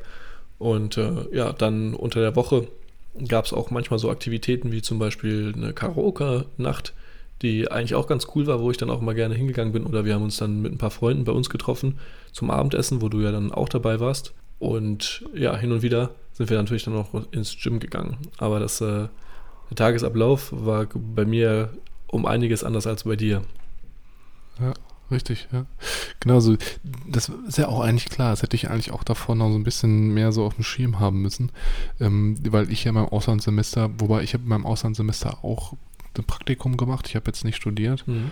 Und 0.60 0.98
äh, 0.98 1.26
ja, 1.32 1.54
dann 1.54 1.96
unter 1.96 2.20
der 2.20 2.36
Woche 2.36 2.68
gab 3.28 3.46
es 3.46 3.54
auch 3.54 3.72
manchmal 3.72 4.00
so 4.00 4.10
Aktivitäten 4.10 4.72
wie 4.72 4.82
zum 4.82 5.00
Beispiel 5.00 5.54
eine 5.56 5.74
Karaoke-Nacht, 5.74 6.94
die 7.42 7.72
eigentlich 7.72 7.96
auch 7.96 8.08
ganz 8.08 8.28
cool 8.36 8.46
war, 8.46 8.62
wo 8.62 8.70
ich 8.70 8.78
dann 8.78 8.90
auch 8.90 9.02
mal 9.02 9.16
gerne 9.16 9.36
hingegangen 9.36 9.74
bin. 9.74 9.86
Oder 9.86 10.06
wir 10.06 10.14
haben 10.14 10.24
uns 10.24 10.38
dann 10.38 10.62
mit 10.62 10.72
ein 10.72 10.78
paar 10.78 10.92
Freunden 10.92 11.24
bei 11.24 11.32
uns 11.32 11.50
getroffen 11.50 11.98
zum 12.32 12.52
Abendessen, 12.52 13.02
wo 13.02 13.10
du 13.10 13.22
ja 13.22 13.32
dann 13.32 13.52
auch 13.52 13.70
dabei 13.70 14.00
warst. 14.00 14.34
Und 14.60 15.24
ja, 15.34 15.56
hin 15.58 15.72
und 15.72 15.82
wieder 15.82 16.12
sind 16.40 16.50
wir 16.50 16.58
natürlich 16.58 16.86
dann 16.86 16.96
auch 16.96 17.14
ins 17.32 17.56
Gym 17.62 17.80
gegangen. 17.80 18.18
Aber 18.38 18.60
das 18.60 18.82
äh, 18.82 19.08
der 19.70 19.76
Tagesablauf 19.76 20.50
war 20.52 20.88
bei 20.88 21.26
mir 21.26 21.70
um 22.08 22.26
einiges 22.26 22.64
anders 22.64 22.88
als 22.88 23.04
bei 23.04 23.16
dir. 23.16 23.44
Ja, 24.60 24.74
richtig, 25.12 25.48
ja. 25.52 25.66
Genau 26.22 26.40
so. 26.40 26.58
Das 27.08 27.30
ist 27.48 27.58
ja 27.58 27.68
auch 27.68 27.82
eigentlich 27.82 28.10
klar. 28.10 28.32
Das 28.32 28.42
hätte 28.42 28.56
ich 28.56 28.70
eigentlich 28.70 28.92
auch 28.92 29.04
davor 29.04 29.36
noch 29.36 29.50
so 29.50 29.56
ein 29.56 29.64
bisschen 29.64 30.14
mehr 30.14 30.32
so 30.32 30.46
auf 30.46 30.56
dem 30.56 30.64
Schirm 30.64 31.00
haben 31.00 31.22
müssen. 31.22 31.52
Ähm, 32.00 32.38
weil 32.50 32.72
ich 32.72 32.86
ja 32.86 32.94
meinem 32.94 33.10
Auslandssemester, 33.10 33.92
wobei 34.00 34.24
ich 34.24 34.34
habe 34.34 34.44
in 34.44 34.50
meinem 34.50 34.66
Auslandssemester 34.66 35.44
auch 35.44 35.74
ein 36.18 36.24
Praktikum 36.24 36.78
gemacht. 36.78 37.08
Ich 37.08 37.16
habe 37.16 37.28
jetzt 37.28 37.44
nicht 37.44 37.58
studiert. 37.58 38.08
Mhm. 38.08 38.32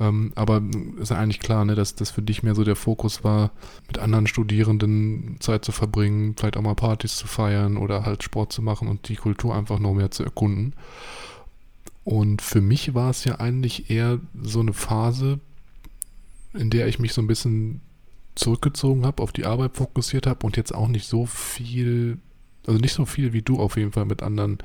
Ähm, 0.00 0.32
aber 0.34 0.60
ist 1.00 1.10
ja 1.10 1.18
eigentlich 1.18 1.40
klar, 1.40 1.64
ne, 1.64 1.74
dass 1.74 1.94
das 1.94 2.10
für 2.10 2.22
dich 2.22 2.42
mehr 2.42 2.54
so 2.54 2.64
der 2.64 2.76
Fokus 2.76 3.22
war, 3.22 3.52
mit 3.86 3.98
anderen 3.98 4.26
Studierenden 4.26 5.36
Zeit 5.40 5.64
zu 5.64 5.72
verbringen, 5.72 6.34
vielleicht 6.36 6.56
auch 6.56 6.62
mal 6.62 6.74
Partys 6.74 7.16
zu 7.16 7.26
feiern 7.26 7.76
oder 7.76 8.04
halt 8.04 8.22
Sport 8.22 8.52
zu 8.52 8.60
machen 8.60 8.88
und 8.88 9.08
die 9.08 9.16
Kultur 9.16 9.54
einfach 9.54 9.78
noch 9.78 9.94
mehr 9.94 10.10
zu 10.10 10.24
erkunden. 10.24 10.74
Und 12.02 12.42
für 12.42 12.60
mich 12.60 12.94
war 12.94 13.10
es 13.10 13.24
ja 13.24 13.36
eigentlich 13.36 13.88
eher 13.90 14.18
so 14.42 14.60
eine 14.60 14.72
Phase, 14.72 15.38
in 16.52 16.70
der 16.70 16.88
ich 16.88 16.98
mich 16.98 17.12
so 17.12 17.22
ein 17.22 17.26
bisschen 17.26 17.80
zurückgezogen 18.34 19.06
habe, 19.06 19.22
auf 19.22 19.32
die 19.32 19.46
Arbeit 19.46 19.76
fokussiert 19.76 20.26
habe 20.26 20.44
und 20.44 20.56
jetzt 20.56 20.74
auch 20.74 20.88
nicht 20.88 21.06
so 21.06 21.24
viel, 21.24 22.18
also 22.66 22.78
nicht 22.80 22.94
so 22.94 23.06
viel 23.06 23.32
wie 23.32 23.42
du 23.42 23.58
auf 23.58 23.76
jeden 23.76 23.92
Fall 23.92 24.06
mit 24.06 24.22
anderen 24.22 24.58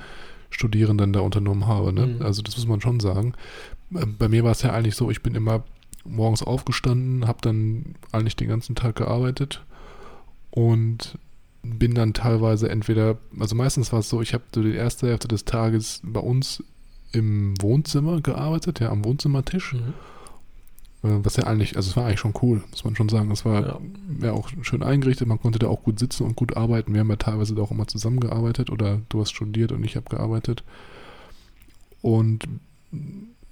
Studierenden 0.49 1.13
da 1.13 1.19
unternommen 1.19 1.67
habe. 1.67 1.93
Ne? 1.93 2.07
Mhm. 2.07 2.21
Also 2.23 2.41
das 2.41 2.57
muss 2.57 2.67
man 2.67 2.81
schon 2.81 2.99
sagen. 2.99 3.33
Äh, 3.93 4.05
Bei 4.05 4.27
mir 4.29 4.43
war 4.43 4.51
es 4.51 4.61
ja 4.61 4.71
eigentlich 4.73 4.95
so, 4.95 5.09
ich 5.11 5.21
bin 5.23 5.35
immer 5.35 5.63
morgens 6.05 6.43
aufgestanden, 6.43 7.27
habe 7.27 7.39
dann 7.41 7.95
eigentlich 8.11 8.35
den 8.35 8.47
ganzen 8.47 8.75
Tag 8.75 8.95
gearbeitet 8.95 9.63
und 10.51 11.17
bin 11.61 11.93
dann 11.93 12.13
teilweise 12.13 12.69
entweder, 12.69 13.17
also 13.37 13.55
meistens 13.55 13.91
war 13.91 13.99
es 13.99 14.09
so, 14.09 14.21
ich 14.21 14.33
habe 14.33 14.43
so 14.55 14.63
die 14.63 14.75
erste 14.75 15.07
Hälfte 15.07 15.27
des 15.27 15.45
Tages 15.45 16.01
bei 16.03 16.21
uns 16.21 16.63
im 17.11 17.53
Wohnzimmer 17.61 18.21
gearbeitet, 18.21 18.79
ja, 18.79 18.89
am 18.91 19.03
Wohnzimmertisch. 19.03 19.73
Mhm. 19.73 19.93
Äh, 21.03 21.23
Was 21.25 21.35
ja 21.35 21.43
eigentlich, 21.43 21.75
also 21.75 21.89
es 21.89 21.97
war 21.97 22.05
eigentlich 22.05 22.19
schon 22.21 22.33
cool, 22.41 22.63
muss 22.71 22.83
man 22.85 22.95
schon 22.95 23.09
sagen. 23.09 23.29
Es 23.31 23.43
war 23.45 23.61
Ja. 23.65 23.79
ja 24.21 24.31
auch 24.31 24.49
schön 24.61 24.83
eingerichtet, 24.83 25.27
man 25.27 25.39
konnte 25.41 25.59
da 25.59 25.67
auch 25.67 25.83
gut 25.83 25.99
sitzen 25.99 26.23
und 26.23 26.35
gut 26.35 26.55
arbeiten. 26.55 26.93
Wir 26.93 27.01
haben 27.01 27.09
ja 27.09 27.15
teilweise 27.17 27.55
da 27.55 27.61
auch 27.61 27.71
immer 27.71 27.87
zusammengearbeitet 27.87 28.69
oder 28.69 29.01
du 29.09 29.19
hast 29.21 29.31
studiert 29.31 29.71
und 29.73 29.83
ich 29.83 29.95
habe 29.97 30.09
gearbeitet. 30.09 30.63
Und 32.01 32.47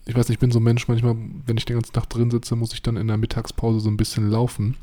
ich 0.07 0.15
weiß 0.15 0.29
nicht, 0.29 0.35
ich 0.35 0.39
bin 0.39 0.51
so 0.51 0.59
ein 0.59 0.63
Mensch, 0.63 0.87
manchmal, 0.87 1.17
wenn 1.45 1.57
ich 1.57 1.65
den 1.65 1.75
ganzen 1.75 1.93
Tag 1.93 2.09
drin 2.09 2.31
sitze, 2.31 2.55
muss 2.55 2.73
ich 2.73 2.81
dann 2.81 2.97
in 2.97 3.07
der 3.07 3.17
Mittagspause 3.17 3.79
so 3.81 3.89
ein 3.89 3.97
bisschen 3.97 4.29
laufen. 4.29 4.77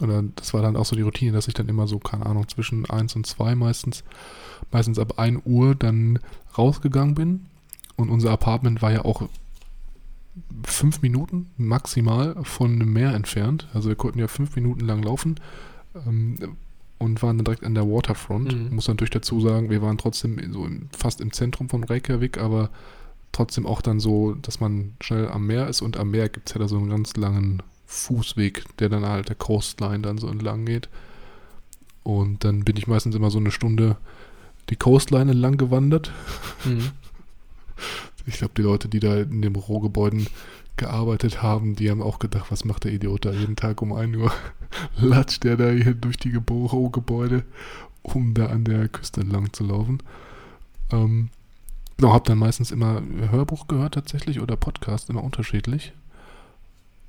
Oder 0.00 0.24
das 0.34 0.52
war 0.52 0.62
dann 0.62 0.76
auch 0.76 0.84
so 0.84 0.96
die 0.96 1.02
Routine, 1.02 1.32
dass 1.32 1.46
ich 1.46 1.54
dann 1.54 1.68
immer 1.68 1.86
so, 1.86 2.00
keine 2.00 2.26
Ahnung, 2.26 2.48
zwischen 2.48 2.88
1 2.88 3.14
und 3.14 3.26
2 3.26 3.54
meistens, 3.54 4.02
meistens 4.72 4.98
ab 4.98 5.18
1 5.18 5.42
Uhr 5.44 5.76
dann 5.76 6.18
rausgegangen 6.58 7.14
bin. 7.14 7.46
Und 7.96 8.10
unser 8.10 8.32
Apartment 8.32 8.82
war 8.82 8.90
ja 8.90 9.04
auch 9.04 9.28
fünf 10.64 11.00
Minuten 11.02 11.50
maximal 11.56 12.34
von 12.42 12.72
einem 12.72 12.92
Meer 12.92 13.14
entfernt. 13.14 13.68
Also 13.72 13.88
wir 13.88 13.96
konnten 13.96 14.18
ja 14.18 14.26
fünf 14.26 14.56
Minuten 14.56 14.80
lang 14.80 15.02
laufen 15.04 15.36
ähm, 16.06 16.56
und 16.98 17.22
waren 17.22 17.38
dann 17.38 17.44
direkt 17.44 17.64
an 17.64 17.76
der 17.76 17.88
Waterfront. 17.88 18.52
Mhm. 18.52 18.74
Muss 18.74 18.88
natürlich 18.88 19.10
dazu 19.10 19.40
sagen, 19.40 19.70
wir 19.70 19.80
waren 19.80 19.98
trotzdem 19.98 20.40
so 20.52 20.66
im, 20.66 20.88
fast 20.96 21.20
im 21.20 21.32
Zentrum 21.32 21.68
von 21.68 21.84
Reykjavik, 21.84 22.38
aber 22.38 22.70
trotzdem 23.34 23.66
auch 23.66 23.82
dann 23.82 24.00
so, 24.00 24.34
dass 24.34 24.60
man 24.60 24.94
schnell 25.00 25.28
am 25.28 25.46
Meer 25.46 25.68
ist 25.68 25.82
und 25.82 25.96
am 25.96 26.10
Meer 26.10 26.28
gibt 26.28 26.48
es 26.48 26.54
ja 26.54 26.60
da 26.60 26.68
so 26.68 26.78
einen 26.78 26.90
ganz 26.90 27.16
langen 27.16 27.62
Fußweg, 27.86 28.64
der 28.78 28.88
dann 28.88 29.04
halt 29.04 29.28
der 29.28 29.36
Coastline 29.36 30.00
dann 30.00 30.18
so 30.18 30.28
entlang 30.28 30.64
geht. 30.64 30.88
Und 32.02 32.44
dann 32.44 32.64
bin 32.64 32.76
ich 32.76 32.86
meistens 32.86 33.14
immer 33.14 33.30
so 33.30 33.38
eine 33.38 33.50
Stunde 33.50 33.96
die 34.70 34.76
Coastline 34.76 35.32
entlang 35.32 35.56
gewandert. 35.56 36.12
Mhm. 36.64 36.90
Ich 38.26 38.38
glaube, 38.38 38.54
die 38.56 38.62
Leute, 38.62 38.88
die 38.88 39.00
da 39.00 39.18
in 39.18 39.42
den 39.42 39.52
Bürogebäuden 39.52 40.28
gearbeitet 40.78 41.42
haben, 41.42 41.76
die 41.76 41.90
haben 41.90 42.00
auch 42.00 42.18
gedacht, 42.18 42.50
was 42.50 42.64
macht 42.64 42.84
der 42.84 42.92
Idiot 42.92 43.26
da 43.26 43.32
jeden 43.32 43.54
Tag 43.54 43.82
um 43.82 43.92
1 43.92 44.16
Uhr? 44.16 44.32
Latscht 44.96 45.44
der 45.44 45.58
da 45.58 45.68
hier 45.68 45.92
durch 45.92 46.16
die 46.16 46.30
Bürogebäude, 46.30 47.44
um 48.02 48.32
da 48.32 48.46
an 48.46 48.64
der 48.64 48.88
Küste 48.88 49.20
entlang 49.20 49.52
zu 49.52 49.64
laufen. 49.64 49.98
Ähm, 50.90 51.28
genau, 51.96 52.12
habe 52.12 52.24
dann 52.26 52.38
meistens 52.38 52.70
immer 52.70 53.02
Hörbuch 53.30 53.68
gehört 53.68 53.94
tatsächlich 53.94 54.40
oder 54.40 54.56
Podcast, 54.56 55.10
immer 55.10 55.24
unterschiedlich. 55.24 55.92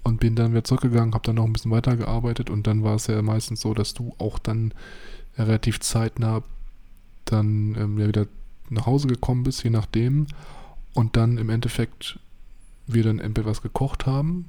Und 0.04 0.20
bin 0.20 0.36
dann 0.36 0.52
wieder 0.52 0.64
zurückgegangen, 0.64 1.16
habe 1.16 1.26
dann 1.26 1.36
noch 1.36 1.46
ein 1.46 1.54
bisschen 1.54 1.72
weitergearbeitet 1.72 2.52
und 2.52 2.68
dann 2.68 2.84
war 2.84 2.96
es 2.96 3.08
ja 3.08 3.22
meistens 3.24 3.62
so, 3.62 3.74
dass 3.74 3.96
du 3.96 4.14
auch 4.20 4.38
dann 4.38 4.72
relativ 5.38 5.80
zeitnah 5.80 6.44
dann 7.26 7.76
ähm, 7.76 7.98
ja 7.98 8.08
wieder 8.08 8.28
nach 8.70 8.86
Hause 8.86 9.08
gekommen 9.08 9.44
bist, 9.44 9.64
je 9.64 9.72
nachdem. 9.72 10.28
Und 10.94 11.18
dann 11.18 11.38
im 11.38 11.50
Endeffekt 11.50 12.20
wir 12.88 13.04
dann 13.04 13.20
entweder 13.20 13.50
was 13.50 13.62
gekocht 13.62 14.06
haben 14.06 14.46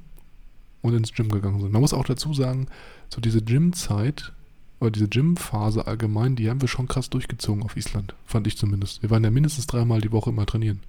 und 0.82 0.94
ins 0.94 1.12
Gym 1.12 1.30
gegangen 1.30 1.60
sind. 1.60 1.72
Man 1.72 1.80
muss 1.80 1.94
auch 1.94 2.04
dazu 2.04 2.34
sagen, 2.34 2.68
so 3.08 3.20
diese 3.20 3.42
Gym-Zeit 3.42 4.32
oder 4.80 4.90
diese 4.90 5.08
Gym-Phase 5.08 5.86
allgemein, 5.86 6.36
die 6.36 6.50
haben 6.50 6.60
wir 6.60 6.68
schon 6.68 6.88
krass 6.88 7.08
durchgezogen 7.10 7.62
auf 7.62 7.76
Island, 7.76 8.14
fand 8.26 8.46
ich 8.46 8.56
zumindest. 8.58 9.02
Wir 9.02 9.10
waren 9.10 9.24
ja 9.24 9.30
mindestens 9.30 9.66
dreimal 9.66 10.00
die 10.00 10.12
Woche 10.12 10.30
immer 10.30 10.46
trainieren. 10.46 10.80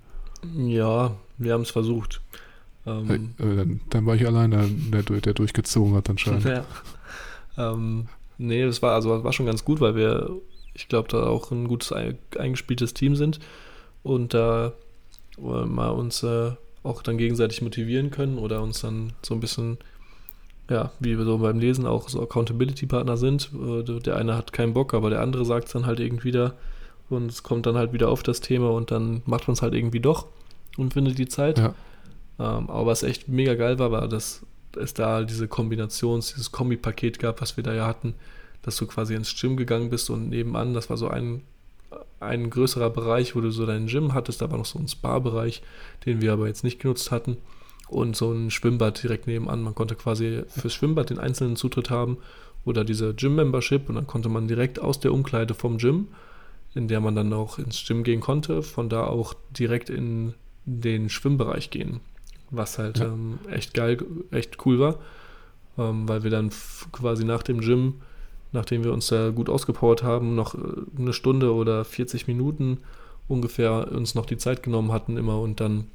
Ja, 0.55 1.15
wir 1.37 1.53
haben 1.53 1.61
es 1.61 1.71
versucht. 1.71 2.21
Ähm, 2.85 3.33
Äh, 3.39 3.55
dann, 3.55 3.81
dann 3.89 4.05
war 4.05 4.15
ich 4.15 4.25
allein, 4.25 4.51
der, 4.91 5.03
der, 5.03 5.33
durchgezogen 5.33 5.95
hat 5.95 6.09
anscheinend. 6.09 6.45
ja. 6.45 6.65
ähm, 7.57 8.07
nee, 8.37 8.63
das 8.65 8.81
war 8.81 8.93
also 8.93 9.13
das 9.15 9.23
war 9.23 9.33
schon 9.33 9.45
ganz 9.45 9.63
gut, 9.65 9.79
weil 9.81 9.95
wir, 9.95 10.29
ich 10.73 10.87
glaube, 10.87 11.07
da 11.09 11.23
auch 11.25 11.51
ein 11.51 11.67
gutes 11.67 11.91
ein- 11.91 12.17
eingespieltes 12.37 12.93
Team 12.93 13.15
sind 13.15 13.39
und 14.03 14.33
da 14.33 14.73
äh, 15.37 15.65
mal 15.65 15.89
uns 15.89 16.23
äh, 16.23 16.51
auch 16.83 17.01
dann 17.01 17.17
gegenseitig 17.17 17.61
motivieren 17.61 18.11
können 18.11 18.37
oder 18.37 18.61
uns 18.61 18.81
dann 18.81 19.13
so 19.21 19.33
ein 19.33 19.39
bisschen, 19.39 19.77
ja, 20.69 20.91
wie 20.99 21.17
wir 21.17 21.25
so 21.25 21.37
beim 21.37 21.59
Lesen 21.59 21.85
auch 21.85 22.09
so 22.09 22.21
Accountability-Partner 22.21 23.17
sind. 23.17 23.51
Äh, 23.53 23.83
der 24.01 24.17
eine 24.17 24.35
hat 24.35 24.53
keinen 24.53 24.73
Bock, 24.73 24.93
aber 24.93 25.09
der 25.09 25.21
andere 25.21 25.45
sagt 25.45 25.67
es 25.67 25.73
dann 25.73 25.85
halt 25.85 25.99
irgendwie 25.99 26.31
da 26.31 26.53
und 27.09 27.31
es 27.31 27.43
kommt 27.43 27.65
dann 27.65 27.77
halt 27.77 27.93
wieder 27.93 28.09
auf 28.09 28.23
das 28.23 28.41
Thema 28.41 28.71
und 28.71 28.91
dann 28.91 29.21
macht 29.25 29.47
man 29.47 29.53
es 29.53 29.61
halt 29.61 29.73
irgendwie 29.73 30.01
doch 30.01 30.27
und 30.77 30.93
findet 30.93 31.17
die 31.17 31.27
Zeit. 31.27 31.57
Ja. 31.57 31.73
Ähm, 32.39 32.69
aber 32.69 32.87
was 32.87 33.03
echt 33.03 33.29
mega 33.29 33.55
geil 33.55 33.79
war, 33.79 33.91
war, 33.91 34.07
dass 34.07 34.45
es 34.75 34.93
da 34.93 35.23
diese 35.23 35.47
Kombination, 35.47 36.19
dieses 36.19 36.51
Kombipaket 36.51 37.19
gab, 37.19 37.41
was 37.41 37.55
wir 37.55 37.63
da 37.63 37.73
ja 37.73 37.87
hatten, 37.87 38.13
dass 38.61 38.75
du 38.75 38.85
quasi 38.85 39.15
ins 39.15 39.39
Gym 39.39 39.55
gegangen 39.55 39.89
bist 39.89 40.09
und 40.09 40.29
nebenan, 40.29 40.73
das 40.73 40.89
war 40.89 40.97
so 40.97 41.07
ein, 41.07 41.41
ein 42.19 42.49
größerer 42.49 42.89
Bereich, 42.89 43.35
wo 43.35 43.41
du 43.41 43.51
so 43.51 43.65
dein 43.65 43.87
Gym 43.87 44.13
hattest, 44.13 44.41
da 44.41 44.51
war 44.51 44.57
noch 44.57 44.65
so 44.65 44.77
ein 44.77 44.87
Spa-Bereich, 44.87 45.61
den 46.05 46.21
wir 46.21 46.33
aber 46.33 46.47
jetzt 46.47 46.65
nicht 46.65 46.79
genutzt 46.79 47.11
hatten 47.11 47.37
und 47.89 48.15
so 48.15 48.31
ein 48.31 48.51
Schwimmbad 48.51 49.01
direkt 49.01 49.27
nebenan. 49.27 49.61
Man 49.61 49.75
konnte 49.75 49.95
quasi 49.95 50.43
fürs 50.47 50.73
Schwimmbad 50.73 51.09
den 51.09 51.19
einzelnen 51.19 51.55
Zutritt 51.55 51.89
haben 51.89 52.17
oder 52.65 52.83
diese 52.83 53.13
Gym-Membership 53.13 53.87
und 53.89 53.95
dann 53.95 54.07
konnte 54.07 54.29
man 54.29 54.47
direkt 54.47 54.79
aus 54.79 54.99
der 54.99 55.13
Umkleide 55.13 55.53
vom 55.53 55.77
Gym, 55.77 56.07
in 56.75 56.87
der 56.87 56.99
man 56.99 57.15
dann 57.15 57.31
auch 57.33 57.59
ins 57.59 57.85
Gym 57.85 58.03
gehen 58.03 58.19
konnte, 58.19 58.61
von 58.61 58.89
da 58.89 59.05
auch 59.05 59.33
direkt 59.57 59.89
in 59.89 60.33
den 60.65 61.09
Schwimmbereich 61.09 61.69
gehen 61.69 62.01
was 62.51 62.77
halt 62.77 62.99
Ja. 62.99 63.05
ähm, 63.05 63.39
echt 63.49 63.73
geil, 63.73 63.97
echt 64.31 64.65
cool 64.65 64.79
war, 64.79 64.95
ähm, 65.77 66.07
weil 66.07 66.23
wir 66.23 66.31
dann 66.31 66.51
quasi 66.91 67.25
nach 67.25 67.43
dem 67.43 67.61
Gym, 67.61 67.95
nachdem 68.51 68.83
wir 68.83 68.93
uns 68.93 69.07
da 69.07 69.29
gut 69.29 69.49
ausgepowert 69.49 70.03
haben, 70.03 70.35
noch 70.35 70.55
äh, 70.55 70.59
eine 70.97 71.13
Stunde 71.13 71.53
oder 71.53 71.83
40 71.83 72.27
Minuten 72.27 72.79
ungefähr 73.27 73.91
uns 73.91 74.15
noch 74.15 74.25
die 74.25 74.37
Zeit 74.37 74.63
genommen 74.63 74.91
hatten 74.91 75.17
immer 75.17 75.39
und 75.39 75.59
dann 75.59 75.85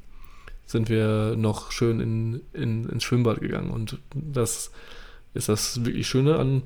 sind 0.65 0.89
wir 0.89 1.35
noch 1.37 1.71
schön 1.71 1.99
in, 1.99 2.41
in, 2.53 2.89
ins 2.89 3.03
Schwimmbad 3.03 3.41
gegangen 3.41 3.71
und 3.71 3.99
das 4.13 4.71
ist 5.33 5.49
das 5.49 5.83
wirklich 5.85 6.07
Schöne 6.07 6.37
an, 6.37 6.63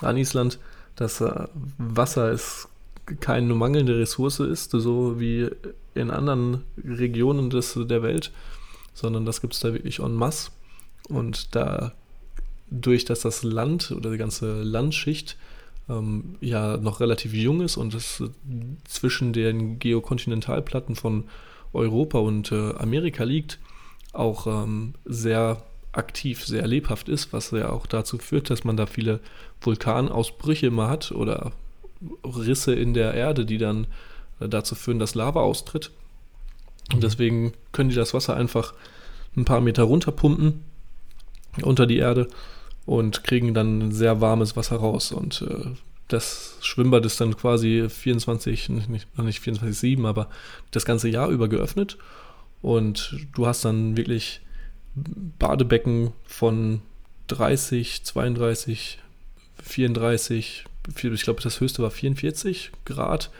an 0.00 0.16
Island, 0.16 0.58
dass 0.96 1.20
äh, 1.20 1.48
Wasser 1.78 2.30
ist 2.30 2.68
keine 3.18 3.54
mangelnde 3.54 3.98
Ressource 3.98 4.40
ist, 4.40 4.70
so 4.70 5.18
wie 5.18 5.48
in 5.94 6.10
anderen 6.10 6.62
Regionen 6.84 7.50
des, 7.50 7.76
der 7.76 8.02
Welt, 8.02 8.30
sondern 8.94 9.24
das 9.24 9.40
gibt 9.40 9.54
es 9.54 9.60
da 9.60 9.72
wirklich 9.72 9.98
en 9.98 10.14
masse. 10.14 10.50
Und 11.08 11.54
da, 11.56 11.92
durch 12.70 13.04
dass 13.04 13.20
das 13.20 13.42
Land 13.42 13.90
oder 13.90 14.12
die 14.12 14.18
ganze 14.18 14.62
Landschicht 14.62 15.36
ähm, 15.88 16.36
ja 16.40 16.76
noch 16.76 17.00
relativ 17.00 17.34
jung 17.34 17.62
ist 17.62 17.76
und 17.76 17.94
es 17.94 18.22
zwischen 18.84 19.32
den 19.32 19.78
Geokontinentalplatten 19.80 20.94
von 20.94 21.24
Europa 21.72 22.18
und 22.18 22.52
äh, 22.52 22.74
Amerika 22.74 23.24
liegt, 23.24 23.58
auch 24.12 24.46
ähm, 24.46 24.94
sehr 25.04 25.62
aktiv, 25.92 26.44
sehr 26.44 26.66
lebhaft 26.66 27.08
ist, 27.08 27.32
was 27.32 27.50
ja 27.50 27.70
auch 27.70 27.86
dazu 27.86 28.18
führt, 28.18 28.50
dass 28.50 28.64
man 28.64 28.76
da 28.76 28.86
viele 28.86 29.20
Vulkanausbrüche 29.60 30.66
immer 30.66 30.88
hat 30.88 31.12
oder 31.12 31.52
Risse 32.24 32.74
in 32.74 32.94
der 32.94 33.14
Erde, 33.14 33.44
die 33.44 33.58
dann 33.58 33.86
äh, 34.40 34.48
dazu 34.48 34.74
führen, 34.74 34.98
dass 34.98 35.14
Lava 35.14 35.40
austritt. 35.40 35.90
Und 36.92 37.02
deswegen 37.02 37.52
können 37.72 37.90
die 37.90 37.96
das 37.96 38.14
Wasser 38.14 38.36
einfach 38.36 38.74
ein 39.36 39.44
paar 39.44 39.60
Meter 39.60 39.84
runterpumpen 39.84 40.64
unter 41.62 41.86
die 41.86 41.98
Erde 41.98 42.28
und 42.86 43.22
kriegen 43.22 43.54
dann 43.54 43.92
sehr 43.92 44.20
warmes 44.20 44.56
Wasser 44.56 44.76
raus. 44.76 45.12
Und 45.12 45.42
äh, 45.42 45.70
das 46.12 46.56
Schwimmbad 46.60 47.04
ist 47.06 47.20
dann 47.20 47.36
quasi 47.36 47.86
24, 47.88 48.68
nicht, 48.70 48.88
nicht, 48.88 49.18
noch 49.18 49.24
nicht 49.24 49.42
24-7, 49.42 50.06
aber 50.06 50.28
das 50.70 50.84
ganze 50.84 51.08
Jahr 51.08 51.28
über 51.28 51.48
geöffnet. 51.48 51.96
Und 52.62 53.16
du 53.34 53.46
hast 53.46 53.64
dann 53.64 53.96
wirklich 53.96 54.40
Badebecken 55.38 56.12
von 56.26 56.82
30, 57.28 58.02
32, 58.04 58.98
34, 59.62 60.64
vier- 60.94 61.12
ich 61.12 61.22
glaube, 61.22 61.42
das 61.42 61.60
höchste 61.60 61.82
war 61.82 61.90
44 61.90 62.70
Grad. 62.84 63.30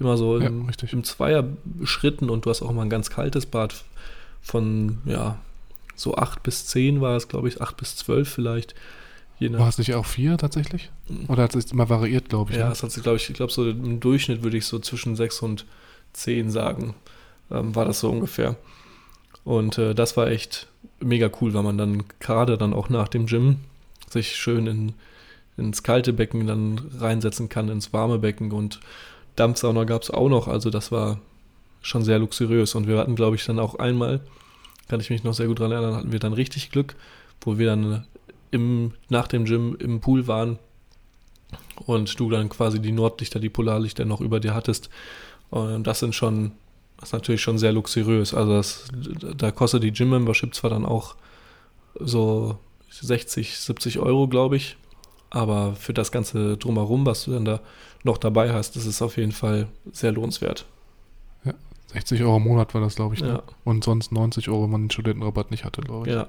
Immer 0.00 0.16
so 0.16 0.38
Ja, 0.40 0.46
im, 0.46 0.68
im 0.90 1.04
Zweier-Schritten 1.04 2.30
und 2.30 2.46
du 2.46 2.50
hast 2.50 2.62
auch 2.62 2.72
mal 2.72 2.82
ein 2.82 2.90
ganz 2.90 3.10
kaltes 3.10 3.46
Bad 3.46 3.84
von, 4.42 4.98
ja, 5.04 5.38
so 5.94 6.16
8 6.16 6.42
bis 6.42 6.66
10 6.66 7.00
war 7.00 7.16
es, 7.16 7.28
glaube 7.28 7.46
ich, 7.48 7.60
8 7.62 7.76
bis 7.76 7.94
12 7.96 8.28
vielleicht. 8.28 8.74
War 9.40 9.68
es 9.68 9.78
nicht 9.78 9.94
auch 9.94 10.06
vier 10.06 10.38
tatsächlich? 10.38 10.90
Oder 11.28 11.44
hat 11.44 11.54
es 11.54 11.72
immer 11.72 11.88
variiert, 11.88 12.28
glaube 12.28 12.52
ich? 12.52 12.58
ja, 12.58 12.66
ne? 12.66 12.72
es 12.72 12.82
hat 12.82 12.92
sich, 12.92 13.02
glaube 13.02 13.16
ich, 13.16 13.28
ich 13.28 13.36
glaube, 13.36 13.52
so 13.52 13.68
im 13.68 14.00
Durchschnitt 14.00 14.42
würde 14.42 14.56
ich 14.56 14.66
so 14.66 14.78
zwischen 14.78 15.16
6 15.16 15.40
und 15.40 15.66
10 16.12 16.50
sagen, 16.50 16.94
ähm, 17.50 17.74
war 17.74 17.84
das 17.84 18.00
so 18.00 18.10
ungefähr. 18.10 18.56
Und 19.44 19.78
äh, 19.78 19.94
das 19.94 20.16
war 20.16 20.28
echt 20.28 20.68
mega 21.00 21.30
cool, 21.40 21.52
weil 21.52 21.62
man 21.62 21.78
dann 21.78 22.04
gerade 22.20 22.56
dann 22.56 22.72
auch 22.72 22.88
nach 22.88 23.08
dem 23.08 23.26
Gym 23.26 23.58
sich 24.08 24.36
schön 24.36 24.66
in, 24.66 24.92
ins 25.56 25.82
kalte 25.82 26.12
Becken 26.12 26.46
dann 26.46 26.80
reinsetzen 26.98 27.48
kann, 27.48 27.68
ins 27.68 27.92
warme 27.92 28.18
Becken 28.18 28.52
und 28.52 28.80
Dampfsauna 29.36 29.84
gab 29.84 30.02
es 30.02 30.10
auch 30.10 30.28
noch. 30.28 30.48
Also 30.48 30.70
das 30.70 30.92
war 30.92 31.18
schon 31.82 32.04
sehr 32.04 32.18
luxuriös. 32.18 32.74
Und 32.74 32.86
wir 32.86 32.98
hatten, 32.98 33.16
glaube 33.16 33.36
ich, 33.36 33.44
dann 33.44 33.58
auch 33.58 33.74
einmal, 33.76 34.20
kann 34.88 35.00
ich 35.00 35.10
mich 35.10 35.24
noch 35.24 35.34
sehr 35.34 35.46
gut 35.46 35.60
daran 35.60 35.72
erinnern, 35.72 35.96
hatten 35.96 36.12
wir 36.12 36.18
dann 36.18 36.32
richtig 36.32 36.70
Glück, 36.70 36.94
wo 37.40 37.58
wir 37.58 37.66
dann 37.66 38.06
im, 38.54 38.92
nach 39.08 39.26
dem 39.26 39.44
Gym 39.44 39.76
im 39.78 40.00
Pool 40.00 40.26
waren 40.28 40.58
und 41.86 42.18
du 42.18 42.30
dann 42.30 42.48
quasi 42.48 42.80
die 42.80 42.92
Nordlichter, 42.92 43.40
die 43.40 43.50
Polarlichter 43.50 44.04
noch 44.04 44.20
über 44.20 44.40
dir 44.40 44.54
hattest. 44.54 44.88
Und 45.50 45.86
das 45.86 45.98
sind 45.98 46.14
schon, 46.14 46.52
das 46.96 47.08
ist 47.08 47.12
natürlich 47.12 47.42
schon 47.42 47.58
sehr 47.58 47.72
luxuriös. 47.72 48.32
Also 48.32 48.52
das, 48.52 48.88
da 49.36 49.50
kostet 49.50 49.82
die 49.82 49.92
Gym-Membership 49.92 50.54
zwar 50.54 50.70
dann 50.70 50.86
auch 50.86 51.16
so 51.98 52.58
60, 52.90 53.58
70 53.58 53.98
Euro, 53.98 54.28
glaube 54.28 54.56
ich. 54.56 54.76
Aber 55.30 55.74
für 55.74 55.92
das 55.92 56.12
Ganze 56.12 56.56
drumherum, 56.56 57.04
was 57.06 57.24
du 57.24 57.32
dann 57.32 57.44
da 57.44 57.60
noch 58.04 58.18
dabei 58.18 58.52
hast, 58.52 58.76
das 58.76 58.86
ist 58.86 59.02
auf 59.02 59.16
jeden 59.16 59.32
Fall 59.32 59.66
sehr 59.92 60.12
lohnenswert. 60.12 60.64
Ja, 61.44 61.54
60 61.88 62.22
Euro 62.22 62.36
im 62.36 62.44
Monat 62.44 62.72
war 62.72 62.80
das, 62.80 62.94
glaube 62.94 63.16
ich. 63.16 63.20
Ne? 63.20 63.28
Ja. 63.28 63.42
Und 63.64 63.82
sonst 63.82 64.12
90 64.12 64.48
Euro, 64.48 64.64
wenn 64.64 64.70
man 64.70 64.82
den 64.84 64.90
Studentenrabatt 64.90 65.50
nicht 65.50 65.64
hatte, 65.64 65.82
glaube 65.82 66.08
ich. 66.08 66.14
Ja, 66.14 66.28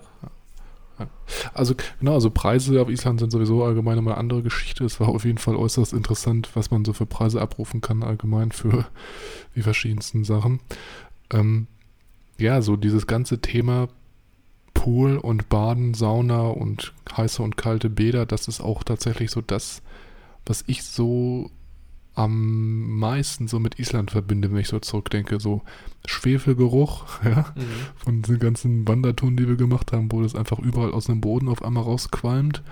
Also 1.53 1.75
genau, 1.99 2.13
also 2.13 2.29
Preise 2.29 2.81
auf 2.81 2.89
Island 2.89 3.19
sind 3.19 3.31
sowieso 3.31 3.63
allgemein 3.63 3.97
immer 3.97 4.11
eine 4.11 4.19
andere 4.19 4.41
Geschichte. 4.41 4.85
Es 4.85 4.99
war 4.99 5.09
auf 5.09 5.25
jeden 5.25 5.37
Fall 5.37 5.55
äußerst 5.55 5.93
interessant, 5.93 6.49
was 6.53 6.71
man 6.71 6.85
so 6.85 6.93
für 6.93 7.05
Preise 7.05 7.41
abrufen 7.41 7.81
kann 7.81 8.03
allgemein 8.03 8.51
für 8.51 8.85
die 9.55 9.61
verschiedensten 9.61 10.23
Sachen. 10.23 10.59
Ähm, 11.31 11.67
ja, 12.37 12.61
so 12.61 12.75
dieses 12.75 13.07
ganze 13.07 13.39
Thema 13.39 13.87
Pool 14.73 15.17
und 15.17 15.49
Baden, 15.49 15.93
Sauna 15.93 16.41
und 16.41 16.93
heiße 17.15 17.41
und 17.41 17.57
kalte 17.57 17.89
Bäder, 17.89 18.25
das 18.25 18.47
ist 18.47 18.61
auch 18.61 18.83
tatsächlich 18.83 19.31
so 19.31 19.41
das, 19.41 19.81
was 20.45 20.63
ich 20.67 20.83
so 20.83 21.49
am 22.15 22.97
meisten 22.97 23.47
so 23.47 23.59
mit 23.59 23.77
Island 23.77 24.11
verbinde, 24.11 24.51
wenn 24.51 24.59
ich 24.59 24.69
so 24.69 24.79
zurückdenke. 24.79 25.39
So 25.39 25.61
Schwefelgeruch, 26.05 27.05
ja, 27.23 27.53
mhm. 27.55 27.61
von 27.95 28.21
den 28.21 28.39
ganzen 28.39 28.87
Wandertouren, 28.87 29.37
die 29.37 29.47
wir 29.47 29.57
gemacht 29.57 29.91
haben, 29.91 30.11
wo 30.11 30.21
das 30.21 30.35
einfach 30.35 30.59
überall 30.59 30.91
aus 30.91 31.05
dem 31.05 31.21
Boden 31.21 31.49
auf 31.49 31.63
einmal 31.63 31.83
rausqualmt. 31.83 32.63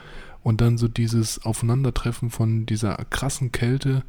Und 0.41 0.59
dann 0.59 0.77
so 0.77 0.87
dieses 0.87 1.45
Aufeinandertreffen 1.45 2.29
von 2.29 2.65
dieser 2.65 2.95
krassen 3.09 3.51
Kälte 3.51 4.03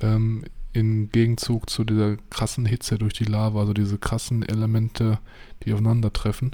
ähm, 0.00 0.44
im 0.72 1.10
Gegenzug 1.10 1.70
zu 1.70 1.84
dieser 1.84 2.16
krassen 2.30 2.66
Hitze 2.66 2.98
durch 2.98 3.14
die 3.14 3.24
Lava, 3.24 3.60
also 3.60 3.72
diese 3.72 3.98
krassen 3.98 4.42
Elemente, 4.42 5.20
die 5.62 5.72
aufeinandertreffen. 5.72 6.50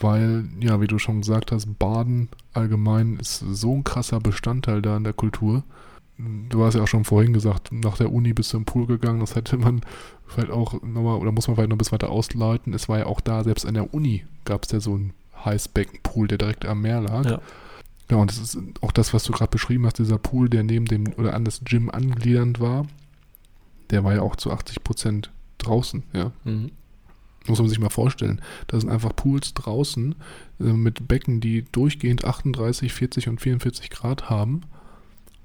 Weil, 0.00 0.46
ja, 0.60 0.80
wie 0.80 0.86
du 0.86 0.98
schon 0.98 1.20
gesagt 1.20 1.52
hast, 1.52 1.78
Baden 1.78 2.28
allgemein 2.54 3.18
ist 3.18 3.38
so 3.40 3.74
ein 3.74 3.84
krasser 3.84 4.20
Bestandteil 4.20 4.82
da 4.82 4.96
in 4.96 5.04
der 5.04 5.12
Kultur. 5.12 5.62
Du 6.48 6.64
hast 6.64 6.74
ja 6.74 6.82
auch 6.82 6.88
schon 6.88 7.04
vorhin 7.04 7.32
gesagt, 7.32 7.72
nach 7.72 7.96
der 7.96 8.12
Uni 8.12 8.32
bist 8.32 8.52
du 8.52 8.58
im 8.58 8.64
Pool 8.64 8.86
gegangen, 8.86 9.20
das 9.20 9.34
hätte 9.34 9.56
man 9.56 9.80
vielleicht 10.26 10.50
auch 10.50 10.74
nochmal, 10.82 11.18
oder 11.18 11.32
muss 11.32 11.48
man 11.48 11.56
vielleicht 11.56 11.70
noch 11.70 11.76
ein 11.76 11.78
bisschen 11.78 11.92
weiter 11.92 12.10
ausleiten. 12.10 12.74
Es 12.74 12.88
war 12.88 12.98
ja 12.98 13.06
auch 13.06 13.20
da, 13.20 13.42
selbst 13.44 13.66
an 13.66 13.74
der 13.74 13.92
Uni 13.92 14.24
gab 14.44 14.64
es 14.64 14.72
ja 14.72 14.80
so 14.80 14.94
einen 14.94 15.12
Heißbeckenpool, 15.44 16.28
der 16.28 16.38
direkt 16.38 16.64
am 16.66 16.82
Meer 16.82 17.00
lag. 17.00 17.24
ja. 17.24 17.40
Ja, 18.10 18.18
und 18.18 18.30
das 18.30 18.38
ist 18.38 18.58
auch 18.82 18.92
das, 18.92 19.14
was 19.14 19.24
du 19.24 19.32
gerade 19.32 19.50
beschrieben 19.50 19.86
hast, 19.86 19.98
dieser 19.98 20.18
Pool, 20.18 20.50
der 20.50 20.64
neben 20.64 20.84
dem 20.84 21.14
oder 21.16 21.32
an 21.32 21.46
das 21.46 21.62
Gym 21.64 21.88
angliedernd 21.88 22.60
war, 22.60 22.86
der 23.90 24.04
war 24.04 24.14
ja 24.14 24.20
auch 24.20 24.36
zu 24.36 24.52
80 24.52 24.84
Prozent 24.84 25.30
draußen, 25.56 26.02
ja. 26.12 26.30
Mhm. 26.44 26.72
Muss 27.46 27.58
man 27.58 27.68
sich 27.68 27.78
mal 27.80 27.88
vorstellen. 27.88 28.40
Da 28.68 28.78
sind 28.78 28.90
einfach 28.90 29.16
Pools 29.16 29.54
draußen 29.54 30.14
äh, 30.60 30.64
mit 30.64 31.08
Becken, 31.08 31.40
die 31.40 31.64
durchgehend 31.72 32.24
38, 32.24 32.92
40 32.92 33.28
und 33.28 33.40
44 33.40 33.90
Grad 33.90 34.30
haben. 34.30 34.62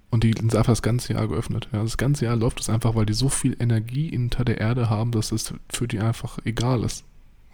Und 0.10 0.24
die 0.24 0.34
sind 0.34 0.56
einfach 0.56 0.72
das 0.72 0.82
ganze 0.82 1.14
Jahr 1.14 1.28
geöffnet. 1.28 1.68
Ja, 1.74 1.84
das 1.84 1.98
ganze 1.98 2.26
Jahr 2.26 2.36
läuft 2.36 2.62
es 2.62 2.70
einfach, 2.70 2.96
weil 2.96 3.06
die 3.06 3.14
so 3.14 3.28
viel 3.28 3.58
Energie 3.60 4.10
hinter 4.10 4.46
der 4.46 4.60
Erde 4.60 4.90
haben, 4.90 5.12
dass 5.12 5.32
es 5.32 5.54
für 5.70 5.88
die 5.88 6.00
einfach 6.00 6.40
egal 6.46 6.84
ist. 6.84 7.04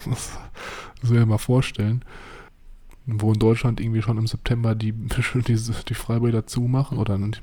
Das 1.01 1.09
soll 1.09 1.19
ich 1.19 1.25
mal 1.25 1.37
vorstellen. 1.37 2.05
Wo 3.05 3.33
in 3.33 3.39
Deutschland 3.39 3.81
irgendwie 3.81 4.01
schon 4.01 4.17
im 4.17 4.27
September 4.27 4.73
die, 4.75 4.93
die, 5.47 5.59
die 5.89 5.93
Freibäder 5.93 6.47
zumachen 6.47 6.97
oder 6.97 7.17
nicht, 7.17 7.41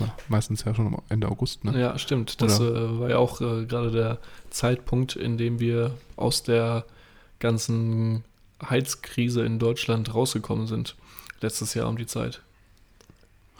mal, 0.00 0.14
meistens 0.28 0.64
ja 0.64 0.74
schon 0.74 0.96
Ende 1.10 1.28
August. 1.28 1.64
Ne? 1.64 1.78
Ja, 1.78 1.98
stimmt. 1.98 2.40
Das 2.40 2.58
äh, 2.60 3.00
war 3.00 3.10
ja 3.10 3.18
auch 3.18 3.42
äh, 3.42 3.66
gerade 3.66 3.90
der 3.90 4.18
Zeitpunkt, 4.48 5.16
in 5.16 5.36
dem 5.36 5.60
wir 5.60 5.92
aus 6.16 6.42
der 6.42 6.86
ganzen 7.38 8.24
Heizkrise 8.64 9.44
in 9.44 9.58
Deutschland 9.58 10.14
rausgekommen 10.14 10.66
sind. 10.66 10.96
Letztes 11.42 11.74
Jahr 11.74 11.88
um 11.88 11.98
die 11.98 12.06
Zeit. 12.06 12.40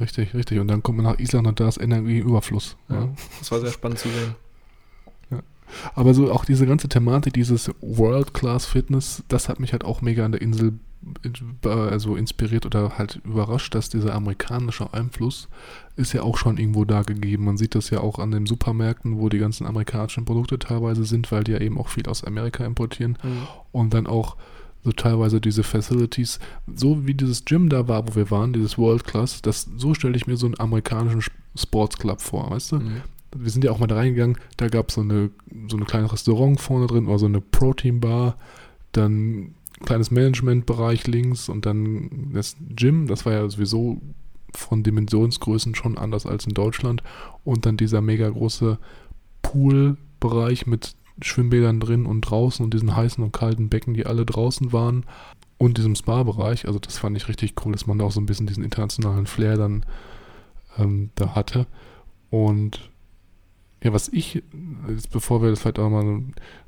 Richtig, 0.00 0.34
richtig. 0.34 0.58
Und 0.58 0.68
dann 0.68 0.82
kommt 0.82 0.98
man 0.98 1.06
nach 1.06 1.18
Island 1.18 1.46
und 1.46 1.60
da 1.60 1.68
ist 1.68 1.80
Energieüberfluss. 1.80 2.76
Ja. 2.88 2.96
Ja. 2.96 3.08
Das 3.38 3.50
war 3.50 3.60
sehr 3.60 3.72
spannend 3.72 3.98
zu 3.98 4.08
sehen. 4.08 4.34
Aber 5.94 6.12
so 6.12 6.30
auch 6.30 6.44
diese 6.44 6.66
ganze 6.66 6.88
Thematik, 6.88 7.32
dieses 7.32 7.70
World-Class-Fitness, 7.80 9.24
das 9.28 9.48
hat 9.48 9.58
mich 9.58 9.72
halt 9.72 9.84
auch 9.84 10.02
mega 10.02 10.24
an 10.24 10.32
der 10.32 10.42
Insel 10.42 10.74
also 11.64 12.14
inspiriert 12.14 12.64
oder 12.64 12.96
halt 12.96 13.20
überrascht, 13.24 13.74
dass 13.74 13.88
dieser 13.88 14.14
amerikanische 14.14 14.92
Einfluss 14.94 15.48
ist 15.96 16.12
ja 16.12 16.22
auch 16.22 16.36
schon 16.36 16.58
irgendwo 16.58 16.84
da 16.84 17.02
gegeben. 17.02 17.46
Man 17.46 17.56
sieht 17.56 17.74
das 17.74 17.90
ja 17.90 18.00
auch 18.00 18.18
an 18.20 18.30
den 18.30 18.46
Supermärkten, 18.46 19.18
wo 19.18 19.28
die 19.28 19.38
ganzen 19.38 19.66
amerikanischen 19.66 20.24
Produkte 20.24 20.58
teilweise 20.60 21.04
sind, 21.04 21.32
weil 21.32 21.42
die 21.42 21.52
ja 21.52 21.60
eben 21.60 21.78
auch 21.78 21.88
viel 21.88 22.06
aus 22.06 22.22
Amerika 22.22 22.64
importieren. 22.64 23.18
Mhm. 23.22 23.48
Und 23.72 23.94
dann 23.94 24.06
auch 24.06 24.36
so 24.84 24.92
teilweise 24.92 25.40
diese 25.40 25.62
Facilities, 25.62 26.40
so 26.74 27.06
wie 27.06 27.14
dieses 27.14 27.44
Gym 27.44 27.68
da 27.68 27.88
war, 27.88 28.06
wo 28.08 28.16
wir 28.16 28.30
waren, 28.30 28.52
dieses 28.52 28.78
World 28.78 29.04
Class, 29.04 29.42
das, 29.42 29.68
so 29.76 29.94
stelle 29.94 30.16
ich 30.16 30.26
mir 30.26 30.36
so 30.36 30.46
einen 30.46 30.58
amerikanischen 30.58 31.22
Sports 31.56 31.98
Club 31.98 32.20
vor, 32.20 32.50
weißt 32.50 32.72
du? 32.72 32.76
Mhm. 32.76 33.02
wir 33.36 33.50
sind 33.50 33.64
ja 33.64 33.70
auch 33.70 33.78
mal 33.78 33.86
da 33.86 33.96
reingegangen, 33.96 34.38
da 34.56 34.68
gab 34.68 34.88
es 34.88 34.96
so 34.96 35.02
eine, 35.02 35.30
so 35.68 35.76
eine 35.76 35.86
kleine 35.86 36.12
Restaurant 36.12 36.60
vorne 36.60 36.86
drin, 36.86 37.06
oder 37.06 37.18
so 37.18 37.26
eine 37.26 37.40
Protein-Bar, 37.40 38.36
dann 38.92 39.38
ein 39.38 39.54
kleines 39.84 40.10
Managementbereich 40.10 41.06
links 41.06 41.48
und 41.48 41.64
dann 41.64 42.30
das 42.32 42.56
Gym, 42.70 43.06
das 43.06 43.24
war 43.24 43.32
ja 43.32 43.48
sowieso 43.48 44.00
von 44.54 44.82
Dimensionsgrößen 44.82 45.74
schon 45.74 45.96
anders 45.96 46.26
als 46.26 46.46
in 46.46 46.54
Deutschland 46.54 47.02
und 47.44 47.64
dann 47.66 47.76
dieser 47.76 48.00
mega 48.00 48.28
große 48.28 48.78
Poolbereich 49.40 50.66
mit 50.66 50.94
Schwimmbädern 51.20 51.80
drin 51.80 52.06
und 52.06 52.22
draußen 52.22 52.64
und 52.64 52.74
diesen 52.74 52.96
heißen 52.96 53.22
und 53.22 53.32
kalten 53.32 53.68
Becken, 53.68 53.94
die 53.94 54.06
alle 54.06 54.24
draußen 54.24 54.72
waren. 54.72 55.04
Und 55.58 55.78
diesem 55.78 55.94
Spa-Bereich, 55.94 56.66
also 56.66 56.78
das 56.78 56.98
fand 56.98 57.16
ich 57.16 57.28
richtig 57.28 57.54
cool, 57.64 57.72
dass 57.72 57.86
man 57.86 57.98
da 57.98 58.04
auch 58.06 58.12
so 58.12 58.20
ein 58.20 58.26
bisschen 58.26 58.48
diesen 58.48 58.64
internationalen 58.64 59.26
Flair 59.26 59.56
dann 59.56 59.86
ähm, 60.76 61.10
da 61.14 61.34
hatte. 61.34 61.66
Und 62.30 62.90
ja, 63.82 63.92
was 63.92 64.08
ich, 64.08 64.42
jetzt 64.88 65.10
bevor 65.10 65.42
wir 65.42 65.50
das 65.50 65.60
vielleicht 65.60 65.78
auch 65.78 65.90
mal 65.90 66.22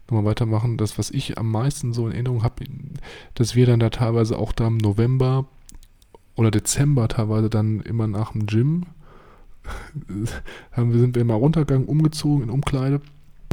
nochmal 0.09 0.25
weitermachen, 0.25 0.77
das, 0.77 0.99
was 0.99 1.11
ich 1.11 1.39
am 1.39 1.51
meisten 1.51 1.93
so 1.93 2.07
in 2.07 2.13
Erinnerung 2.13 2.43
habe, 2.43 2.65
dass 3.35 3.55
wir 3.55 3.67
dann 3.67 3.81
da 3.81 3.91
teilweise 3.91 4.39
auch 4.39 4.53
da 4.53 4.67
im 4.67 4.77
November 4.77 5.47
oder 6.37 6.51
Dezember 6.51 7.09
teilweise 7.09 7.49
dann 7.49 7.81
immer 7.81 8.07
nach 8.07 8.33
dem 8.33 8.47
Gym, 8.47 8.87
haben 10.73 10.93
sind 10.99 11.15
wir 11.15 11.23
immer 11.23 11.35
runtergegangen, 11.35 11.89
umgezogen 11.89 12.45
in 12.45 12.51
Umkleide 12.51 13.01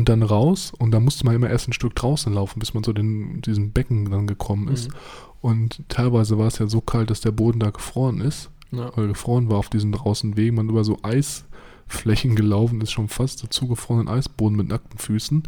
und 0.02 0.10
dann 0.10 0.24
raus 0.24 0.74
und 0.76 0.90
da 0.90 1.00
musste 1.00 1.26
man 1.26 1.36
immer 1.36 1.52
erst 1.52 1.68
ein 1.68 1.74
Stück 1.74 1.96
draußen 1.96 2.34
laufen, 2.34 2.58
bis 2.60 2.74
man 2.74 2.84
so 2.84 2.92
in 2.92 3.40
diesem 3.42 3.72
Becken 3.72 4.10
dann 4.10 4.26
gekommen 4.26 4.68
ist. 4.68 4.90
Mhm. 4.90 4.96
Und 5.42 5.84
teilweise 5.90 6.40
war 6.40 6.48
es 6.48 6.58
ja 6.58 6.66
so 6.66 6.82
kalt, 6.82 7.12
dass 7.12 7.22
der 7.22 7.30
Boden 7.32 7.60
da 7.60 7.70
gefroren 7.70 8.20
ist 8.20 8.50
Ja. 8.72 8.92
oder 8.94 9.06
gefroren 9.06 9.52
war 9.52 9.60
auf 9.60 9.70
diesen 9.70 9.92
draußen 9.92 10.38
Wegen, 10.38 10.56
man 10.56 10.70
über 10.70 10.84
so 10.84 10.98
Eisflächen 11.04 12.36
gelaufen 12.36 12.82
ist, 12.82 12.92
schon 12.92 13.10
fast 13.10 13.44
dazu 13.44 13.68
gefrorenen 13.68 14.08
Eisboden 14.08 14.58
mit 14.58 14.70
nackten 14.70 14.98
Füßen. 14.98 15.44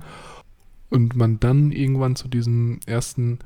Und 0.92 1.16
man 1.16 1.40
dann 1.40 1.72
irgendwann 1.72 2.16
zu 2.16 2.28
diesem 2.28 2.80
ersten 2.86 3.40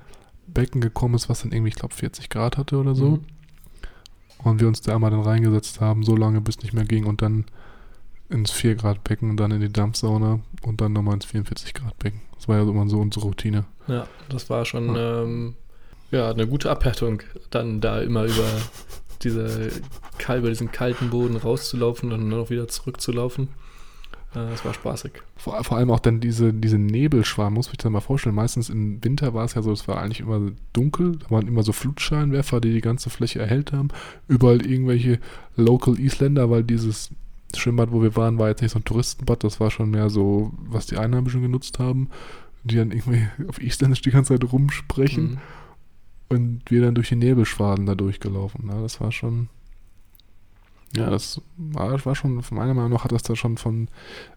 Becken 0.46 0.82
gekommen 0.82 1.16
ist, 1.16 1.30
was 1.30 1.44
dann 1.44 1.54
irgendwie, 1.54 1.70
ich 1.70 1.76
glaube, 1.76 1.96
40 1.96 2.28
Grad 2.30 2.58
hatte 2.58 2.78
oder 2.80 2.96
so. 2.96 3.12
Mhm. 3.12 3.20
Und 4.44 4.60
wir 4.60 4.68
uns 4.68 4.82
da 4.82 4.94
einmal 4.94 5.12
dann 5.12 5.22
reingesetzt 5.22 5.80
haben, 5.80 6.04
so 6.04 6.18
lange 6.18 6.42
bis 6.42 6.60
nicht 6.60 6.74
mehr 6.74 6.84
ging 6.84 7.06
und 7.06 7.22
dann 7.22 7.46
ins 8.30 8.52
4 8.52 8.76
Grad 8.76 9.04
Becken 9.04 9.30
und 9.30 9.38
dann 9.38 9.52
in 9.52 9.62
die 9.62 9.72
Dampfsauna 9.72 10.40
und 10.64 10.82
dann 10.82 10.94
nochmal 10.94 11.16
ins 11.16 11.26
44 11.26 11.74
Grad 11.74 11.98
Becken. 12.00 12.22
Das 12.36 12.48
war 12.48 12.58
ja 12.58 12.64
immer 12.64 12.88
so 12.90 13.00
unsere 13.00 13.26
Routine. 13.26 13.66
Ja, 13.88 14.08
das 14.30 14.50
war 14.50 14.66
schon 14.66 14.96
ähm, 14.98 15.56
ja, 16.12 16.30
eine 16.30 16.48
gute 16.48 16.70
Abhärtung, 16.70 17.24
dann 17.50 17.82
da 17.82 18.02
immer 18.02 18.26
über 18.26 18.50
diese 19.24 19.72
über 20.30 20.50
diesen 20.50 20.72
kalten 20.72 21.10
Boden 21.10 21.38
rauszulaufen 21.38 22.12
und 22.12 22.30
dann 22.30 22.40
auch 22.40 22.50
wieder 22.50 22.68
zurückzulaufen. 22.68 23.50
Äh, 24.34 24.50
das 24.50 24.66
war 24.66 24.74
spaßig. 24.74 25.14
Vor, 25.36 25.64
vor 25.64 25.78
allem 25.78 25.92
auch 25.92 26.00
dann 26.00 26.20
diese, 26.20 26.54
diese 26.54 26.78
Nebelschwarm, 26.78 27.54
muss 27.54 27.70
ich 27.72 27.78
dir 27.78 27.90
mal 27.90 28.02
vorstellen. 28.02 28.36
Meistens 28.36 28.70
im 28.70 29.04
Winter 29.04 29.34
war 29.34 29.46
es 29.46 29.54
ja 29.54 29.62
so, 29.62 29.72
es 29.72 29.88
war 29.88 30.02
eigentlich 30.02 30.20
immer 30.20 30.52
dunkel. 30.74 31.18
Da 31.18 31.32
waren 31.32 31.48
immer 31.48 31.64
so 31.64 31.72
Flutscheinwerfer, 31.72 32.60
die 32.60 32.74
die 32.74 32.82
ganze 32.82 33.10
Fläche 33.10 33.40
erhellt 33.40 33.72
haben. 33.72 33.90
Überall 34.28 34.66
irgendwelche 34.66 35.20
Local 35.56 36.00
Isländer, 36.00 36.50
weil 36.50 36.64
dieses 36.64 37.12
Schwimmbad, 37.56 37.92
wo 37.92 38.02
wir 38.02 38.16
waren, 38.16 38.38
war 38.40 38.50
jetzt 38.50 38.62
nicht 38.62 38.72
so 38.72 38.80
ein 38.80 38.84
Touristenbad. 38.86 39.44
Das 39.44 39.60
war 39.60 39.72
schon 39.72 39.90
mehr 39.90 40.10
so, 40.10 40.52
was 40.58 40.86
die 40.86 40.98
Einheimischen 40.98 41.42
genutzt 41.42 41.80
haben. 41.80 42.10
Die 42.64 42.76
dann 42.76 42.92
irgendwie 42.92 43.28
auf 43.48 43.62
Isländisch 43.62 44.02
die 44.02 44.12
ganze 44.12 44.38
Zeit 44.38 44.52
rumsprechen. 44.52 45.32
Mhm. 45.32 45.38
Und 46.30 46.62
wir 46.70 46.82
dann 46.82 46.96
durch 46.96 47.10
die 47.10 47.16
Nebelschwaden 47.16 47.86
da 47.86 47.96
durchgelaufen. 47.96 48.66
Ne? 48.66 48.82
Das 48.82 49.00
war 49.00 49.12
schon. 49.12 49.50
Ja, 50.96 51.10
das 51.10 51.42
war, 51.58 52.06
war 52.06 52.16
schon, 52.16 52.44
meiner 52.52 52.74
Meinung 52.74 52.92
nach 52.92 53.04
hat 53.04 53.12
das 53.12 53.24
da 53.24 53.36
schon 53.36 53.58
von 53.58 53.90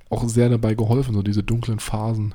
auch 0.08 0.28
sehr 0.28 0.48
dabei 0.48 0.74
geholfen, 0.74 1.14
so 1.14 1.22
diese 1.22 1.44
dunklen 1.44 1.78
Phasen 1.78 2.34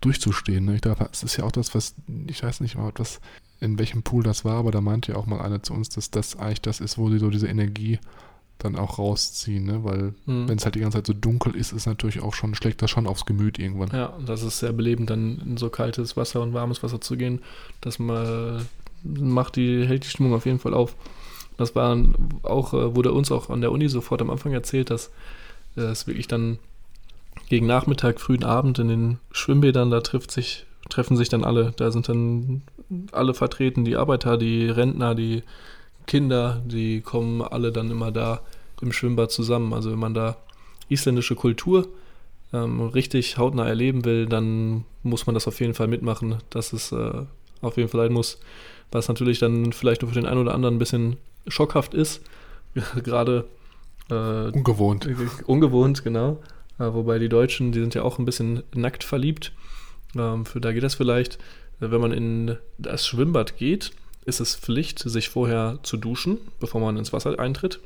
durchzustehen. 0.00 0.64
Ne? 0.64 0.76
Ich 0.76 0.80
glaube, 0.80 1.08
es 1.12 1.22
ist 1.22 1.36
ja 1.36 1.44
auch 1.44 1.52
das, 1.52 1.74
was, 1.74 1.94
ich 2.26 2.42
weiß 2.42 2.60
nicht 2.60 2.76
mal, 2.76 2.90
was, 2.96 3.20
in 3.60 3.78
welchem 3.78 4.02
Pool 4.02 4.22
das 4.22 4.44
war, 4.44 4.56
aber 4.56 4.70
da 4.70 4.80
meinte 4.80 5.12
ja 5.12 5.18
auch 5.18 5.26
mal 5.26 5.40
einer 5.40 5.62
zu 5.62 5.74
uns, 5.74 5.90
dass 5.90 6.10
das 6.10 6.38
eigentlich 6.38 6.62
das 6.62 6.80
ist, 6.80 6.96
wo 6.96 7.10
sie 7.10 7.18
so 7.18 7.28
diese 7.30 7.48
Energie 7.48 7.98
dann 8.64 8.76
auch 8.76 8.98
rausziehen, 8.98 9.64
ne? 9.64 9.84
weil 9.84 10.14
Mhm. 10.26 10.48
wenn 10.48 10.58
es 10.58 10.64
halt 10.64 10.74
die 10.74 10.80
ganze 10.80 10.98
Zeit 10.98 11.06
so 11.06 11.12
dunkel 11.12 11.54
ist, 11.56 11.72
ist 11.72 11.86
natürlich 11.86 12.20
auch 12.20 12.34
schon, 12.34 12.54
schlägt 12.54 12.80
das 12.82 12.90
schon 12.90 13.06
aufs 13.06 13.26
Gemüt 13.26 13.58
irgendwann. 13.58 13.90
Ja, 13.92 14.06
und 14.06 14.28
das 14.28 14.42
ist 14.42 14.58
sehr 14.60 14.72
belebend, 14.72 15.10
dann 15.10 15.40
in 15.44 15.56
so 15.56 15.68
kaltes 15.70 16.16
Wasser 16.16 16.40
und 16.42 16.54
warmes 16.54 16.82
Wasser 16.82 17.00
zu 17.00 17.16
gehen. 17.16 17.40
Das 17.80 17.98
ma- 17.98 18.60
macht 19.02 19.56
die, 19.56 19.86
hält 19.86 20.04
die 20.04 20.08
Stimmung 20.08 20.34
auf 20.34 20.46
jeden 20.46 20.58
Fall 20.58 20.74
auf. 20.74 20.94
Das 21.56 21.74
war 21.74 21.96
auch, 22.42 22.72
äh, 22.72 22.94
wurde 22.96 23.12
uns 23.12 23.30
auch 23.32 23.50
an 23.50 23.60
der 23.60 23.72
Uni 23.72 23.88
sofort 23.88 24.22
am 24.22 24.30
Anfang 24.30 24.52
erzählt, 24.52 24.90
dass 24.90 25.10
äh, 25.76 25.82
es 25.82 26.06
wirklich 26.06 26.28
dann 26.28 26.58
gegen 27.48 27.66
Nachmittag, 27.66 28.20
frühen 28.20 28.44
Abend 28.44 28.78
in 28.78 28.88
den 28.88 29.18
Schwimmbädern, 29.32 29.90
da 29.90 30.00
trifft 30.00 30.30
sich, 30.30 30.66
treffen 30.88 31.16
sich 31.16 31.28
dann 31.28 31.44
alle. 31.44 31.72
Da 31.76 31.90
sind 31.90 32.08
dann 32.08 32.62
alle 33.12 33.34
vertreten, 33.34 33.84
die 33.84 33.96
Arbeiter, 33.96 34.36
die 34.38 34.68
Rentner, 34.68 35.14
die 35.14 35.42
Kinder, 36.06 36.62
die 36.64 37.00
kommen 37.00 37.42
alle 37.42 37.72
dann 37.72 37.90
immer 37.90 38.10
da 38.10 38.40
im 38.80 38.92
Schwimmbad 38.92 39.30
zusammen. 39.30 39.72
Also 39.72 39.90
wenn 39.90 39.98
man 39.98 40.14
da 40.14 40.36
isländische 40.88 41.34
Kultur 41.34 41.88
ähm, 42.52 42.80
richtig 42.80 43.38
hautnah 43.38 43.66
erleben 43.66 44.04
will, 44.04 44.26
dann 44.26 44.84
muss 45.02 45.26
man 45.26 45.34
das 45.34 45.46
auf 45.46 45.60
jeden 45.60 45.74
Fall 45.74 45.88
mitmachen, 45.88 46.36
dass 46.50 46.72
es 46.72 46.92
äh, 46.92 47.22
auf 47.60 47.76
jeden 47.76 47.88
Fall 47.88 48.02
sein 48.02 48.12
muss. 48.12 48.38
Was 48.90 49.08
natürlich 49.08 49.38
dann 49.38 49.72
vielleicht 49.72 50.00
für 50.02 50.06
den 50.08 50.26
einen 50.26 50.40
oder 50.40 50.54
anderen 50.54 50.76
ein 50.76 50.80
bisschen 50.80 51.16
schockhaft 51.46 51.94
ist. 51.94 52.22
Gerade 53.04 53.46
äh, 54.10 54.50
Ungewohnt. 54.50 55.08
ungewohnt, 55.46 56.02
genau. 56.04 56.40
Äh, 56.78 56.92
wobei 56.92 57.18
die 57.18 57.28
Deutschen, 57.28 57.72
die 57.72 57.80
sind 57.80 57.94
ja 57.94 58.02
auch 58.02 58.18
ein 58.18 58.24
bisschen 58.24 58.62
nackt 58.74 59.04
verliebt. 59.04 59.52
Ähm, 60.16 60.44
für, 60.44 60.60
da 60.60 60.72
geht 60.72 60.82
das 60.82 60.94
vielleicht. 60.94 61.38
Wenn 61.78 62.00
man 62.00 62.12
in 62.12 62.58
das 62.76 63.06
Schwimmbad 63.06 63.56
geht, 63.56 63.92
ist 64.24 64.40
es 64.40 64.56
Pflicht, 64.56 64.98
sich 64.98 65.28
vorher 65.28 65.78
zu 65.82 65.96
duschen, 65.96 66.38
bevor 66.58 66.80
man 66.80 66.96
ins 66.96 67.12
Wasser 67.12 67.38
eintritt. 67.38 67.80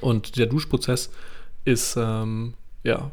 Und 0.00 0.36
der 0.36 0.46
Duschprozess 0.46 1.10
ist, 1.64 1.96
ähm, 1.96 2.54
ja, 2.82 3.10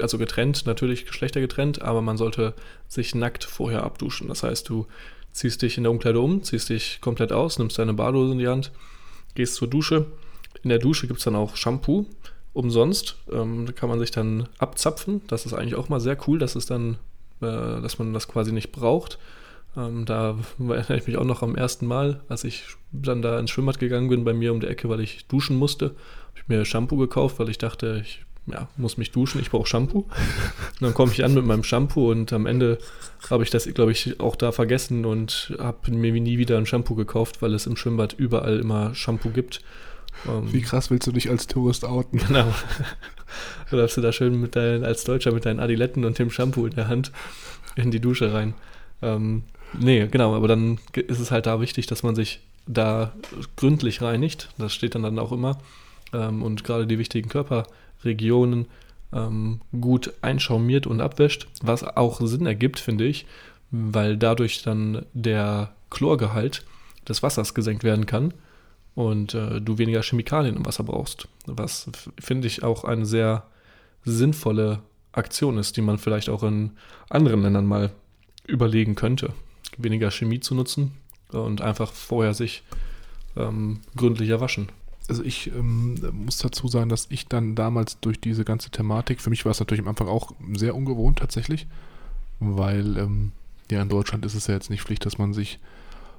also 0.00 0.18
getrennt, 0.18 0.66
natürlich 0.66 1.06
geschlechtergetrennt, 1.06 1.82
aber 1.82 2.02
man 2.02 2.16
sollte 2.16 2.54
sich 2.88 3.14
nackt 3.14 3.44
vorher 3.44 3.82
abduschen. 3.82 4.28
Das 4.28 4.42
heißt, 4.42 4.68
du 4.68 4.86
ziehst 5.32 5.62
dich 5.62 5.76
in 5.76 5.84
der 5.84 5.90
Umkleide 5.90 6.20
um, 6.20 6.42
ziehst 6.42 6.68
dich 6.68 7.00
komplett 7.00 7.32
aus, 7.32 7.58
nimmst 7.58 7.78
deine 7.78 7.94
Badehose 7.94 8.32
in 8.32 8.38
die 8.38 8.48
Hand, 8.48 8.70
gehst 9.34 9.56
zur 9.56 9.68
Dusche. 9.68 10.06
In 10.62 10.70
der 10.70 10.78
Dusche 10.78 11.06
gibt 11.06 11.18
es 11.18 11.24
dann 11.24 11.36
auch 11.36 11.56
Shampoo, 11.56 12.06
umsonst. 12.52 13.16
Ähm, 13.32 13.66
da 13.66 13.72
kann 13.72 13.88
man 13.88 13.98
sich 13.98 14.10
dann 14.10 14.48
abzapfen. 14.58 15.22
Das 15.28 15.46
ist 15.46 15.52
eigentlich 15.52 15.76
auch 15.76 15.88
mal 15.88 16.00
sehr 16.00 16.16
cool, 16.26 16.38
dass 16.38 16.56
es 16.56 16.66
dann, 16.66 16.98
äh, 17.40 17.80
dass 17.80 17.98
man 17.98 18.12
das 18.12 18.28
quasi 18.28 18.52
nicht 18.52 18.72
braucht. 18.72 19.18
Ähm, 19.76 20.04
da 20.04 20.36
erinnere 20.58 20.96
ich 20.96 21.06
mich 21.06 21.16
auch 21.16 21.24
noch 21.24 21.42
am 21.42 21.54
ersten 21.54 21.86
Mal, 21.86 22.22
als 22.28 22.44
ich 22.44 22.64
dann 22.92 23.22
da 23.22 23.38
ins 23.38 23.50
Schwimmbad 23.50 23.78
gegangen 23.78 24.08
bin, 24.08 24.24
bei 24.24 24.32
mir 24.32 24.52
um 24.52 24.60
die 24.60 24.66
Ecke, 24.66 24.88
weil 24.88 25.00
ich 25.00 25.26
duschen 25.26 25.56
musste. 25.56 25.86
Habe 25.86 26.36
ich 26.36 26.48
mir 26.48 26.64
Shampoo 26.64 26.96
gekauft, 26.96 27.38
weil 27.38 27.48
ich 27.48 27.58
dachte, 27.58 28.00
ich 28.02 28.24
ja, 28.46 28.68
muss 28.76 28.96
mich 28.96 29.10
duschen, 29.12 29.40
ich 29.40 29.50
brauche 29.50 29.66
Shampoo. 29.66 30.00
Und 30.00 30.08
dann 30.80 30.94
komme 30.94 31.12
ich 31.12 31.24
an 31.24 31.34
mit 31.34 31.44
meinem 31.44 31.62
Shampoo 31.62 32.10
und 32.10 32.32
am 32.32 32.46
Ende 32.46 32.78
habe 33.28 33.42
ich 33.42 33.50
das, 33.50 33.72
glaube 33.72 33.92
ich, 33.92 34.18
auch 34.20 34.36
da 34.36 34.52
vergessen 34.52 35.04
und 35.04 35.54
habe 35.58 35.90
mir 35.92 36.12
nie 36.12 36.38
wieder 36.38 36.58
ein 36.58 36.66
Shampoo 36.66 36.94
gekauft, 36.94 37.42
weil 37.42 37.54
es 37.54 37.66
im 37.66 37.76
Schwimmbad 37.76 38.14
überall 38.14 38.58
immer 38.58 38.94
Shampoo 38.94 39.30
gibt. 39.30 39.62
Ähm, 40.28 40.52
Wie 40.52 40.62
krass 40.62 40.90
willst 40.90 41.06
du 41.06 41.12
dich 41.12 41.30
als 41.30 41.46
Tourist 41.46 41.84
outen? 41.84 42.18
Genau. 42.18 42.52
Du 43.70 43.76
läufst 43.76 43.96
du 43.96 44.00
da 44.00 44.10
schön 44.10 44.40
mit 44.40 44.56
deinen, 44.56 44.82
als 44.82 45.04
Deutscher 45.04 45.30
mit 45.30 45.46
deinen 45.46 45.60
Adiletten 45.60 46.04
und 46.04 46.18
dem 46.18 46.32
Shampoo 46.32 46.66
in 46.66 46.74
der 46.74 46.88
Hand 46.88 47.12
in 47.76 47.92
die 47.92 48.00
Dusche 48.00 48.34
rein. 48.34 48.54
Ähm, 49.02 49.44
nee, 49.78 50.06
genau, 50.06 50.34
aber 50.34 50.48
dann 50.48 50.78
ist 50.94 51.20
es 51.20 51.30
halt 51.30 51.46
da 51.46 51.60
wichtig, 51.60 51.86
dass 51.86 52.02
man 52.02 52.14
sich 52.14 52.40
da 52.66 53.12
gründlich 53.56 54.02
reinigt. 54.02 54.48
Das 54.58 54.72
steht 54.72 54.94
dann, 54.94 55.02
dann 55.02 55.18
auch 55.18 55.32
immer. 55.32 55.58
Ähm, 56.12 56.42
und 56.42 56.64
gerade 56.64 56.86
die 56.86 56.98
wichtigen 56.98 57.28
Körperregionen 57.28 58.66
ähm, 59.12 59.60
gut 59.78 60.12
einschaumiert 60.22 60.86
und 60.86 61.00
abwäscht, 61.00 61.48
was 61.62 61.84
auch 61.84 62.20
Sinn 62.20 62.46
ergibt, 62.46 62.78
finde 62.78 63.06
ich, 63.06 63.26
weil 63.70 64.16
dadurch 64.16 64.62
dann 64.62 65.04
der 65.12 65.72
Chlorgehalt 65.90 66.64
des 67.08 67.22
Wassers 67.22 67.54
gesenkt 67.54 67.84
werden 67.84 68.06
kann 68.06 68.34
und 68.94 69.34
äh, 69.34 69.60
du 69.60 69.78
weniger 69.78 70.02
Chemikalien 70.02 70.56
im 70.56 70.66
Wasser 70.66 70.84
brauchst. 70.84 71.28
Was 71.46 71.90
finde 72.18 72.46
ich 72.46 72.62
auch 72.62 72.84
eine 72.84 73.06
sehr 73.06 73.44
sinnvolle 74.04 74.80
Aktion 75.12 75.58
ist, 75.58 75.76
die 75.76 75.82
man 75.82 75.98
vielleicht 75.98 76.28
auch 76.28 76.42
in 76.42 76.70
anderen 77.08 77.42
Ländern 77.42 77.66
mal 77.66 77.90
überlegen 78.46 78.94
könnte. 78.94 79.32
Weniger 79.78 80.10
Chemie 80.10 80.40
zu 80.40 80.54
nutzen 80.54 80.92
und 81.28 81.60
einfach 81.60 81.92
vorher 81.92 82.34
sich 82.34 82.62
ähm, 83.36 83.80
gründlicher 83.96 84.40
waschen. 84.40 84.68
Also 85.08 85.24
ich 85.24 85.52
ähm, 85.52 85.96
muss 86.12 86.38
dazu 86.38 86.68
sagen, 86.68 86.88
dass 86.88 87.08
ich 87.10 87.26
dann 87.26 87.54
damals 87.54 87.98
durch 88.00 88.20
diese 88.20 88.44
ganze 88.44 88.70
Thematik, 88.70 89.20
für 89.20 89.30
mich 89.30 89.44
war 89.44 89.52
es 89.52 89.60
natürlich 89.60 89.82
am 89.82 89.88
Anfang 89.88 90.08
auch 90.08 90.32
sehr 90.52 90.74
ungewohnt 90.74 91.18
tatsächlich, 91.18 91.66
weil 92.38 92.96
ähm, 92.96 93.32
ja 93.70 93.82
in 93.82 93.88
Deutschland 93.88 94.24
ist 94.24 94.34
es 94.34 94.46
ja 94.46 94.54
jetzt 94.54 94.70
nicht 94.70 94.82
Pflicht, 94.82 95.04
dass 95.04 95.18
man 95.18 95.32
sich 95.32 95.58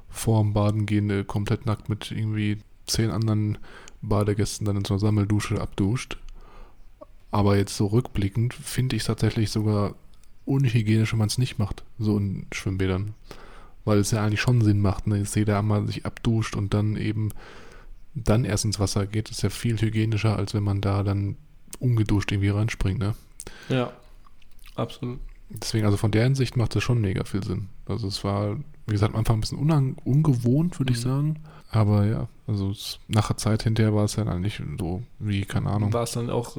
vor 0.10 0.42
dem 0.42 0.54
Baden 0.54 0.86
gehen 0.86 1.10
äh, 1.10 1.24
komplett 1.24 1.66
nackt 1.66 1.88
mit 1.88 2.12
irgendwie 2.12 2.58
zehn 2.86 3.12
anderen 3.12 3.58
Badegästen 4.02 4.66
dann 4.66 4.78
in 4.78 4.86
so 4.86 4.94
einer 4.94 5.00
Sammeldusche 5.00 5.62
abduscht. 5.62 6.18
Aber 7.32 7.56
jetzt 7.56 7.78
so 7.78 7.88
rückblickend 7.88 8.54
finde 8.54 8.98
ich 8.98 9.04
es 9.04 9.08
tatsächlich 9.08 9.52
sogar 9.52 9.96
unhygienisch, 10.46 11.12
wenn 11.12 11.20
man 11.20 11.28
es 11.28 11.38
nicht 11.38 11.60
macht, 11.60 11.84
so 12.00 12.18
in 12.18 12.46
Schwimmbädern. 12.52 13.14
Weil 13.86 13.98
es 14.00 14.12
ja 14.12 14.24
eigentlich 14.24 14.42
schon 14.42 14.62
Sinn 14.62 14.80
macht, 14.80 15.08
ne? 15.08 15.20
dass 15.20 15.34
jeder 15.36 15.58
einmal 15.58 15.86
sich 15.88 16.06
abduscht 16.06 16.56
und 16.56 16.74
dann 16.74 16.98
eben 16.98 17.30
dann 18.14 18.44
erst 18.46 18.66
ins 18.66 18.80
Wasser 18.80 19.08
geht, 19.08 19.32
ist 19.32 19.42
ja 19.42 19.50
viel 19.50 19.80
hygienischer, 19.80 20.36
als 20.36 20.54
wenn 20.54 20.64
man 20.64 20.82
da 20.82 21.02
dann 21.04 21.38
ungeduscht 21.80 22.32
irgendwie 22.32 22.50
reinspringt, 22.50 23.00
ne? 23.00 23.16
Ja, 23.70 23.92
absolut. 24.76 25.20
Deswegen, 25.50 25.86
also 25.86 25.98
von 25.98 26.12
der 26.12 26.24
Hinsicht 26.26 26.58
macht 26.58 26.76
das 26.76 26.84
schon 26.84 27.02
mega 27.02 27.24
viel 27.24 27.44
Sinn. 27.44 27.70
Also 27.86 28.08
es 28.08 28.24
war, 28.24 28.58
wie 28.88 28.92
gesagt, 28.94 29.14
am 29.14 29.20
Anfang 29.20 29.38
ein 29.38 29.42
bisschen 29.42 29.58
ungewohnt, 30.04 30.80
würde 30.80 30.92
ich 30.94 31.00
Mhm. 31.00 31.10
sagen. 31.10 31.40
Aber 31.72 32.06
ja, 32.06 32.28
also 32.52 32.74
nach 33.08 33.28
der 33.28 33.38
Zeit 33.38 33.64
hinterher 33.64 33.96
war 33.96 34.04
es 34.04 34.16
ja 34.16 34.26
dann 34.26 34.42
nicht 34.42 34.62
so 34.78 35.02
wie, 35.20 35.46
keine 35.46 35.70
Ahnung. 35.70 35.94
War 35.94 36.04
es 36.04 36.12
dann 36.12 36.30
auch 36.30 36.58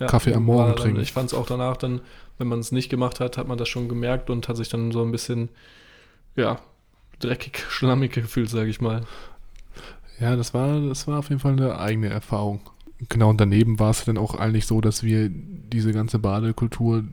ja, 0.00 0.06
Kaffee 0.06 0.34
am 0.34 0.44
Morgen 0.44 0.70
dann, 0.70 0.76
trinken. 0.76 1.00
Ich 1.00 1.12
fand 1.12 1.32
es 1.32 1.34
auch 1.34 1.46
danach 1.46 1.76
dann, 1.76 2.00
wenn 2.38 2.48
man 2.48 2.58
es 2.58 2.72
nicht 2.72 2.88
gemacht 2.88 3.20
hat, 3.20 3.38
hat 3.38 3.48
man 3.48 3.58
das 3.58 3.68
schon 3.68 3.88
gemerkt 3.88 4.30
und 4.30 4.48
hat 4.48 4.56
sich 4.56 4.68
dann 4.68 4.92
so 4.92 5.02
ein 5.02 5.12
bisschen, 5.12 5.48
ja, 6.36 6.60
dreckig, 7.20 7.64
schlammig 7.68 8.12
gefühlt, 8.12 8.50
sage 8.50 8.68
ich 8.68 8.80
mal. 8.80 9.02
Ja, 10.20 10.34
das 10.34 10.52
war, 10.52 10.80
das 10.80 11.06
war 11.06 11.20
auf 11.20 11.28
jeden 11.28 11.40
Fall 11.40 11.52
eine 11.52 11.78
eigene 11.78 12.08
Erfahrung. 12.08 12.60
Genau, 13.08 13.30
und 13.30 13.40
daneben 13.40 13.78
war 13.78 13.90
es 13.90 14.04
dann 14.04 14.18
auch 14.18 14.34
eigentlich 14.34 14.66
so, 14.66 14.80
dass 14.80 15.04
wir 15.04 15.30
diese 15.30 15.92
ganze 15.92 16.18
Badekultur, 16.18 17.04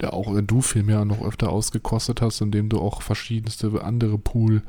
ja 0.00 0.12
auch 0.12 0.32
du 0.40 0.62
vielmehr 0.62 1.04
noch 1.04 1.22
öfter 1.22 1.50
ausgekostet 1.50 2.22
hast, 2.22 2.40
indem 2.40 2.68
du 2.68 2.78
auch 2.78 3.02
verschiedenste 3.02 3.82
andere 3.82 4.16
Pool, 4.16 4.62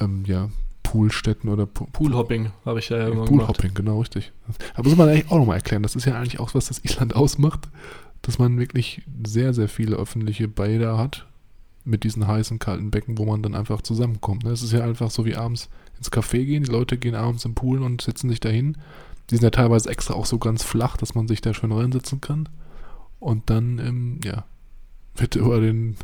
ähm, 0.00 0.24
ja, 0.26 0.48
Poolstätten 0.96 1.50
oder 1.50 1.66
Pool, 1.66 1.88
Poolhopping 1.92 2.52
habe 2.64 2.78
ich 2.78 2.88
ja 2.88 3.06
immer 3.06 3.26
gemacht. 3.26 3.28
Poolhopping, 3.28 3.74
genau, 3.74 4.00
richtig. 4.00 4.32
Aber 4.74 4.88
muss 4.88 4.96
man 4.96 5.10
eigentlich 5.10 5.30
auch 5.30 5.36
nochmal 5.36 5.56
erklären. 5.56 5.82
Das 5.82 5.94
ist 5.94 6.06
ja 6.06 6.14
eigentlich 6.14 6.40
auch 6.40 6.54
was, 6.54 6.68
das 6.68 6.82
Island 6.82 7.14
ausmacht, 7.14 7.68
dass 8.22 8.38
man 8.38 8.58
wirklich 8.58 9.02
sehr, 9.26 9.52
sehr 9.52 9.68
viele 9.68 9.96
öffentliche 9.96 10.48
Bäder 10.48 10.96
hat 10.96 11.26
mit 11.84 12.02
diesen 12.02 12.26
heißen, 12.26 12.58
kalten 12.58 12.90
Becken, 12.90 13.18
wo 13.18 13.26
man 13.26 13.42
dann 13.42 13.54
einfach 13.54 13.82
zusammenkommt. 13.82 14.44
ne? 14.44 14.50
Es 14.50 14.62
ist 14.62 14.72
ja 14.72 14.82
einfach 14.82 15.10
so 15.10 15.26
wie 15.26 15.36
abends 15.36 15.68
ins 15.98 16.10
Café 16.10 16.44
gehen. 16.46 16.64
Die 16.64 16.70
Leute 16.70 16.96
gehen 16.96 17.14
abends 17.14 17.44
im 17.44 17.54
Pool 17.54 17.82
und 17.82 18.00
setzen 18.00 18.30
sich 18.30 18.40
dahin. 18.40 18.78
Die 19.28 19.36
sind 19.36 19.44
ja 19.44 19.50
teilweise 19.50 19.90
extra 19.90 20.14
auch 20.14 20.26
so 20.26 20.38
ganz 20.38 20.62
flach, 20.62 20.96
dass 20.96 21.14
man 21.14 21.28
sich 21.28 21.42
da 21.42 21.52
schön 21.52 21.72
reinsetzen 21.72 22.22
kann. 22.22 22.48
Und 23.20 23.50
dann, 23.50 23.78
ähm, 23.78 24.20
ja, 24.24 24.46
wird 25.14 25.36
über 25.36 25.60
den 25.60 25.96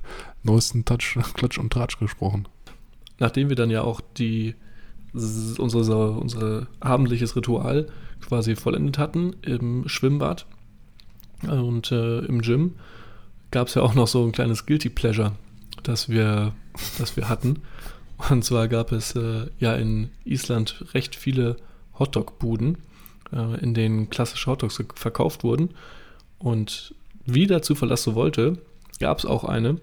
neuesten 0.43 0.85
Touch, 0.85 1.19
Klatsch 1.35 1.59
und 1.59 1.73
Tratsch 1.73 1.99
gesprochen. 1.99 2.47
Nachdem 3.19 3.49
wir 3.49 3.57
dann 3.57 3.71
ja 3.71 3.83
auch 3.83 4.03
die 4.19 4.55
unsere, 5.15 6.13
unsere 6.13 6.67
abendliches 6.81 7.37
Ritual 7.37 7.87
quasi 8.21 8.57
vollendet 8.57 8.99
hatten 8.99 9.35
im 9.43 9.89
Schwimmbad 9.89 10.47
und 11.43 11.93
äh, 11.93 12.21
im 12.21 12.41
Gym, 12.41 12.77
gab 13.51 13.69
es 13.69 13.75
ja 13.75 13.83
auch 13.83 13.95
noch 13.95 14.09
so 14.09 14.25
ein 14.25 14.33
kleines 14.33 14.67
Guilty 14.67 14.89
Pleasure, 14.89 15.33
das 15.83 16.09
wir, 16.09 16.53
das 16.99 17.17
wir 17.17 17.29
hatten. 17.29 17.63
Und 18.31 18.45
zwar 18.45 18.69
gab 18.69 18.93
es 18.93 19.17
äh, 19.17 19.47
ja 19.59 19.75
in 19.75 20.11
Island 20.25 20.85
recht 20.95 21.17
viele 21.17 21.57
Hotdog-Buden, 21.99 22.79
äh, 23.33 23.61
in 23.61 23.75
denen 23.75 24.11
klassische 24.11 24.51
Hotdogs 24.51 24.83
verkauft 24.95 25.43
wurden. 25.43 25.71
Und 26.39 26.95
wie 27.27 27.47
das 27.47 27.67
so 27.67 28.15
wollte, 28.15 28.59
gab 29.01 29.19
es 29.19 29.27
auch 29.27 29.45
eine, 29.45 29.79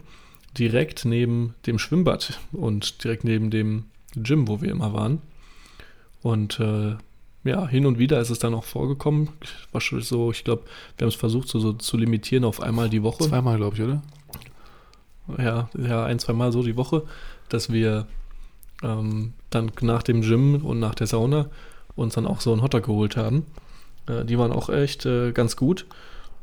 direkt 0.58 1.06
neben 1.06 1.54
dem 1.66 1.80
Schwimmbad 1.80 2.40
und 2.52 3.04
direkt 3.04 3.24
neben 3.24 3.50
dem 3.50 3.86
Gym, 4.16 4.48
wo 4.48 4.62
wir 4.62 4.72
immer 4.72 4.94
waren. 4.94 5.22
Und 6.22 6.60
äh, 6.60 6.96
ja, 7.44 7.68
hin 7.68 7.86
und 7.86 8.00
wieder 8.00 8.20
ist 8.20 8.30
es 8.30 8.40
dann 8.40 8.54
auch 8.54 8.66
vorgekommen. 8.66 9.30
War 9.72 9.82
schon 9.82 10.02
so, 10.02 10.32
ich 10.32 10.44
glaube, 10.44 10.64
wir 10.98 11.06
haben 11.06 11.10
es 11.10 11.16
versucht, 11.16 11.48
so, 11.48 11.60
so, 11.60 11.74
zu 11.74 11.98
limitieren 11.98 12.44
auf 12.44 12.62
einmal 12.62 12.90
die 12.90 13.04
Woche. 13.04 13.24
Zweimal, 13.24 13.58
glaube 13.58 13.76
ich, 13.76 13.82
oder? 13.82 14.02
Ja, 15.38 15.70
ja, 15.78 16.06
ein, 16.06 16.20
zweimal 16.20 16.52
so 16.52 16.64
die 16.64 16.76
Woche, 16.76 17.04
dass 17.50 17.72
wir 17.72 18.08
ähm, 18.84 19.34
dann 19.50 19.72
nach 19.82 20.04
dem 20.04 20.22
Gym 20.22 20.66
und 20.66 20.80
nach 20.80 20.96
der 20.96 21.08
Sauna 21.08 21.50
uns 21.96 22.16
dann 22.16 22.26
auch 22.26 22.42
so 22.42 22.52
einen 22.52 22.62
Hotdog 22.62 22.86
geholt 22.86 23.16
haben. 23.16 23.46
Äh, 24.08 24.26
die 24.26 24.38
waren 24.38 24.52
auch 24.52 24.70
echt 24.70 25.06
äh, 25.06 25.32
ganz 25.32 25.56
gut. 25.56 25.86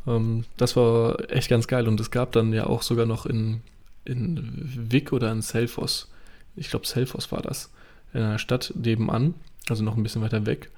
Ähm, 0.06 0.44
das 0.56 0.76
war 0.76 1.30
echt 1.30 1.50
ganz 1.50 1.66
geil. 1.66 1.88
Und 1.88 2.00
es 2.00 2.10
gab 2.10 2.32
dann 2.32 2.52
ja 2.52 2.66
auch 2.66 2.82
sogar 2.82 3.06
noch 3.06 3.26
in, 3.26 3.60
in 4.04 4.90
Wick 4.90 5.12
oder 5.12 5.30
in 5.32 5.42
Selfos, 5.42 6.08
ich 6.56 6.70
glaube 6.70 6.86
Selfos 6.86 7.30
war 7.32 7.42
das, 7.42 7.70
in 8.12 8.22
einer 8.22 8.38
Stadt 8.38 8.72
nebenan, 8.76 9.34
also 9.68 9.84
noch 9.84 9.96
ein 9.96 10.02
bisschen 10.02 10.22
weiter 10.22 10.46
weg, 10.46 10.70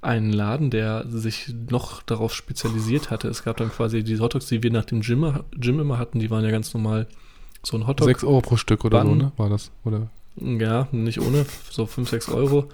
einen 0.00 0.32
Laden, 0.32 0.70
der 0.70 1.06
sich 1.08 1.54
noch 1.70 2.02
darauf 2.02 2.34
spezialisiert 2.34 3.10
hatte. 3.10 3.28
Es 3.28 3.42
gab 3.42 3.56
dann 3.56 3.70
quasi 3.70 4.04
die 4.04 4.20
Hotdogs, 4.20 4.46
die 4.46 4.62
wir 4.62 4.70
nach 4.70 4.84
dem 4.84 5.00
Gym, 5.00 5.40
Gym 5.52 5.80
immer 5.80 5.98
hatten, 5.98 6.18
die 6.20 6.30
waren 6.30 6.44
ja 6.44 6.50
ganz 6.50 6.74
normal 6.74 7.06
so 7.62 7.76
ein 7.76 7.86
Hotdog. 7.86 8.08
6 8.08 8.24
Euro 8.24 8.40
pro 8.42 8.56
Stück 8.56 8.84
oder 8.84 9.02
Bun. 9.02 9.08
so, 9.08 9.14
ne? 9.26 9.32
War 9.36 9.48
das? 9.48 9.70
Oder? 9.84 10.08
Ja, 10.36 10.88
nicht 10.92 11.20
ohne, 11.20 11.46
so 11.70 11.86
5, 11.86 12.08
6 12.08 12.28
Euro 12.30 12.68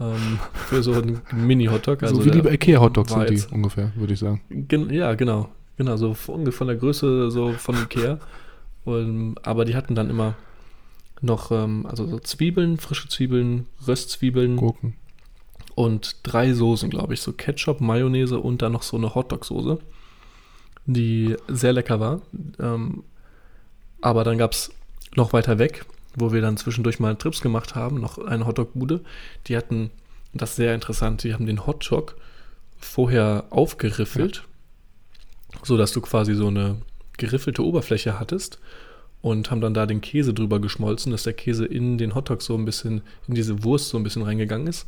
ähm, 0.00 0.38
für 0.54 0.82
so 0.82 0.94
einen 0.94 1.20
Mini-Hotdog. 1.32 2.02
Also 2.02 2.16
so 2.16 2.24
wie 2.24 2.30
die 2.30 2.40
Ikea-Hotdogs 2.40 3.12
sind 3.12 3.30
die 3.30 3.54
ungefähr, 3.54 3.92
würde 3.94 4.14
ich 4.14 4.18
sagen. 4.18 4.40
Gen 4.50 4.90
ja, 4.90 5.14
genau. 5.14 5.50
Genau, 5.76 5.96
so 5.96 6.14
von, 6.14 6.50
von 6.52 6.66
der 6.66 6.76
Größe 6.76 7.30
so 7.30 7.52
von 7.52 7.76
Ikea. 7.76 8.18
Und, 8.84 9.36
aber 9.42 9.64
die 9.64 9.76
hatten 9.76 9.94
dann 9.94 10.10
immer 10.10 10.34
noch, 11.22 11.50
ähm, 11.50 11.86
also 11.86 12.06
so 12.06 12.18
Zwiebeln, 12.18 12.78
frische 12.78 13.08
Zwiebeln, 13.08 13.66
Röstzwiebeln 13.86 14.56
Gurken. 14.56 14.94
und 15.74 16.16
drei 16.24 16.52
Soßen, 16.52 16.90
glaube 16.90 17.14
ich. 17.14 17.20
So 17.20 17.32
Ketchup, 17.32 17.80
Mayonnaise 17.80 18.38
und 18.38 18.62
dann 18.62 18.72
noch 18.72 18.82
so 18.82 18.96
eine 18.96 19.14
Hotdog-Soße, 19.14 19.78
die 20.84 21.36
sehr 21.48 21.72
lecker 21.72 22.00
war. 22.00 22.22
Ähm, 22.58 23.04
aber 24.00 24.24
dann 24.24 24.38
gab 24.38 24.52
es 24.52 24.72
noch 25.14 25.32
weiter 25.32 25.58
weg, 25.58 25.86
wo 26.16 26.32
wir 26.32 26.40
dann 26.40 26.56
zwischendurch 26.56 26.98
mal 26.98 27.14
Trips 27.16 27.40
gemacht 27.40 27.74
haben, 27.74 28.00
noch 28.00 28.18
eine 28.18 28.46
Hotdog-Bude. 28.46 29.02
Die 29.46 29.56
hatten, 29.56 29.90
das 30.34 30.50
ist 30.50 30.56
sehr 30.56 30.74
interessant, 30.74 31.22
die 31.22 31.34
haben 31.34 31.46
den 31.46 31.66
Hotdog 31.66 32.16
vorher 32.78 33.44
aufgeriffelt, 33.50 34.42
so 35.62 35.76
dass 35.76 35.92
du 35.92 36.00
quasi 36.00 36.34
so 36.34 36.48
eine 36.48 36.82
geriffelte 37.16 37.64
Oberfläche 37.64 38.18
hattest 38.18 38.58
und 39.22 39.50
haben 39.50 39.60
dann 39.60 39.72
da 39.74 39.86
den 39.86 40.00
Käse 40.00 40.34
drüber 40.34 40.60
geschmolzen, 40.60 41.12
dass 41.12 41.22
der 41.22 41.32
Käse 41.32 41.64
in 41.64 41.96
den 41.96 42.14
Hotdog 42.14 42.42
so 42.42 42.54
ein 42.54 42.64
bisschen, 42.64 43.02
in 43.28 43.34
diese 43.34 43.64
Wurst 43.64 43.88
so 43.88 43.96
ein 43.96 44.02
bisschen 44.02 44.22
reingegangen 44.22 44.66
ist. 44.66 44.86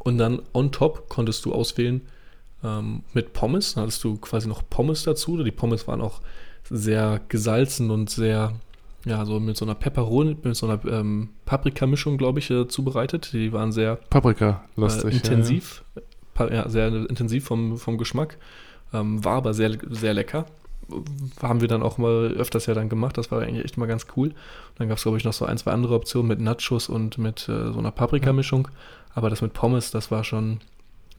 Und 0.00 0.18
dann 0.18 0.40
on 0.52 0.70
top 0.70 1.08
konntest 1.08 1.44
du 1.44 1.52
auswählen 1.52 2.02
ähm, 2.62 3.02
mit 3.14 3.32
Pommes. 3.32 3.74
Dann 3.74 3.82
hattest 3.82 4.04
du 4.04 4.16
quasi 4.18 4.46
noch 4.48 4.62
Pommes 4.68 5.02
dazu. 5.02 5.42
Die 5.42 5.50
Pommes 5.50 5.88
waren 5.88 6.00
auch 6.00 6.20
sehr 6.70 7.20
gesalzen 7.28 7.90
und 7.90 8.10
sehr, 8.10 8.52
ja, 9.06 9.24
so 9.24 9.40
mit 9.40 9.56
so 9.56 9.64
einer 9.64 9.74
Pepperoni, 9.74 10.36
mit 10.42 10.54
so 10.54 10.66
einer 10.68 10.84
ähm, 10.84 11.30
Paprikamischung, 11.46 12.18
glaube 12.18 12.38
ich, 12.40 12.50
äh, 12.50 12.68
zubereitet. 12.68 13.30
Die 13.32 13.52
waren 13.52 13.72
sehr 13.72 13.96
Paprika, 13.96 15.08
äh, 15.08 15.14
intensiv, 15.16 15.84
pa- 16.34 16.52
ja, 16.52 16.68
sehr 16.68 16.88
intensiv 16.88 17.44
vom, 17.46 17.78
vom 17.78 17.96
Geschmack, 17.96 18.36
ähm, 18.92 19.24
war 19.24 19.36
aber 19.36 19.54
sehr, 19.54 19.76
sehr 19.88 20.12
lecker. 20.14 20.44
Haben 21.42 21.60
wir 21.60 21.68
dann 21.68 21.82
auch 21.82 21.98
mal 21.98 22.32
öfters 22.32 22.66
ja 22.66 22.74
dann 22.74 22.88
gemacht, 22.88 23.18
das 23.18 23.30
war 23.30 23.42
eigentlich 23.42 23.64
echt 23.64 23.76
mal 23.76 23.86
ganz 23.86 24.06
cool. 24.16 24.32
dann 24.76 24.88
gab 24.88 24.96
es, 24.98 25.02
glaube 25.02 25.18
ich, 25.18 25.24
noch 25.24 25.32
so 25.32 25.44
ein, 25.44 25.58
zwei 25.58 25.72
andere 25.72 25.94
Optionen 25.94 26.28
mit 26.28 26.40
Nachos 26.40 26.88
und 26.88 27.18
mit 27.18 27.48
äh, 27.48 27.72
so 27.72 27.78
einer 27.78 27.90
Paprikamischung. 27.90 28.68
Aber 29.14 29.30
das 29.30 29.42
mit 29.42 29.52
Pommes, 29.52 29.90
das 29.90 30.10
war 30.10 30.24
schon, 30.24 30.60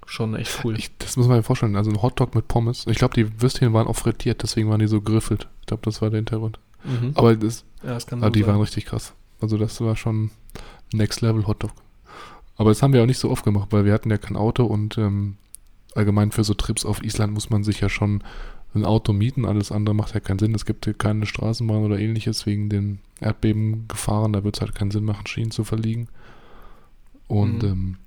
schon 0.06 0.36
echt 0.36 0.64
cool. 0.64 0.78
Ich, 0.78 0.90
das 0.98 1.18
muss 1.18 1.28
man 1.28 1.38
sich 1.38 1.46
vorstellen. 1.46 1.76
Also 1.76 1.92
ein 1.92 2.02
Hotdog 2.02 2.34
mit 2.34 2.48
Pommes. 2.48 2.86
Ich 2.88 2.98
glaube, 2.98 3.14
die 3.14 3.42
Würstchen 3.42 3.74
waren 3.74 3.88
auch 3.88 3.96
frittiert, 3.96 4.42
deswegen 4.42 4.70
waren 4.70 4.80
die 4.80 4.88
so 4.88 5.02
geriffelt. 5.02 5.48
Ich 5.62 5.68
glaube, 5.68 5.84
das 5.84 6.02
war 6.02 6.10
der 6.10 6.18
Hintergrund. 6.18 6.60
Mhm. 6.84 7.12
Aber 7.16 7.36
das, 7.36 7.66
ja, 7.84 7.94
das 7.94 8.08
kann 8.08 8.24
ah, 8.24 8.30
die 8.30 8.40
sein. 8.40 8.50
waren 8.50 8.62
richtig 8.62 8.86
krass. 8.86 9.14
Also 9.42 9.58
das 9.58 9.80
war 9.82 9.96
schon 9.96 10.32
Next 10.94 11.22
Level 11.22 11.46
Hotdog. 11.46 11.72
Aber 12.58 12.72
das 12.72 12.82
haben 12.82 12.94
wir 12.94 13.02
auch 13.02 13.08
nicht 13.08 13.20
so 13.20 13.30
oft 13.30 13.46
gemacht, 13.46 13.68
weil 13.72 13.86
wir 13.86 13.94
hatten 13.94 14.10
ja 14.10 14.18
kein 14.18 14.36
Auto 14.36 14.66
und 14.66 14.98
ähm, 14.98 15.38
allgemein 15.96 16.32
für 16.32 16.44
so 16.44 16.54
Trips 16.54 16.86
auf 16.86 17.04
Island 17.04 17.34
muss 17.34 17.50
man 17.50 17.64
sich 17.64 17.80
ja 17.80 17.90
schon 17.90 18.24
ein 18.76 18.86
Auto 18.86 19.14
mieten. 19.14 19.46
Alles 19.46 19.72
andere 19.72 19.96
macht 19.96 20.14
ja 20.14 20.20
keinen 20.20 20.40
Sinn. 20.40 20.54
Es 20.56 20.66
gibt 20.66 20.86
hier 20.86 20.94
keine 20.94 21.26
Straßenbahn 21.26 21.84
oder 21.84 22.00
ähnliches 22.00 22.46
wegen 22.46 22.70
den 22.70 23.00
Erdbebengefahren. 23.20 24.34
Da 24.34 24.44
wird 24.44 24.56
es 24.58 24.62
halt 24.62 24.76
keinen 24.76 24.92
Sinn 24.92 25.06
machen, 25.06 25.26
Schienen 25.28 25.52
zu 25.52 25.64
verliegen. 25.64 26.08
Und 27.28 27.64
Mhm. 27.64 27.70
ähm, 27.70 27.98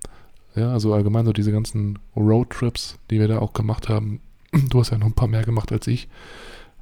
ja, 0.55 0.73
also 0.73 0.93
allgemein 0.95 1.25
so 1.25 1.33
diese 1.33 1.53
ganzen 1.53 1.99
Roadtrips, 2.17 2.99
die 3.11 3.19
wir 3.19 3.29
da 3.29 3.39
auch 3.39 3.53
gemacht 3.53 3.89
haben. 3.89 4.21
Du 4.71 4.81
hast 4.81 4.91
ja 4.91 4.99
noch 4.99 5.07
ein 5.07 5.15
paar 5.15 5.29
mehr 5.29 5.45
gemacht 5.45 5.73
als 5.73 5.87
ich. 5.87 6.09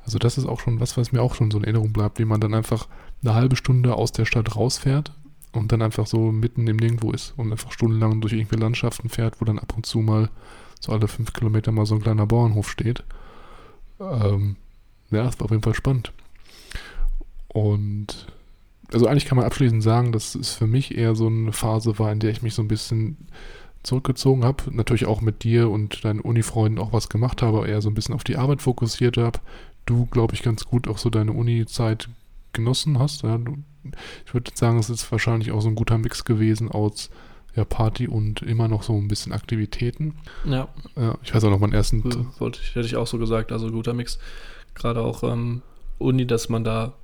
Also 0.04 0.18
das 0.18 0.38
ist 0.38 0.46
auch 0.46 0.58
schon 0.60 0.80
was, 0.80 0.96
was 0.96 1.12
mir 1.12 1.22
auch 1.22 1.34
schon 1.34 1.50
so 1.50 1.58
in 1.58 1.64
Erinnerung 1.64 1.92
bleibt, 1.92 2.18
wie 2.18 2.24
man 2.24 2.40
dann 2.40 2.54
einfach 2.54 2.88
eine 3.22 3.34
halbe 3.34 3.54
Stunde 3.54 3.94
aus 3.94 4.12
der 4.12 4.24
Stadt 4.24 4.56
rausfährt 4.56 5.12
und 5.52 5.70
dann 5.70 5.82
einfach 5.82 6.06
so 6.06 6.32
mitten 6.32 6.66
im 6.66 6.76
Nirgendwo 6.76 7.12
ist 7.12 7.34
und 7.36 7.52
einfach 7.52 7.70
stundenlang 7.70 8.20
durch 8.20 8.32
irgendwelche 8.32 8.62
Landschaften 8.62 9.08
fährt, 9.08 9.40
wo 9.40 9.44
dann 9.44 9.58
ab 9.58 9.74
und 9.76 9.86
zu 9.86 9.98
mal 10.00 10.30
so 10.80 10.92
alle 10.92 11.06
fünf 11.06 11.32
Kilometer 11.32 11.70
mal 11.70 11.86
so 11.86 11.94
ein 11.94 12.00
kleiner 12.02 12.26
Bauernhof 12.26 12.68
steht. 12.70 13.04
Ähm, 14.00 14.56
ja, 15.10 15.26
es 15.26 15.38
war 15.38 15.46
auf 15.46 15.50
jeden 15.50 15.62
Fall 15.62 15.74
spannend. 15.74 16.12
Und 17.48 18.26
also 18.92 19.06
eigentlich 19.06 19.26
kann 19.26 19.36
man 19.36 19.44
abschließend 19.46 19.82
sagen, 19.82 20.12
dass 20.12 20.34
es 20.34 20.54
für 20.54 20.66
mich 20.66 20.96
eher 20.96 21.14
so 21.14 21.26
eine 21.26 21.52
Phase 21.52 21.98
war, 21.98 22.10
in 22.12 22.20
der 22.20 22.30
ich 22.30 22.42
mich 22.42 22.54
so 22.54 22.62
ein 22.62 22.68
bisschen 22.68 23.16
zurückgezogen 23.82 24.44
habe. 24.44 24.64
Natürlich 24.74 25.06
auch 25.06 25.20
mit 25.20 25.42
dir 25.44 25.70
und 25.70 26.04
deinen 26.04 26.20
Uni-Freunden 26.20 26.78
auch 26.78 26.92
was 26.92 27.08
gemacht 27.08 27.42
habe, 27.42 27.66
eher 27.66 27.82
so 27.82 27.88
ein 27.88 27.94
bisschen 27.94 28.14
auf 28.14 28.24
die 28.24 28.36
Arbeit 28.36 28.62
fokussiert 28.62 29.16
habe. 29.16 29.38
Du, 29.86 30.06
glaube 30.06 30.34
ich, 30.34 30.42
ganz 30.42 30.64
gut 30.64 30.86
auch 30.88 30.98
so 30.98 31.10
deine 31.10 31.32
Uni-Zeit 31.32 32.08
genossen 32.52 32.98
hast. 32.98 33.22
Ja. 33.22 33.38
Du- 33.38 33.58
Ich 34.26 34.34
würde 34.34 34.50
sagen, 34.54 34.78
es 34.78 34.90
ist 34.90 35.10
wahrscheinlich 35.10 35.52
auch 35.52 35.60
so 35.62 35.68
ein 35.68 35.74
guter 35.74 35.96
Mix 35.98 36.24
gewesen 36.24 36.70
aus 36.70 37.10
ja, 37.56 37.64
Party 37.64 38.06
und 38.08 38.42
immer 38.42 38.68
noch 38.68 38.82
so 38.82 38.94
ein 38.94 39.08
bisschen 39.08 39.32
Aktivitäten. 39.32 40.16
Ja, 40.44 40.68
Ja, 40.96 41.18
ich 41.22 41.34
weiß 41.34 41.44
auch 41.44 41.50
noch 41.50 41.58
meinen 41.58 41.72
ersten. 41.72 42.02
wollte 42.38 42.60
ich, 42.62 42.74
hätte 42.74 42.86
ich 42.86 42.96
auch 42.96 43.06
so 43.06 43.18
gesagt. 43.18 43.52
Also 43.52 43.70
guter 43.70 43.94
Mix. 43.94 44.18
Gerade 44.74 45.00
auch 45.00 45.22
ähm, 45.22 45.62
Uni, 45.98 46.26
dass 46.26 46.48
man 46.48 46.64
da 46.64 46.94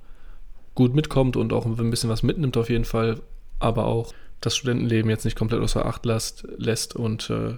gut 0.75 0.93
mitkommt 0.93 1.35
und 1.35 1.53
auch 1.53 1.65
ein 1.65 1.89
bisschen 1.89 2.09
was 2.09 2.23
mitnimmt 2.23 2.55
auf 2.57 2.69
jeden 2.69 2.85
Fall. 2.85 3.21
Aber 3.59 3.85
auch 3.85 4.13
das 4.41 4.55
Studentenleben 4.55 5.09
jetzt 5.09 5.25
nicht 5.25 5.37
komplett 5.37 5.61
außer 5.61 5.85
Acht 5.85 6.05
lässt, 6.05 6.47
lässt 6.57 6.95
und 6.95 7.29
äh, 7.29 7.55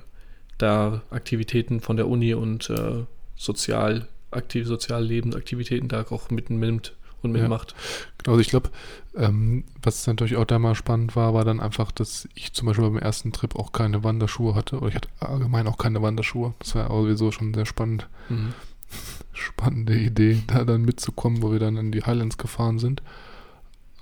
da 0.57 1.01
Aktivitäten 1.09 1.81
von 1.81 1.97
der 1.97 2.07
Uni 2.07 2.33
und 2.33 2.69
äh, 2.69 3.05
sozial, 3.35 4.07
aktiv, 4.31 4.67
Sozialleben, 4.67 5.35
Aktivitäten 5.35 5.87
da 5.87 6.05
auch 6.09 6.29
mitnimmt 6.29 6.95
und 7.21 7.35
Ja. 7.35 7.41
mitmacht. 7.41 7.75
Genau, 8.17 8.31
also 8.33 8.41
ich 8.41 8.49
glaube, 8.49 8.69
ähm, 9.15 9.63
was 9.81 10.05
natürlich 10.07 10.35
auch 10.37 10.45
da 10.45 10.59
mal 10.59 10.75
spannend 10.75 11.15
war, 11.15 11.33
war 11.33 11.45
dann 11.45 11.59
einfach, 11.59 11.91
dass 11.91 12.27
ich 12.35 12.53
zum 12.53 12.67
Beispiel 12.67 12.85
beim 12.85 12.97
ersten 12.97 13.31
Trip 13.31 13.55
auch 13.55 13.71
keine 13.71 14.03
Wanderschuhe 14.03 14.55
hatte. 14.55 14.77
Oder 14.77 14.89
ich 14.89 14.95
hatte 14.95 15.09
allgemein 15.19 15.67
auch 15.67 15.77
keine 15.77 16.01
Wanderschuhe. 16.01 16.53
Das 16.59 16.75
war 16.75 16.87
sowieso 16.87 17.31
schon 17.31 17.53
sehr 17.53 17.65
spannend. 17.65 18.07
Mhm. 18.29 18.53
Spannende 19.33 19.97
Idee, 19.97 20.41
da 20.47 20.63
dann 20.65 20.83
mitzukommen, 20.83 21.41
wo 21.41 21.51
wir 21.51 21.59
dann 21.59 21.77
in 21.77 21.91
die 21.91 22.03
Highlands 22.03 22.37
gefahren 22.37 22.79
sind. 22.79 23.01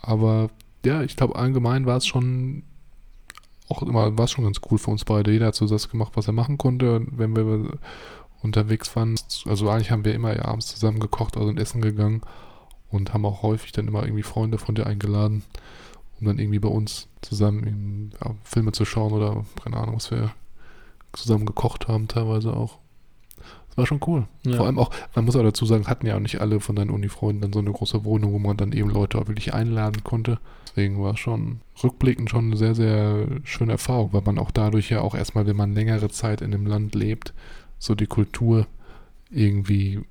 Aber 0.01 0.49
ja, 0.86 1.03
ich 1.03 1.15
glaube, 1.15 1.36
allgemein 1.36 1.86
war 1.86 1.97
es 1.97 2.07
schon 2.07 2.63
auch 3.70 3.82
immer, 3.84 4.18
war 4.18 4.26
es 4.26 4.32
schon 4.32 4.45
ganz 4.45 4.61
cool 4.72 4.78
für 4.78 4.91
uns 4.91 5.03
beide. 5.03 5.32
Jeder 5.32 5.47
hat 5.47 5.55
so 5.55 5.68
das 5.68 5.89
gemacht, 5.89 6.13
was 6.15 6.28
er 6.28 6.34
machen 6.34 6.57
konnte, 6.57 7.05
wenn 7.11 7.36
wir 7.36 7.78
unterwegs 8.41 8.95
waren. 8.95 9.15
Also 9.45 9.70
eigentlich 9.70 9.91
haben 9.91 10.05
wir 10.05 10.13
immer 10.15 10.36
ja 10.36 10.45
abends 10.45 10.68
zusammen 10.68 10.99
gekocht, 10.99 11.38
also 11.38 11.49
in 11.49 11.57
Essen 11.57 11.82
gegangen 11.82 12.22
und 12.89 13.13
haben 13.13 13.25
auch 13.25 13.41
häufig 13.43 13.71
dann 13.71 13.88
immer 13.88 14.03
irgendwie 14.03 14.23
Freunde 14.23 14.57
von 14.57 14.75
dir 14.75 14.88
eingeladen, 14.88 15.43
um 16.19 16.27
dann 16.27 16.39
irgendwie 16.39 16.59
bei 16.59 16.69
uns 16.69 17.07
zusammen 17.21 18.11
ja, 18.23 18.35
Filme 18.43 18.71
zu 18.71 18.85
schauen 18.85 19.13
oder 19.13 19.45
keine 19.63 19.77
Ahnung, 19.77 19.95
was 19.95 20.11
wir 20.11 20.31
zusammen 21.13 21.45
gekocht 21.45 21.88
haben, 21.88 22.07
teilweise 22.07 22.53
auch. 22.55 22.77
Das 23.69 23.77
war 23.77 23.85
schon 23.88 24.01
cool. 24.07 24.27
Ja. 24.43 24.57
Vor 24.57 24.65
allem 24.65 24.79
auch, 24.79 24.91
man 25.15 25.25
muss 25.25 25.35
auch 25.35 25.43
dazu 25.43 25.65
sagen, 25.65 25.88
hatten 25.88 26.07
ja 26.07 26.15
auch 26.15 26.19
nicht 26.19 26.41
alle 26.41 26.59
von 26.59 26.75
deinen 26.75 26.89
Uni-Freunden 26.89 27.41
dann 27.41 27.53
so 27.53 27.59
eine 27.59 27.71
große 27.71 28.03
Wohnung, 28.05 28.33
wo 28.33 28.39
man 28.39 28.57
dann 28.57 28.71
eben 28.71 28.89
Leute 28.89 29.19
auch 29.19 29.27
wirklich 29.27 29.53
einladen 29.53 30.03
konnte. 30.03 30.39
Deswegen 30.69 31.01
war 31.01 31.13
es 31.13 31.19
schon 31.19 31.61
rückblickend 31.83 32.29
schon 32.29 32.45
eine 32.45 32.57
sehr, 32.57 32.75
sehr 32.75 33.27
schöne 33.43 33.73
Erfahrung, 33.73 34.13
weil 34.13 34.21
man 34.21 34.39
auch 34.39 34.51
dadurch 34.51 34.89
ja 34.89 35.01
auch 35.01 35.15
erstmal, 35.15 35.45
wenn 35.45 35.55
man 35.55 35.73
längere 35.73 36.09
Zeit 36.09 36.41
in 36.41 36.51
dem 36.51 36.65
Land 36.65 36.95
lebt, 36.95 37.33
so 37.79 37.93
die 37.95 38.07
Kultur 38.07 38.67
irgendwie 39.29 40.01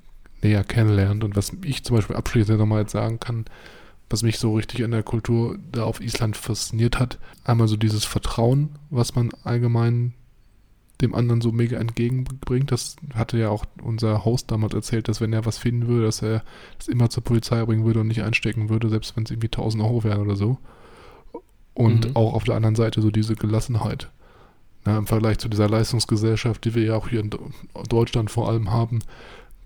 näher 0.46 0.64
kennenlernt. 0.64 1.24
Und 1.24 1.36
was 1.36 1.52
ich 1.64 1.84
zum 1.84 1.96
Beispiel 1.96 2.16
abschließend 2.16 2.58
nochmal 2.58 2.82
jetzt 2.82 2.92
sagen 2.92 3.20
kann, 3.20 3.44
was 4.08 4.22
mich 4.22 4.38
so 4.38 4.54
richtig 4.54 4.84
an 4.84 4.92
der 4.92 5.02
Kultur 5.02 5.58
da 5.72 5.84
auf 5.84 6.00
Island 6.00 6.36
fasziniert 6.36 6.98
hat, 7.00 7.18
einmal 7.44 7.68
so 7.68 7.76
dieses 7.76 8.04
Vertrauen, 8.04 8.70
was 8.90 9.14
man 9.14 9.30
allgemein 9.44 10.12
dem 11.02 11.14
anderen 11.14 11.40
so 11.42 11.52
mega 11.52 11.76
entgegenbringt. 11.78 12.72
Das 12.72 12.96
hatte 13.14 13.36
ja 13.36 13.50
auch 13.50 13.64
unser 13.82 14.24
Host 14.24 14.50
damals 14.50 14.72
erzählt, 14.74 15.08
dass 15.08 15.20
wenn 15.20 15.32
er 15.32 15.44
was 15.44 15.58
finden 15.58 15.88
würde, 15.88 16.06
dass 16.06 16.22
er 16.22 16.42
es 16.78 16.88
immer 16.88 17.10
zur 17.10 17.22
Polizei 17.24 17.62
bringen 17.64 17.84
würde 17.84 18.00
und 18.00 18.08
nicht 18.08 18.22
einstecken 18.22 18.70
würde, 18.70 18.88
selbst 18.88 19.14
wenn 19.16 19.24
es 19.24 19.30
irgendwie 19.30 19.48
1000 19.50 19.82
Euro 19.82 20.04
wären 20.04 20.22
oder 20.22 20.36
so. 20.36 20.56
Und 21.74 22.06
Mhm. 22.06 22.16
auch 22.16 22.32
auf 22.32 22.44
der 22.44 22.54
anderen 22.54 22.76
Seite 22.76 23.02
so 23.02 23.10
diese 23.10 23.34
Gelassenheit. 23.34 24.10
Na, 24.86 24.96
Im 24.96 25.06
Vergleich 25.06 25.38
zu 25.38 25.48
dieser 25.48 25.68
Leistungsgesellschaft, 25.68 26.64
die 26.64 26.74
wir 26.74 26.84
ja 26.84 26.94
auch 26.94 27.08
hier 27.08 27.20
in 27.20 27.30
Deutschland 27.88 28.30
vor 28.30 28.48
allem 28.48 28.70
haben, 28.70 29.00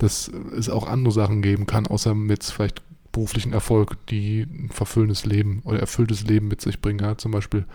dass 0.00 0.28
es 0.56 0.70
auch 0.70 0.86
andere 0.86 1.12
Sachen 1.12 1.42
geben 1.42 1.66
kann, 1.66 1.86
außer 1.86 2.14
mit 2.14 2.42
vielleicht 2.44 2.82
beruflichen 3.12 3.52
Erfolg, 3.52 3.96
die 4.06 4.42
ein 4.42 4.70
verfüllendes 4.70 5.26
Leben 5.26 5.60
oder 5.64 5.78
erfülltes 5.78 6.24
Leben 6.24 6.48
mit 6.48 6.60
sich 6.60 6.80
bringen. 6.80 7.00
Ja, 7.00 7.18
zum 7.18 7.32
Beispiel 7.32 7.66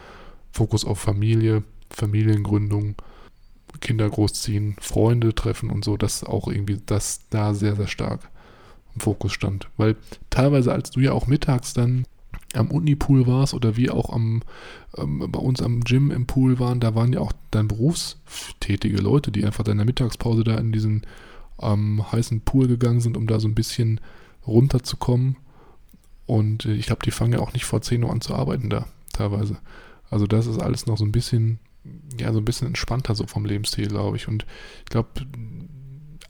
Fokus 0.52 0.86
auf 0.86 1.00
Familie, 1.00 1.64
Familiengründung, 1.90 2.96
Kinder 3.80 4.10
großziehen, 4.10 4.76
Freunde 4.80 5.36
treffen 5.36 5.70
und 5.70 5.86
so, 5.86 5.98
dass 5.98 6.24
auch 6.24 6.48
irgendwie 6.48 6.82
das 6.86 7.28
da 7.30 7.54
sehr, 7.54 7.76
sehr 7.76 7.88
stark 7.88 8.30
im 8.96 9.02
Fokus 9.02 9.34
stand. 9.34 9.68
Weil 9.78 9.96
teilweise, 10.30 10.72
als 10.72 10.92
du 10.92 11.02
ja 11.02 11.12
auch 11.12 11.28
mittags 11.28 11.74
dann 11.74 12.06
am 12.54 12.72
Unipool 12.72 13.28
warst 13.28 13.54
oder 13.54 13.78
wir 13.78 13.94
auch 13.94 14.10
am 14.10 14.42
ähm, 14.98 15.28
bei 15.30 15.40
uns 15.40 15.62
am 15.62 15.82
Gym 15.82 16.10
im 16.10 16.26
Pool 16.26 16.60
waren, 16.60 16.80
da 16.80 16.96
waren 16.96 17.14
ja 17.14 17.20
auch 17.20 17.34
dann 17.52 17.68
berufstätige 17.68 18.98
Leute, 18.98 19.32
die 19.32 19.46
einfach 19.46 19.66
in 19.68 19.78
Mittagspause 19.78 20.44
da 20.44 20.58
in 20.58 20.72
diesen 20.72 21.06
ähm, 21.62 22.12
heißen 22.12 22.42
Pool 22.42 22.68
gegangen 22.68 23.02
sind, 23.02 23.18
um 23.18 23.28
da 23.28 23.40
so 23.40 23.48
ein 23.48 23.56
bisschen 23.56 24.02
runterzukommen. 24.46 25.38
Und 26.26 26.66
äh, 26.66 26.74
ich 26.74 26.88
glaube, 26.88 27.04
die 27.06 27.12
fangen 27.12 27.34
ja 27.34 27.40
auch 27.40 27.54
nicht 27.54 27.66
vor 27.66 27.82
10 27.82 28.04
Uhr 28.04 28.12
an 28.12 28.22
zu 28.22 28.34
arbeiten 28.36 28.70
da, 28.70 28.88
teilweise. 29.14 29.58
Also 30.10 30.28
das 30.28 30.48
ist 30.48 30.60
alles 30.60 30.86
noch 30.86 30.98
so 30.98 31.06
ein 31.06 31.12
bisschen, 31.12 31.60
ja, 32.20 32.32
so 32.34 32.40
ein 32.40 32.46
bisschen 32.46 32.68
entspannter 32.68 33.16
so 33.16 33.28
vom 33.28 33.46
Lebensstil, 33.46 33.88
glaube 33.88 34.18
ich. 34.18 34.28
Und 34.28 34.46
ich 34.80 34.90
glaube, 34.90 35.10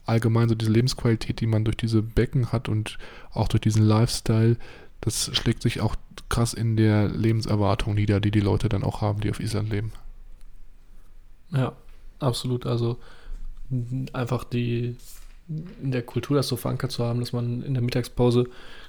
allgemein 0.05 0.49
so 0.49 0.55
diese 0.55 0.71
Lebensqualität, 0.71 1.39
die 1.39 1.47
man 1.47 1.65
durch 1.65 1.77
diese 1.77 2.01
Becken 2.01 2.51
hat 2.51 2.69
und 2.69 2.97
auch 3.31 3.47
durch 3.47 3.61
diesen 3.61 3.83
Lifestyle, 3.83 4.57
das 5.01 5.31
schlägt 5.33 5.61
sich 5.61 5.81
auch 5.81 5.95
krass 6.29 6.53
in 6.53 6.77
der 6.77 7.07
Lebenserwartung 7.09 7.95
nieder, 7.95 8.19
die 8.19 8.31
die 8.31 8.39
Leute 8.39 8.69
dann 8.69 8.83
auch 8.83 9.01
haben, 9.01 9.21
die 9.21 9.29
auf 9.29 9.39
Island 9.39 9.69
leben. 9.69 9.91
Ja, 11.51 11.73
absolut. 12.19 12.65
Also 12.65 12.97
einfach 14.13 14.43
die 14.43 14.95
in 15.47 15.91
der 15.91 16.01
Kultur 16.01 16.37
das 16.37 16.47
so 16.47 16.55
verankert 16.55 16.91
zu 16.91 17.03
haben, 17.03 17.19
dass 17.19 17.33
man 17.33 17.61
in 17.63 17.73
der 17.73 17.83
Mittagspause 17.83 18.45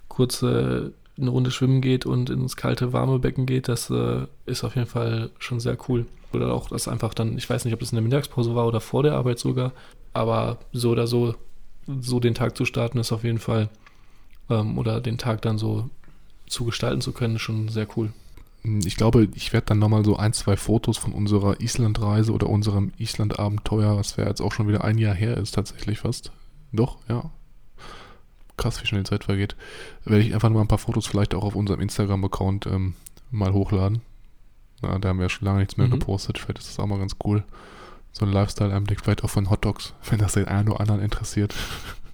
kurz 0.09 0.43
äh, 0.43 0.91
eine 1.19 1.31
Runde 1.31 1.51
schwimmen 1.51 1.81
geht 1.81 2.07
und 2.07 2.31
ins 2.31 2.57
kalte, 2.57 2.93
warme 2.93 3.19
Becken 3.19 3.47
geht, 3.47 3.69
das 3.69 3.91
äh, 3.91 4.27
ist 4.45 4.65
auf 4.65 4.75
jeden 4.75 4.89
Fall 4.89 5.31
schon 5.39 5.61
sehr 5.61 5.77
cool. 5.89 6.07
Oder 6.33 6.53
auch 6.53 6.69
das 6.69 6.89
einfach 6.89 7.15
dann, 7.15 7.39
ich 7.39 7.49
weiß 7.49 7.65
nicht, 7.65 7.75
ob 7.75 7.81
das 7.81 7.93
in 7.93 7.97
der 7.97 8.03
Mittagspause 8.03 8.55
war 8.55 8.67
oder 8.67 8.81
vor 8.81 9.03
der 9.03 9.15
Arbeit 9.15 9.39
sogar, 9.39 9.73
aber 10.13 10.59
so 10.73 10.91
oder 10.91 11.07
so, 11.07 11.35
so 12.01 12.21
den 12.21 12.35
Tag 12.35 12.57
zu 12.57 12.65
starten, 12.65 12.99
ist 12.99 13.13
auf 13.13 13.25
jeden 13.25 13.39
Fall, 13.39 13.69
ähm, 14.51 14.79
oder 14.79 15.01
den 15.01 15.19
Tag 15.19 15.43
dann 15.43 15.59
so 15.59 15.89
zu 16.47 16.65
gestalten 16.65 17.01
zu 17.01 17.13
können, 17.13 17.37
ist 17.37 17.43
schon 17.43 17.69
sehr 17.69 17.87
cool. 17.97 18.13
Ich 18.85 18.97
glaube, 18.97 19.29
ich 19.35 19.53
werde 19.53 19.67
dann 19.67 19.79
nochmal 19.79 20.05
so 20.05 20.17
ein, 20.17 20.33
zwei 20.33 20.57
Fotos 20.57 20.99
von 20.99 21.13
unserer 21.13 21.61
Islandreise 21.61 22.33
oder 22.33 22.49
unserem 22.49 22.93
Island-Abenteuer, 22.99 23.97
was 23.97 24.17
ja 24.17 24.27
jetzt 24.27 24.41
auch 24.41 24.53
schon 24.53 24.67
wieder 24.67 24.83
ein 24.83 24.99
Jahr 24.99 25.15
her 25.15 25.37
ist, 25.37 25.53
tatsächlich 25.53 26.01
fast. 26.01 26.33
Doch, 26.73 26.99
ja. 27.09 27.31
Krass, 28.57 28.83
wie 28.83 28.87
schnell 28.87 29.03
die 29.03 29.11
Zeit 29.11 29.25
vergeht. 29.25 29.55
Werde 30.05 30.23
ich 30.25 30.35
einfach 30.35 30.51
mal 30.51 30.63
ein 30.63 30.69
paar 30.69 30.79
Fotos 30.79 31.07
vielleicht 31.07 31.35
auch 31.35 31.45
auf 31.45 31.55
unserem 31.55 31.81
Instagram-Account 31.81 32.67
ähm, 32.67 32.95
mal 33.31 33.53
hochladen. 33.53 34.01
Na, 34.83 34.99
da 34.99 35.09
haben 35.11 35.19
wir 35.19 35.25
ja 35.25 35.31
schon 35.31 35.47
lange 35.47 35.61
nichts 35.61 35.77
mehr 35.77 35.87
Mhm. 35.89 35.93
gepostet. 35.93 36.39
Vielleicht 36.39 36.59
ist 36.59 36.69
das 36.69 36.79
auch 36.79 36.87
mal 36.87 36.99
ganz 36.99 37.17
cool. 37.25 37.45
So 38.13 38.25
ein 38.25 38.33
Lifestyle-Einblick, 38.33 39.01
vielleicht 39.03 39.25
auch 39.25 39.31
von 39.31 39.51
Hotdogs, 39.51 39.93
wenn 40.11 40.19
das 40.19 40.33
den 40.33 40.47
einen 40.49 40.69
oder 40.71 40.81
anderen 40.81 41.03
interessiert. 41.03 41.55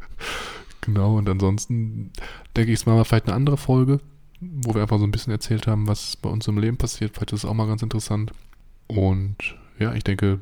genau, 0.80 1.16
und 1.16 1.28
ansonsten 1.28 2.10
denke 2.56 2.72
ich, 2.72 2.80
es 2.80 2.86
mal 2.86 3.04
vielleicht 3.04 3.26
eine 3.26 3.36
andere 3.36 3.56
Folge, 3.56 4.00
wo 4.40 4.74
wir 4.74 4.82
einfach 4.82 4.98
so 4.98 5.04
ein 5.04 5.12
bisschen 5.12 5.32
erzählt 5.32 5.66
haben, 5.68 5.86
was 5.86 6.16
bei 6.16 6.28
uns 6.28 6.48
im 6.48 6.58
Leben 6.58 6.76
passiert. 6.76 7.14
Vielleicht 7.14 7.32
ist 7.32 7.44
es 7.44 7.48
auch 7.48 7.54
mal 7.54 7.68
ganz 7.68 7.82
interessant. 7.82 8.32
Und 8.88 9.36
ja, 9.78 9.94
ich 9.94 10.02
denke, 10.02 10.40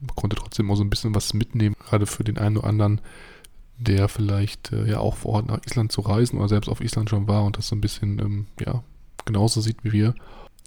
man 0.00 0.14
konnte 0.14 0.36
trotzdem 0.36 0.70
auch 0.70 0.76
so 0.76 0.84
ein 0.84 0.90
bisschen 0.90 1.14
was 1.14 1.32
mitnehmen, 1.32 1.74
gerade 1.88 2.06
für 2.06 2.22
den 2.24 2.36
einen 2.38 2.58
oder 2.58 2.66
anderen, 2.68 3.00
der 3.78 4.08
vielleicht 4.08 4.72
äh, 4.72 4.88
ja 4.88 4.98
auch 4.98 5.16
vor 5.16 5.34
Ort 5.34 5.46
nach 5.46 5.60
Island 5.64 5.92
zu 5.92 6.00
reisen 6.00 6.38
oder 6.38 6.48
selbst 6.48 6.68
auf 6.68 6.80
Island 6.80 7.10
schon 7.10 7.28
war 7.28 7.44
und 7.44 7.56
das 7.56 7.68
so 7.68 7.76
ein 7.76 7.80
bisschen, 7.80 8.18
ähm, 8.18 8.46
ja, 8.60 8.82
genauso 9.24 9.60
sieht 9.60 9.84
wie 9.84 9.92
wir. 9.92 10.14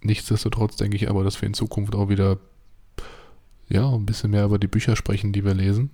Nichtsdestotrotz 0.01 0.78
denke 0.78 0.95
ich 0.95 1.09
aber, 1.09 1.24
dass 1.24 1.41
wir 1.41 1.47
in 1.47 1.53
Zukunft 1.53 1.93
auch 1.93 2.09
wieder, 2.09 2.38
ja, 3.70 3.88
ein 3.89 4.05
bisschen 4.05 4.32
mehr 4.32 4.45
über 4.45 4.59
die 4.59 4.68
Bücher 4.68 4.95
sprechen, 4.95 5.34
die 5.34 5.45
wir 5.45 5.53
lesen. 5.53 5.91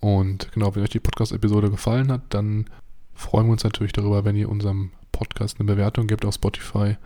Und 0.00 0.50
genau, 0.52 0.74
wenn 0.74 0.82
euch 0.82 0.90
die 0.90 1.00
Podcast-Episode 1.00 1.70
gefallen 1.70 2.10
hat, 2.10 2.22
dann 2.30 2.66
freuen 3.14 3.46
wir 3.46 3.52
uns 3.52 3.64
natürlich 3.64 3.92
darüber, 3.92 4.24
wenn 4.24 4.36
ihr 4.36 4.48
unserem 4.48 4.90
Podcast 5.12 5.58
eine 5.58 5.66
Bewertung 5.66 6.06
gebt 6.06 6.24
auf 6.24 6.34
Spotify. 6.34 6.96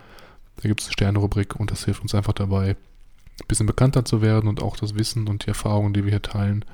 Da 0.57 0.69
gibt 0.69 0.81
es 0.81 0.87
eine 0.87 0.93
Sterne-Rubrik 0.93 1.59
und 1.59 1.71
das 1.71 1.85
hilft 1.85 2.03
uns 2.03 2.15
einfach 2.15 2.35
dabei, 2.35 2.71
ein 2.71 3.49
bisschen 3.49 3.67
bekannter 3.67 4.05
zu 4.05 4.21
werden 4.23 4.49
und 4.49 4.63
auch 4.63 4.77
das 4.77 4.95
Wissen 4.95 5.27
und 5.27 5.45
die 5.45 5.49
Erfahrungen, 5.49 5.95
die 5.95 6.05
wir 6.05 6.11
hier 6.11 6.23
teilen, 6.23 6.65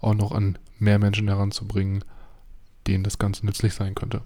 auch 0.00 0.14
noch 0.14 0.32
an 0.32 0.58
mehr 0.78 0.98
Menschen 0.98 1.28
heranzubringen, 1.28 2.04
denen 2.86 3.04
das 3.04 3.18
Ganze 3.18 3.44
nützlich 3.44 3.74
sein 3.74 3.94
könnte. 3.94 4.22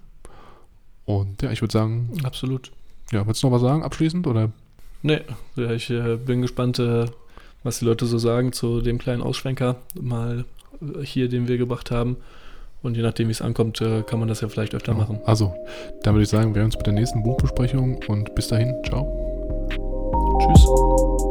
Und 1.05 1.41
ja, 1.41 1.51
ich 1.51 1.61
würde 1.61 1.71
sagen, 1.71 2.09
Absolut. 2.23 2.71
ja, 3.11 3.25
willst 3.25 3.43
du 3.43 3.47
noch 3.47 3.55
was 3.55 3.61
sagen 3.61 3.83
abschließend 3.83 4.27
oder? 4.27 4.51
Nee, 5.01 5.21
ja, 5.55 5.71
ich 5.71 5.89
äh, 5.89 6.17
bin 6.17 6.41
gespannt, 6.41 6.79
äh, 6.79 7.05
was 7.63 7.79
die 7.79 7.85
Leute 7.85 8.05
so 8.05 8.17
sagen 8.17 8.53
zu 8.53 8.81
dem 8.81 8.97
kleinen 8.97 9.21
Ausschwenker, 9.21 9.77
mal 9.99 10.45
äh, 10.81 11.03
hier, 11.03 11.27
den 11.27 11.47
wir 11.47 11.57
gebracht 11.57 11.91
haben. 11.91 12.17
Und 12.83 12.97
je 12.97 13.03
nachdem, 13.03 13.27
wie 13.27 13.31
es 13.31 13.41
ankommt, 13.41 13.79
äh, 13.81 14.01
kann 14.01 14.19
man 14.19 14.27
das 14.27 14.41
ja 14.41 14.49
vielleicht 14.49 14.73
öfter 14.73 14.93
machen. 14.93 15.19
Also, 15.25 15.53
dann 16.03 16.15
würde 16.15 16.23
ich 16.23 16.29
sagen, 16.29 16.55
wir 16.55 16.61
hören 16.61 16.67
uns 16.67 16.77
bei 16.77 16.83
der 16.83 16.93
nächsten 16.93 17.21
Buchbesprechung 17.21 17.99
und 18.07 18.33
bis 18.33 18.47
dahin, 18.47 18.73
ciao. 18.83 19.07
Tschüss. 20.39 21.30